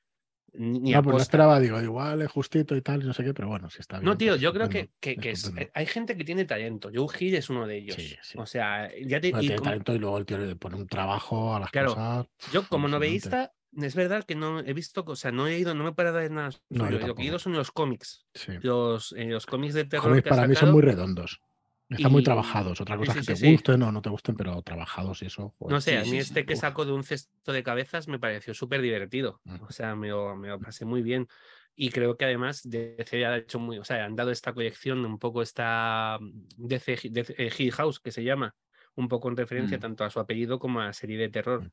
no, 0.55 1.03
pues 1.03 1.22
esperaba, 1.22 1.61
digo, 1.61 1.80
igual 1.80 2.22
es 2.22 2.30
justito 2.30 2.74
y 2.74 2.82
tal, 2.82 3.07
no 3.07 3.12
sé 3.12 3.24
qué, 3.24 3.34
pero 3.34 3.49
bueno, 3.49 3.70
si 3.70 3.80
está 3.80 3.99
bien. 3.99 4.07
No, 4.07 4.16
tío, 4.16 4.36
yo 4.36 4.53
creo 4.53 4.68
que, 4.68 4.90
que, 5.01 5.12
eh, 5.12 5.70
hay 5.74 5.86
gente 5.86 6.16
que 6.16 6.24
tiene 6.24 6.44
talento. 6.44 6.90
Joe 6.92 7.09
Hill 7.18 7.34
es 7.34 7.51
uno 7.51 7.66
de 7.66 7.78
ellos. 7.78 7.96
O 8.36 8.46
sea, 8.46 8.90
ya 9.05 9.20
te, 9.20 9.32
tiene 9.32 9.57
talento 9.57 9.94
y 9.94 9.99
luego 9.99 10.18
el 10.18 10.26
tío 10.26 10.38
le 10.38 10.57
pone 10.57 10.76
un 10.76 10.86
trabajo 10.86 11.55
a 11.55 11.61
las 11.61 11.70
claro, 11.70 11.90
cosas. 11.90 12.26
Yo, 12.53 12.66
como 12.68 12.88
novelista, 12.88 13.53
es 13.76 13.94
verdad 13.94 14.24
que 14.24 14.34
no 14.34 14.61
he 14.61 14.72
visto, 14.72 15.05
o 15.07 15.16
sea, 15.16 15.30
no 15.30 15.46
he 15.46 15.59
ido, 15.59 15.74
no 15.74 15.84
me 15.84 15.90
he 15.90 15.94
parado 15.94 16.18
de 16.18 16.30
nada. 16.30 16.51
No, 16.70 16.90
lo 16.90 17.14
que 17.14 17.22
he 17.22 17.26
ido 17.26 17.38
son 17.38 17.53
los 17.53 17.70
cómics. 17.70 18.26
Los, 18.62 19.12
eh, 19.12 19.26
los 19.26 19.46
cómics 19.46 19.74
de 19.74 19.84
terror. 19.84 20.22
para 20.22 20.46
mí 20.46 20.55
son 20.55 20.72
muy 20.72 20.82
redondos. 20.82 21.40
Están 21.89 22.12
muy 22.12 22.22
trabajados. 22.22 22.80
Otra 22.80 22.97
cosa 22.97 23.14
que 23.14 23.22
te 23.22 23.51
gusten 23.53 23.82
o 23.82 23.93
no 23.93 24.03
te 24.03 24.11
gusten, 24.11 24.36
pero 24.36 24.61
trabajados 24.62 25.22
y 25.22 25.26
eso. 25.26 25.55
no 25.61 25.80
sé, 25.80 25.99
a 25.99 26.03
mí 26.03 26.18
este 26.18 26.45
que 26.45 26.57
saco 26.57 26.84
de 26.84 26.93
un 26.93 27.03
cesto 27.05 27.53
de 27.53 27.62
cabezas 27.62 28.09
me 28.09 28.18
pareció 28.18 28.53
súper 28.55 28.82
divertido. 28.82 29.41
O 29.66 29.72
sea, 29.72 29.95
me 29.95 30.09
lo, 30.09 30.36
me 30.36 30.57
pasé 30.59 30.84
muy 30.84 31.03
bien. 31.03 31.28
Y 31.74 31.91
creo 31.91 32.16
que 32.16 32.24
además 32.24 32.62
DC 32.68 33.24
ha 33.24 33.36
hecho 33.36 33.61
muy, 33.61 33.78
o 33.78 33.84
sea, 33.84 34.05
han 34.05 34.16
dado 34.16 34.32
esta 34.32 34.53
colección, 34.53 35.05
un 35.07 35.18
poco 35.18 35.43
esta 35.43 36.18
DC, 36.57 37.09
DC 37.11 37.51
Hill 37.57 37.72
House, 37.72 38.01
que 38.01 38.11
se 38.11 38.24
llama, 38.24 38.57
un 38.97 39.07
poco 39.07 39.28
en 39.28 39.36
referencia 39.36 39.78
Mm. 39.78 39.80
tanto 39.80 40.05
a 40.05 40.11
su 40.11 40.18
apellido 40.18 40.59
como 40.59 40.80
a 40.80 40.86
la 40.86 40.93
serie 40.93 41.16
de 41.16 41.28
terror, 41.28 41.70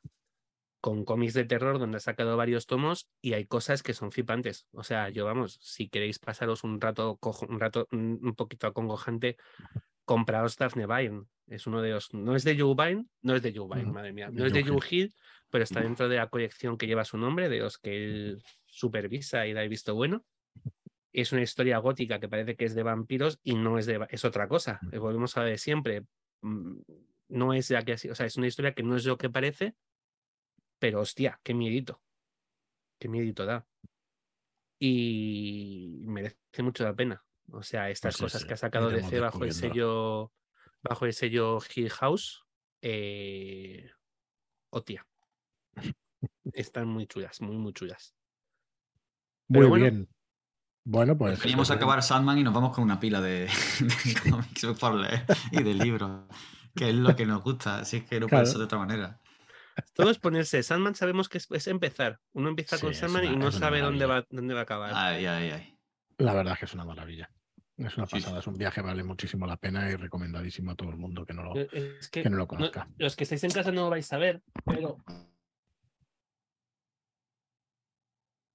con 0.79 1.03
cómics 1.05 1.33
de 1.33 1.45
terror 1.45 1.79
donde 1.79 1.97
ha 1.97 1.99
sacado 1.99 2.37
varios 2.37 2.67
tomos 2.67 3.09
y 3.19 3.33
hay 3.33 3.47
cosas 3.47 3.81
que 3.81 3.95
son 3.95 4.11
flipantes. 4.11 4.67
O 4.73 4.83
sea, 4.83 5.09
yo 5.09 5.25
vamos, 5.25 5.57
si 5.59 5.89
queréis 5.89 6.19
pasaros 6.19 6.63
un 6.63 6.79
rato, 6.79 7.17
un 7.49 7.59
rato 7.59 7.87
un 7.91 8.19
un 8.21 8.35
poquito 8.35 8.67
acongojante, 8.67 9.37
compraos 10.05 10.55
Daphne 10.57 10.85
Byrne. 10.85 11.25
Es 11.47 11.67
uno 11.67 11.81
de 11.81 11.91
los, 11.91 12.13
no 12.13 12.35
es 12.35 12.43
de 12.43 12.59
Joe 12.59 12.73
Byrne, 12.75 13.05
no 13.21 13.35
es 13.35 13.43
de 13.43 13.53
Joe 13.55 13.67
Byrne, 13.67 13.91
madre 13.91 14.13
mía, 14.13 14.29
De 14.31 14.39
no 14.39 14.45
es 14.45 14.53
de 14.53 14.63
Joe 14.63 14.79
Hill, 14.89 15.13
pero 15.51 15.63
está 15.63 15.81
dentro 15.81 16.09
de 16.09 16.15
la 16.15 16.29
colección 16.29 16.77
que 16.77 16.87
lleva 16.87 17.05
su 17.05 17.17
nombre, 17.17 17.49
de 17.49 17.59
los 17.59 17.77
que 17.77 18.03
él 18.03 18.43
supervisa 18.65 19.45
y 19.45 19.53
da 19.53 19.61
el 19.61 19.69
visto 19.69 19.93
bueno. 19.93 20.25
Es 21.13 21.31
una 21.31 21.43
historia 21.43 21.77
gótica 21.77 22.19
que 22.19 22.27
parece 22.27 22.55
que 22.55 22.65
es 22.65 22.75
de 22.75 22.83
vampiros 22.83 23.39
y 23.43 23.55
no 23.55 23.77
es 23.77 23.85
de 23.85 24.05
es 24.09 24.25
otra 24.25 24.47
cosa. 24.47 24.79
Eh, 24.91 24.97
Volvemos 24.97 25.37
a 25.37 25.43
de 25.43 25.57
siempre. 25.57 26.05
Mm, 26.41 26.79
No 27.29 27.53
es 27.53 27.69
la 27.69 27.83
que 27.83 27.93
así, 27.93 28.09
o 28.09 28.15
sea, 28.15 28.25
es 28.25 28.37
una 28.37 28.47
historia 28.47 28.73
que 28.73 28.83
no 28.83 28.95
es 28.95 29.05
lo 29.05 29.17
que 29.17 29.29
parece, 29.29 29.75
pero 30.79 31.01
hostia, 31.01 31.39
qué 31.43 31.53
miedito. 31.53 32.01
Qué 32.99 33.07
miedito 33.07 33.45
da. 33.45 33.65
Y 34.79 36.03
merece 36.05 36.37
mucho 36.63 36.83
la 36.83 36.93
pena. 36.95 37.24
O 37.51 37.63
sea, 37.63 37.89
estas 37.89 38.15
sí, 38.15 38.23
cosas 38.23 38.41
sí, 38.41 38.47
que 38.47 38.53
ha 38.55 38.57
sacado 38.57 38.89
DC 38.89 39.19
bajo 39.19 39.43
el 39.43 39.53
sello, 39.53 40.31
bajo 40.81 41.05
el 41.05 41.13
sello 41.13 41.59
Hill 41.75 41.89
House, 41.91 42.43
eh, 42.81 43.91
hostia. 44.71 45.05
Están 46.53 46.87
muy 46.87 47.07
chulas, 47.07 47.41
muy, 47.41 47.57
muy 47.57 47.73
chulas. 47.73 48.15
Muy 49.47 49.65
bueno. 49.67 49.83
bien. 49.85 50.09
Bueno, 50.83 51.17
pues. 51.17 51.43
Eh, 51.45 51.55
acabar 51.73 52.01
Sandman 52.03 52.37
y 52.37 52.43
nos 52.43 52.53
vamos 52.53 52.73
con 52.73 52.83
una 52.83 52.99
pila 52.99 53.19
de, 53.21 53.47
de 53.79 54.29
cómics 54.29 54.65
por 54.79 54.95
leer 54.95 55.25
y 55.51 55.63
de 55.63 55.73
libros, 55.73 56.27
que 56.75 56.89
es 56.89 56.95
lo 56.95 57.15
que 57.15 57.25
nos 57.25 57.41
gusta, 57.43 57.79
así 57.79 57.97
es 57.97 58.03
que 58.05 58.19
no 58.19 58.27
Claro. 58.27 58.43
puede 58.43 58.51
ser 58.51 58.59
de 58.59 58.65
otra 58.65 58.77
manera. 58.79 59.19
Todo 59.93 60.09
es 60.09 60.19
ponerse. 60.19 60.63
Sandman 60.63 60.95
sabemos 60.95 61.27
que 61.27 61.37
es, 61.39 61.47
es 61.51 61.67
empezar. 61.67 62.19
Uno 62.33 62.49
empieza 62.49 62.77
Sí, 62.77 62.85
con 62.85 62.93
Sandman 62.93 63.25
y 63.25 63.35
no 63.35 63.51
sabe 63.51 63.81
dónde 63.81 64.05
va, 64.05 64.25
dónde 64.29 64.53
va 64.53 64.61
a 64.61 64.63
acabar. 64.63 64.91
Ay, 64.93 65.25
ay, 65.25 65.49
ay. 65.51 65.77
La 66.17 66.33
verdad 66.33 66.53
es 66.53 66.59
que 66.59 66.65
es 66.65 66.73
una 66.73 66.85
maravilla. 66.85 67.29
Es 67.77 67.97
una 67.97 68.05
Sí, 68.07 68.13
pasada, 68.15 68.39
es 68.39 68.47
un 68.47 68.57
viaje, 68.57 68.81
vale 68.81 69.03
muchísimo 69.03 69.45
la 69.45 69.57
pena 69.57 69.89
y 69.91 69.95
recomendadísimo 69.95 70.71
a 70.71 70.75
todo 70.75 70.89
el 70.91 70.95
mundo 70.97 71.25
que 71.25 71.33
no 71.33 71.43
lo, 71.43 71.57
Eh, 71.57 71.97
Es 71.99 72.09
que, 72.09 72.23
que 72.23 72.29
no 72.29 72.37
lo 72.37 72.43
no- 72.43 72.47
conozca. 72.47 72.87
los 72.97 73.15
que 73.17 73.23
estáis 73.25 73.43
en 73.43 73.51
casa 73.51 73.71
no 73.71 73.81
lo 73.83 73.89
vais 73.89 74.11
a 74.13 74.17
ver, 74.17 74.41
pero 74.65 74.97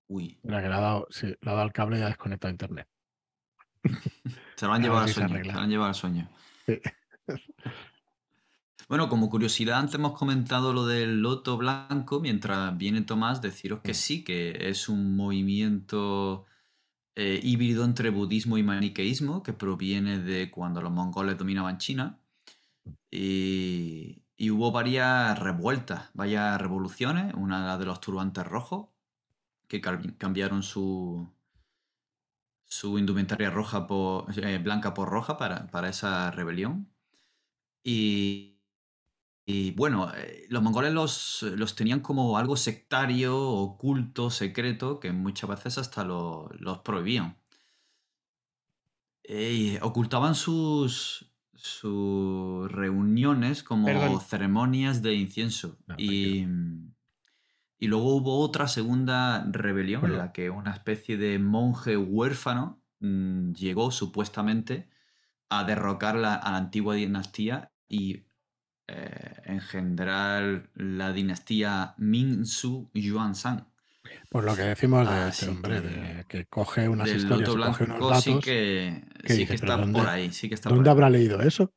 Uy, 0.08 0.40
Mira 0.42 0.60
que 0.60 0.68
le 0.68 0.74
ha 0.74 0.80
dado, 0.80 1.06
sí, 1.10 1.26
le 1.26 1.36
ha 1.42 1.52
dado 1.54 1.62
el 1.66 1.72
cable 1.72 1.98
y 1.98 2.02
ha 2.02 2.06
desconectado 2.08 2.50
internet. 2.50 2.88
se 4.56 4.66
lo 4.66 4.72
han 4.72 4.80
A 4.80 4.84
llevado 4.84 5.02
al 5.02 5.08
se 5.08 5.14
sueño. 5.14 5.28
Se 5.44 5.52
lo 5.52 5.58
han 5.60 5.70
llevado 5.70 5.88
al 5.88 5.94
sueño. 5.94 6.28
Sí. 6.66 6.80
Bueno, 8.88 9.08
como 9.08 9.30
curiosidad, 9.30 9.78
antes 9.78 9.94
hemos 9.94 10.18
comentado 10.18 10.72
lo 10.72 10.84
del 10.84 11.20
loto 11.22 11.56
blanco, 11.56 12.18
mientras 12.18 12.76
viene 12.76 13.02
Tomás, 13.02 13.40
deciros 13.40 13.82
que 13.82 13.92
Mm. 13.92 13.94
sí, 13.94 14.24
que 14.24 14.68
es 14.68 14.88
un 14.88 15.14
movimiento 15.14 16.44
eh, 17.16 17.40
híbrido 17.42 17.84
entre 17.84 18.10
budismo 18.10 18.58
y 18.58 18.62
maniqueísmo, 18.62 19.42
que 19.42 19.52
proviene 19.52 20.18
de 20.18 20.50
cuando 20.50 20.82
los 20.82 20.92
mongoles 20.92 21.38
dominaban 21.38 21.78
China. 21.78 22.20
Y, 23.10 24.22
y 24.36 24.50
hubo 24.50 24.72
varias 24.72 25.38
revueltas, 25.38 26.10
varias 26.14 26.60
revoluciones, 26.60 27.34
una 27.34 27.76
de 27.76 27.84
los 27.84 28.00
turbantes 28.00 28.46
rojos, 28.46 28.88
que 29.68 29.80
cambiaron 29.80 30.62
su, 30.62 31.30
su 32.64 32.98
indumentaria 32.98 33.50
roja 33.50 33.86
por, 33.86 34.26
eh, 34.38 34.58
blanca 34.58 34.94
por 34.94 35.08
roja 35.10 35.36
para, 35.36 35.66
para 35.70 35.88
esa 35.88 36.30
rebelión. 36.30 36.88
Y, 37.84 38.49
y 39.50 39.70
bueno, 39.72 40.12
eh, 40.14 40.46
los 40.48 40.62
mongoles 40.62 40.92
los, 40.92 41.42
los 41.42 41.74
tenían 41.76 42.00
como 42.00 42.38
algo 42.38 42.56
sectario, 42.56 43.38
oculto, 43.38 44.30
secreto, 44.30 45.00
que 45.00 45.12
muchas 45.12 45.50
veces 45.50 45.78
hasta 45.78 46.04
lo- 46.04 46.48
los 46.58 46.78
prohibían. 46.80 47.36
Eh, 49.22 49.78
ocultaban 49.82 50.34
sus, 50.34 51.32
sus 51.54 52.70
reuniones 52.72 53.62
como 53.62 53.84
Perdón. 53.86 54.20
ceremonias 54.20 55.02
de 55.02 55.14
incienso. 55.14 55.78
No, 55.86 55.94
y, 55.98 56.46
y 57.78 57.86
luego 57.88 58.14
hubo 58.16 58.40
otra 58.40 58.68
segunda 58.68 59.44
rebelión 59.50 60.04
en 60.06 60.18
la 60.18 60.32
que 60.32 60.50
una 60.50 60.72
especie 60.72 61.16
de 61.16 61.38
monje 61.38 61.96
huérfano 61.96 62.82
mm, 63.00 63.52
llegó 63.52 63.90
supuestamente 63.90 64.90
a 65.50 65.64
derrocar 65.64 66.16
la, 66.16 66.34
a 66.34 66.52
la 66.52 66.58
antigua 66.58 66.94
dinastía 66.94 67.72
y 67.88 68.24
eh, 68.90 69.42
engendrar 69.44 70.68
la 70.74 71.12
dinastía 71.12 71.94
Ming-Su 71.98 72.90
Yuan-San. 72.94 73.66
Por 74.30 74.44
lo 74.44 74.54
que 74.56 74.62
decimos 74.62 75.08
de 75.08 75.28
este 75.28 75.46
Así 75.46 75.48
hombre, 75.48 75.80
que 75.82 75.88
de 75.88 76.24
que 76.28 76.46
coge 76.46 76.88
unas 76.88 77.06
Del 77.08 77.16
historias, 77.18 77.48
loto 77.48 77.60
coge 77.68 77.84
unos 77.84 77.98
blanco 77.98 78.08
datos. 78.10 78.24
sí 78.24 78.38
que, 78.42 79.04
sí 79.26 79.32
dices, 79.38 79.38
que 79.38 79.44
"¿Pero 79.46 79.54
está 79.72 79.76
dónde- 79.76 79.98
por 79.98 80.08
ahí, 80.08 80.32
sí 80.32 80.48
que 80.48 80.54
está 80.54 80.68
por 80.68 80.76
¿Dónde 80.78 80.90
ahí. 80.90 80.92
habrá 80.92 81.10
leído 81.10 81.40
eso? 81.42 81.72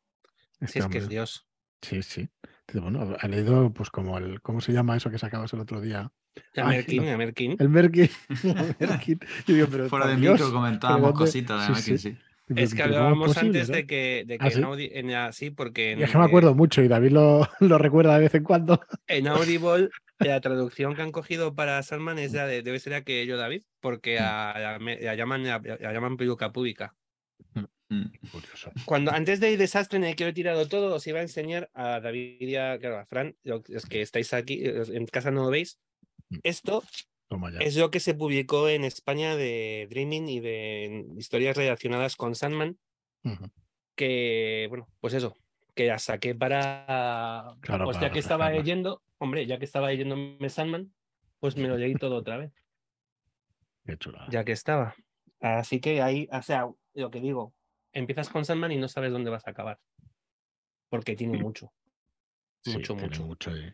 si 0.59 0.65
Este 0.65 0.79
es 0.79 0.87
que 0.87 0.97
es. 0.99 1.09
Dios. 1.09 1.47
Sí, 1.81 2.01
sí. 2.03 2.29
Bueno, 2.73 3.15
ha 3.19 3.27
leído, 3.27 3.71
pues 3.73 3.89
como 3.89 4.17
el, 4.17 4.41
¿cómo 4.41 4.61
se 4.61 4.71
llama 4.71 4.95
eso 4.95 5.09
que 5.11 5.19
sacabas 5.19 5.51
el 5.53 5.59
otro 5.59 5.81
día? 5.81 6.11
Merkin, 6.55 7.05
no. 7.05 7.17
Merkin. 7.17 7.55
El 7.59 7.69
Merkin. 7.69 8.09
el 8.43 8.75
Merkin. 8.79 9.19
Yo 9.45 9.53
digo, 9.55 9.67
pero 9.69 9.89
Fuera 9.89 10.07
de 10.07 10.15
Dios, 10.15 10.33
micro 10.39 10.53
comentábamos 10.53 11.13
cositas 11.13 11.67
de 11.67 11.75
Sí, 11.75 11.81
sí. 11.81 11.97
sí. 11.97 12.17
Es 12.57 12.73
que 12.73 12.83
pero 12.83 12.89
¿cómo 12.89 12.93
es 12.93 12.97
hablábamos 12.97 13.27
posible, 13.35 13.47
antes 13.59 13.69
no? 13.69 13.75
de 13.75 13.87
que, 13.87 14.23
de 14.27 14.37
que 14.37 14.43
¿Ah, 14.43 14.47
en, 14.47 14.53
sí? 14.53 14.61
Audi- 14.61 14.89
en 14.93 15.11
la- 15.11 15.31
sí, 15.31 15.49
porque 15.51 15.91
en, 15.91 15.99
que 16.05 16.17
me 16.17 16.23
acuerdo 16.25 16.51
eh, 16.51 16.55
mucho 16.55 16.81
y 16.81 16.87
David 16.87 17.11
lo, 17.11 17.47
lo 17.59 17.77
recuerda 17.77 18.15
de 18.15 18.21
vez 18.21 18.35
en 18.35 18.43
cuando. 18.43 18.81
en 19.07 19.27
Audible 19.27 19.89
la 20.19 20.39
traducción 20.41 20.95
que 20.95 21.01
han 21.01 21.11
cogido 21.11 21.53
para 21.55 21.81
Salman 21.83 22.19
es 22.19 22.33
la 22.33 22.45
de, 22.47 22.61
debe 22.61 22.79
ser 22.79 22.93
la 22.93 23.01
que 23.03 23.25
yo 23.25 23.37
David, 23.37 23.63
porque 23.81 24.15
Mm. 24.19 24.23
a- 24.23 24.77
la, 24.79 25.15
llaman 25.15 25.43
la, 25.43 25.59
la 25.79 25.93
llaman 25.93 26.17
peluca 26.17 26.51
pública. 26.51 26.95
Mm. 27.89 28.05
Curioso. 28.31 28.71
Cuando 28.85 29.11
antes 29.11 29.39
del 29.39 29.57
desastre 29.57 29.97
en 29.97 30.05
el 30.05 30.15
que 30.15 30.23
lo 30.23 30.31
he 30.31 30.33
tirado 30.33 30.67
todo, 30.67 30.95
os 30.95 31.05
iba 31.05 31.19
a 31.19 31.23
enseñar 31.23 31.69
a 31.73 31.99
David 31.99 32.37
y 32.41 32.55
a, 32.55 32.79
claro, 32.79 32.97
a 32.97 33.05
Fran, 33.05 33.35
lo- 33.43 33.61
los 33.67 33.85
que 33.85 34.01
estáis 34.01 34.33
aquí, 34.33 34.63
los- 34.65 34.89
en 34.89 35.05
casa 35.05 35.29
no 35.29 35.43
lo 35.43 35.49
veis. 35.51 35.77
Mm. 36.29 36.37
Esto. 36.43 36.83
Es 37.61 37.75
lo 37.77 37.91
que 37.91 37.99
se 37.99 38.13
publicó 38.15 38.67
en 38.69 38.83
España 38.83 39.35
de 39.35 39.87
Dreaming 39.89 40.27
y 40.29 40.39
de 40.39 41.05
historias 41.17 41.55
relacionadas 41.57 42.15
con 42.15 42.35
Sandman, 42.35 42.77
que, 43.95 44.65
bueno, 44.69 44.89
pues 44.99 45.13
eso, 45.13 45.35
que 45.75 45.85
la 45.87 45.99
saqué 45.99 46.35
para, 46.35 47.55
Claro, 47.61 47.85
pues 47.85 47.97
para 47.97 48.07
ya 48.07 48.13
que 48.13 48.19
estaba 48.19 48.49
leyendo, 48.49 49.01
hombre, 49.19 49.45
ya 49.45 49.59
que 49.59 49.65
estaba 49.65 49.87
leyéndome 49.87 50.49
Sandman, 50.49 50.93
pues 51.39 51.55
me 51.57 51.67
lo 51.67 51.77
leí 51.77 51.95
todo 51.95 52.15
otra 52.17 52.37
vez, 52.37 52.51
Qué 53.85 53.97
chulada. 53.97 54.27
ya 54.29 54.43
que 54.43 54.51
estaba. 54.53 54.95
Así 55.39 55.79
que 55.79 56.01
ahí, 56.01 56.27
o 56.31 56.41
sea, 56.41 56.69
lo 56.93 57.11
que 57.11 57.19
digo, 57.19 57.53
empiezas 57.91 58.29
con 58.29 58.45
Sandman 58.45 58.71
y 58.71 58.77
no 58.77 58.87
sabes 58.87 59.11
dónde 59.11 59.29
vas 59.29 59.45
a 59.47 59.51
acabar, 59.51 59.79
porque 60.89 61.15
tiene 61.15 61.37
mucho. 61.37 61.71
Sí, 62.63 62.73
mucho, 62.77 62.93
tiene 62.95 63.07
mucho. 63.19 63.23
mucho 63.25 63.57
y- 63.57 63.73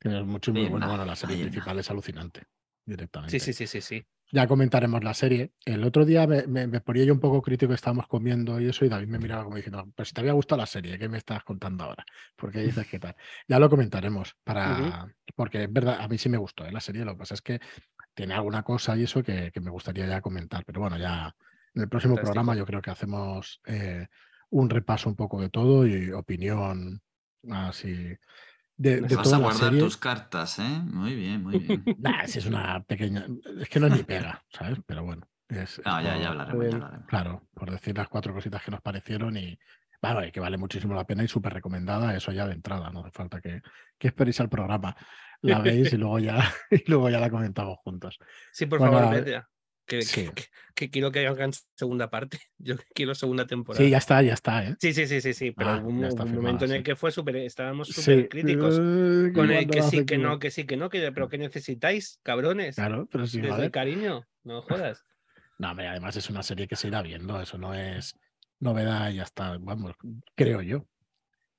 tiene 0.00 0.22
mucho 0.22 0.50
y 0.50 0.54
muy 0.54 0.68
bueno. 0.68 0.86
Bueno, 0.88 1.04
la 1.04 1.16
serie 1.16 1.38
principal 1.38 1.78
es 1.78 1.90
alucinante. 1.90 2.44
Directamente. 2.88 3.38
Sí, 3.38 3.52
sí, 3.52 3.52
sí, 3.52 3.66
sí, 3.66 3.80
sí. 3.80 4.06
Ya 4.30 4.46
comentaremos 4.46 5.02
la 5.02 5.14
serie. 5.14 5.52
El 5.64 5.84
otro 5.84 6.04
día 6.04 6.26
me, 6.26 6.46
me- 6.46 6.66
me 6.66 6.80
ponía 6.82 7.04
yo 7.04 7.14
un 7.14 7.20
poco 7.20 7.40
crítico, 7.40 7.72
estábamos 7.72 8.06
comiendo 8.08 8.60
y 8.60 8.68
eso, 8.68 8.84
y 8.84 8.88
David 8.90 9.08
me 9.08 9.18
miraba 9.18 9.44
como 9.44 9.56
diciendo, 9.56 9.90
pero 9.96 10.04
si 10.04 10.12
te 10.12 10.20
había 10.20 10.32
gustado 10.34 10.60
la 10.60 10.66
serie, 10.66 10.98
¿qué 10.98 11.08
me 11.08 11.16
estás 11.18 11.44
contando 11.44 11.84
ahora? 11.84 12.04
Porque 12.36 12.60
dices 12.60 12.86
que 12.86 12.98
tal. 12.98 13.16
Ya 13.46 13.58
lo 13.58 13.70
comentaremos, 13.70 14.36
para... 14.44 15.14
porque 15.34 15.64
es 15.64 15.72
verdad, 15.72 15.98
a 16.00 16.08
mí 16.08 16.18
sí 16.18 16.28
me 16.28 16.36
gustó 16.36 16.66
¿eh? 16.66 16.72
la 16.72 16.80
serie, 16.80 17.04
lo 17.06 17.12
que 17.12 17.18
pasa 17.20 17.34
es 17.34 17.42
que 17.42 17.60
tiene 18.14 18.34
alguna 18.34 18.62
cosa 18.62 18.96
y 18.96 19.04
eso 19.04 19.22
que, 19.22 19.50
que 19.52 19.60
me 19.60 19.70
gustaría 19.70 20.06
ya 20.06 20.20
comentar, 20.20 20.64
pero 20.64 20.80
bueno, 20.80 20.98
ya 20.98 21.34
en 21.74 21.82
el 21.82 21.88
próximo 21.88 22.14
Fantástico. 22.14 22.32
programa 22.34 22.56
yo 22.56 22.66
creo 22.66 22.82
que 22.82 22.90
hacemos 22.90 23.60
eh, 23.66 24.08
un 24.50 24.68
repaso 24.70 25.08
un 25.08 25.16
poco 25.16 25.40
de 25.40 25.50
todo 25.50 25.86
y 25.86 26.10
opinión 26.12 27.00
así 27.50 28.14
de, 28.78 29.00
Vas 29.02 29.10
toda 29.24 29.36
a 29.36 29.38
la 29.38 29.44
guardar 29.44 29.68
serie. 29.70 29.80
tus 29.80 29.96
cartas, 29.96 30.58
¿eh? 30.58 30.80
Muy 30.84 31.14
bien, 31.14 31.42
muy 31.42 31.58
bien. 31.58 31.84
Nah, 31.98 32.22
es 32.22 32.46
una 32.46 32.82
pequeña, 32.84 33.26
es 33.60 33.68
que 33.68 33.80
no 33.80 33.86
es 33.88 33.92
ni 33.96 34.02
pega, 34.04 34.42
¿sabes? 34.50 34.78
Pero 34.86 35.04
bueno, 35.04 35.28
es, 35.48 35.80
No, 35.84 35.98
es 35.98 36.04
ya, 36.04 36.12
por- 36.12 36.22
ya 36.22 36.28
hablaremos, 36.28 36.66
ya 36.68 36.74
hablaremos. 36.76 37.06
Claro, 37.08 37.48
por 37.54 37.70
decir 37.70 37.96
las 37.96 38.08
cuatro 38.08 38.32
cositas 38.32 38.62
que 38.62 38.70
nos 38.70 38.80
parecieron 38.80 39.36
y 39.36 39.58
vale, 40.00 40.30
que 40.32 40.40
vale 40.40 40.56
muchísimo 40.56 40.94
la 40.94 41.04
pena 41.04 41.24
y 41.24 41.28
súper 41.28 41.52
recomendada, 41.54 42.14
eso 42.16 42.30
ya 42.32 42.46
de 42.46 42.54
entrada, 42.54 42.90
no 42.90 43.00
hace 43.00 43.10
falta 43.10 43.40
que, 43.40 43.60
que 43.98 44.08
esperéis 44.08 44.40
al 44.40 44.48
programa. 44.48 44.96
La 45.42 45.58
veis 45.60 45.92
y 45.92 45.96
luego 45.98 46.18
ya, 46.18 46.38
y 46.70 46.88
luego 46.90 47.10
ya 47.10 47.20
la 47.20 47.30
comentamos 47.30 47.78
juntos. 47.84 48.18
Sí, 48.52 48.66
por 48.66 48.78
Bueno, 48.78 48.94
favor, 48.94 49.12
a- 49.14 49.20
vedla, 49.20 49.48
Que, 49.88 50.02
sí. 50.02 50.26
que, 50.26 50.32
que- 50.32 50.44
que 50.74 50.90
quiero 50.90 51.10
que 51.10 51.26
hagan 51.26 51.50
segunda 51.74 52.08
parte. 52.10 52.38
Yo 52.58 52.76
quiero 52.94 53.14
segunda 53.14 53.46
temporada. 53.46 53.84
Sí, 53.84 53.90
ya 53.90 53.98
está, 53.98 54.22
ya 54.22 54.34
está, 54.34 54.64
¿eh? 54.64 54.76
Sí, 54.78 54.92
sí, 54.92 55.06
sí, 55.08 55.20
sí, 55.20 55.34
sí, 55.34 55.50
pero 55.50 55.70
Ah, 55.70 55.82
hubo 55.82 55.88
un, 55.88 56.32
momento 56.34 56.66
en 56.66 56.72
el 56.72 56.82
que 56.84 56.94
fue 56.94 57.10
súper, 57.10 57.36
estábamos 57.36 57.88
súper 57.88 58.28
críticos 58.28 58.78
eh, 58.78 59.32
con 59.34 59.50
el 59.50 59.68
que 59.68 59.82
sí, 59.82 60.04
que 60.04 60.18
no, 60.18 60.38
que 60.38 60.50
sí, 60.50 60.64
que 60.64 60.76
no, 60.76 60.88
que 60.88 61.10
pero 61.10 61.28
que 61.28 61.38
necesitáis, 61.38 62.20
cabrones, 62.22 62.76
Claro, 62.76 63.08
pero 63.10 63.26
sí, 63.26 63.40
desde 63.40 63.64
el 63.64 63.70
cariño, 63.72 64.24
no 64.44 64.62
jodas. 64.62 65.04
No, 65.58 65.70
hombre, 65.70 65.88
además 65.88 66.16
es 66.16 66.30
una 66.30 66.42
serie 66.44 66.68
que 66.68 66.76
se 66.76 66.88
irá 66.88 67.02
viendo, 67.02 67.40
eso 67.40 67.58
no 67.58 67.74
es 67.74 68.14
novedad 68.60 69.10
y 69.10 69.16
ya 69.16 69.24
está. 69.24 69.56
Vamos, 69.58 69.96
creo 70.36 70.62
yo. 70.62 70.86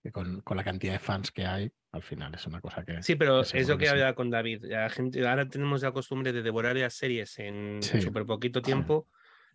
Que 0.01 0.11
con, 0.11 0.41
con 0.41 0.55
la 0.55 0.63
cantidad 0.63 0.93
de 0.93 0.99
fans 0.99 1.31
que 1.31 1.45
hay, 1.45 1.71
al 1.91 2.01
final 2.01 2.33
es 2.33 2.45
una 2.47 2.61
cosa 2.61 2.85
que. 2.85 3.03
Sí, 3.03 3.15
pero 3.15 3.41
que 3.43 3.59
es 3.59 3.67
lo 3.67 3.77
que 3.77 3.85
sí. 3.85 3.91
hablaba 3.91 4.13
con 4.13 4.29
David. 4.29 4.63
La 4.65 4.89
gente, 4.89 5.27
ahora 5.27 5.47
tenemos 5.49 5.81
la 5.81 5.91
costumbre 5.91 6.31
de 6.31 6.41
devorar 6.41 6.77
las 6.77 6.93
series 6.93 7.37
en 7.39 7.79
Sí. 7.83 8.01
súper 8.01 8.25
poquito 8.25 8.61
tiempo 8.61 9.07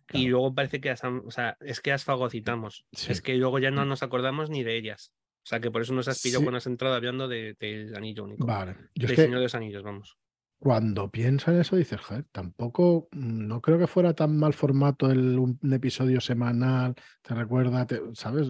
y 0.09 0.11
Claro. 0.11 0.29
luego 0.29 0.53
parece 0.55 0.79
que 0.79 0.89
las, 0.89 1.03
han- 1.03 1.23
o 1.25 1.31
sea, 1.31 1.57
es 1.61 1.81
que 1.81 1.89
las 1.89 2.03
fagocitamos. 2.03 2.85
Sí. 2.93 3.11
Es 3.11 3.21
que 3.23 3.33
luego 3.35 3.57
ya 3.57 3.71
no 3.71 3.85
nos 3.85 4.03
acordamos 4.03 4.51
ni 4.51 4.63
de 4.63 4.77
ellas. 4.77 5.11
O 5.43 5.47
sea, 5.47 5.59
que 5.59 5.71
por 5.71 5.81
eso 5.81 5.93
nos 5.93 6.07
has 6.07 6.21
pillado 6.21 6.43
cuando 6.43 6.57
has 6.57 6.67
entrado 6.67 6.93
hablando 6.93 7.27
de- 7.27 7.55
del 7.59 7.95
anillo 7.95 8.23
único. 8.25 8.45
Vale. 8.45 8.75
Yo 8.93 9.07
del 9.07 9.15
Señor 9.15 9.37
de 9.37 9.43
los 9.43 9.55
Anillos, 9.55 9.81
vamos. 9.83 10.17
cuando 10.57 11.11
piensas 11.11 11.53
en 11.53 11.61
eso 11.61 11.75
dices, 11.75 11.99
joder, 12.01 12.25
tampoco, 12.31 13.07
mm, 13.11 13.45
no 13.47 13.61
creo 13.61 13.77
que 13.77 13.85
fuera 13.87 14.13
tan 14.13 14.35
mal 14.37 14.53
formato 14.53 15.11
el, 15.11 15.37
un, 15.37 15.59
un 15.61 15.73
episodio 15.73 16.19
semanal, 16.21 16.95
te 17.21 17.35
recuerda, 17.35 17.85
te- 17.85 18.01
¿sabes? 18.13 18.47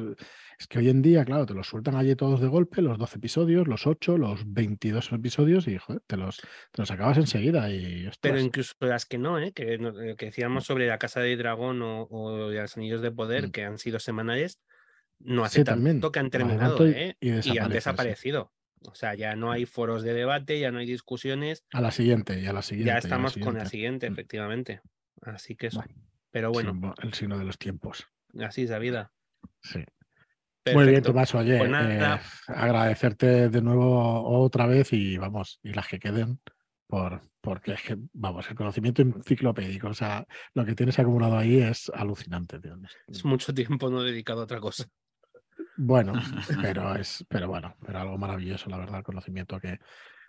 Es 0.57 0.67
que 0.67 0.79
hoy 0.79 0.89
en 0.89 1.01
día, 1.01 1.25
claro, 1.25 1.45
te 1.45 1.53
los 1.53 1.67
sueltan 1.67 1.95
allí 1.95 2.15
todos 2.15 2.39
de 2.39 2.47
golpe, 2.47 2.81
los 2.81 2.97
12 2.97 3.17
episodios, 3.17 3.67
los 3.67 3.85
8, 3.87 4.17
los 4.17 4.41
22 4.53 5.11
episodios 5.11 5.67
y, 5.67 5.77
joder, 5.77 6.01
te 6.07 6.15
los, 6.17 6.37
te 6.37 6.81
los 6.81 6.91
acabas 6.91 7.17
enseguida 7.17 7.69
y, 7.69 8.09
Pero 8.21 8.39
incluso 8.39 8.73
las 8.79 9.05
que 9.05 9.17
no, 9.17 9.37
¿eh? 9.39 9.51
que, 9.51 9.73
eh, 9.73 10.15
que 10.17 10.25
decíamos 10.27 10.65
sobre 10.65 10.87
la 10.87 10.97
Casa 10.97 11.19
de 11.19 11.35
Dragón 11.35 11.81
o, 11.81 12.03
o 12.03 12.51
los 12.51 12.77
Anillos 12.77 13.01
de 13.01 13.11
Poder, 13.11 13.47
Mm. 13.47 13.51
que 13.51 13.63
han 13.65 13.77
sido 13.77 13.99
semanales, 13.99 14.61
no 15.19 15.43
hace 15.43 15.59
Sí, 15.59 15.63
tanto 15.65 16.11
que 16.11 16.19
han 16.19 16.29
terminado 16.29 16.87
y- 16.87 16.91
¿eh? 16.91 17.17
y 17.19 17.29
y 17.53 17.57
han 17.57 17.69
desaparecido. 17.71 18.51
O 18.87 18.93
sea, 18.95 19.15
ya 19.15 19.35
no 19.35 19.51
hay 19.51 19.65
foros 19.65 20.03
de 20.03 20.13
debate, 20.13 20.59
ya 20.59 20.71
no 20.71 20.77
hay 20.79 20.85
discusiones, 20.85 21.65
a 21.73 21.81
la 21.81 21.91
siguiente 21.91 22.39
y 22.39 22.45
a 22.45 22.53
la 22.53 22.61
siguiente. 22.61 22.87
ya 22.87 22.93
la 22.93 22.99
estamos 22.99 23.35
con 23.37 23.55
la 23.55 23.65
siguiente. 23.65 24.09
Mm. 24.09 24.13
efectivamente. 24.13 24.81
Así 25.21 25.55
que 25.55 25.67
eso. 25.67 25.79
Bueno, 25.79 25.93
Pero 26.31 26.51
bueno, 26.51 26.93
el 27.01 27.13
signo 27.13 27.37
de 27.39 27.45
los 27.45 27.57
tiempos. 27.57 28.07
así 28.39 28.63
es 28.63 28.69
la 28.69 28.79
vida. 28.79 29.11
Sí. 29.63 29.83
Muy 30.73 30.87
bien. 30.87 31.03
Tomás. 31.03 31.33
Oye, 31.35 31.57
Pues 31.57 31.71
eh, 31.73 32.19
agradecerte 32.47 33.49
de 33.49 33.61
nuevo 33.61 34.39
otra 34.41 34.65
vez 34.65 34.93
y 34.93 35.17
vamos, 35.17 35.59
y 35.63 35.73
las 35.73 35.87
que 35.87 35.99
queden, 35.99 36.39
por, 36.87 37.21
porque 37.41 37.73
es 37.73 37.81
que, 37.81 37.97
vamos, 38.13 38.49
el 38.49 38.55
conocimiento 38.55 39.01
enciclopédico, 39.01 39.89
o 39.89 39.93
sea, 39.93 40.25
lo 40.53 40.65
que 40.65 40.75
tienes 40.75 40.97
acumulado 40.99 41.37
ahí 41.37 41.59
es 41.59 41.91
alucinante, 41.93 42.59
tío. 42.59 42.77
Es 43.07 43.25
mucho 43.25 43.53
tiempo 43.53 43.89
no 43.89 44.03
dedicado 44.03 44.41
a 44.41 44.43
otra 44.45 44.59
cosa. 44.59 44.85
Bueno, 45.77 46.13
pero 46.61 46.95
es, 46.95 47.25
pero 47.27 47.47
bueno, 47.47 47.75
pero 47.85 47.99
algo 47.99 48.17
maravilloso, 48.17 48.69
la 48.69 48.77
verdad, 48.77 48.97
el 48.97 49.03
conocimiento 49.03 49.59
que, 49.59 49.79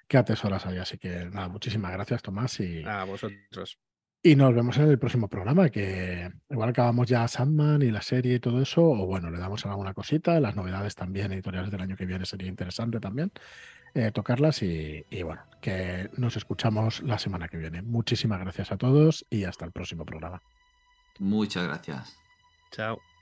que 0.09 0.19
atesoras 0.19 0.67
ahí. 0.67 0.79
Así 0.79 0.99
que 0.99 1.27
nada, 1.27 1.49
muchísimas 1.49 1.93
gracias, 1.93 2.23
Tomás, 2.23 2.61
y, 2.61 2.85
A 2.85 3.05
vosotros. 3.05 3.79
Y 4.27 4.35
nos 4.35 4.53
vemos 4.53 4.77
en 4.79 4.91
el 4.91 4.99
próximo 4.99 5.29
programa, 5.29 5.69
que 5.69 6.29
igual 6.51 6.71
acabamos 6.71 7.07
ya 7.07 7.29
Sandman 7.29 7.83
y 7.83 7.93
la 7.93 8.03
serie 8.03 8.35
y 8.35 8.41
todo 8.41 8.61
eso, 8.61 8.83
o 8.83 9.07
bueno, 9.07 9.31
le 9.31 9.39
damos 9.39 9.65
alguna 9.67 9.95
cosita, 9.95 10.41
las 10.41 10.57
novedades 10.57 10.97
también 10.97 11.31
editoriales 11.33 11.71
del 11.71 11.81
año 11.81 11.97
que 11.97 12.07
viene 12.07 12.27
sería 12.27 12.49
interesante 12.49 12.99
también 12.99 13.31
eh, 13.95 14.11
tocarlas 14.11 14.63
y, 14.63 15.05
y 15.11 15.23
bueno, 15.23 15.43
que 15.61 16.11
nos 16.17 16.37
escuchamos 16.37 17.03
la 17.05 17.21
semana 17.21 17.47
que 17.47 17.57
viene. 17.57 17.83
Muchísimas 17.83 18.41
gracias 18.41 18.73
a 18.73 18.77
todos 18.77 19.25
y 19.31 19.45
hasta 19.45 19.65
el 19.65 19.71
próximo 19.71 20.05
programa. 20.05 20.43
Muchas 21.21 21.65
gracias. 21.65 22.19
Chao. 22.73 23.16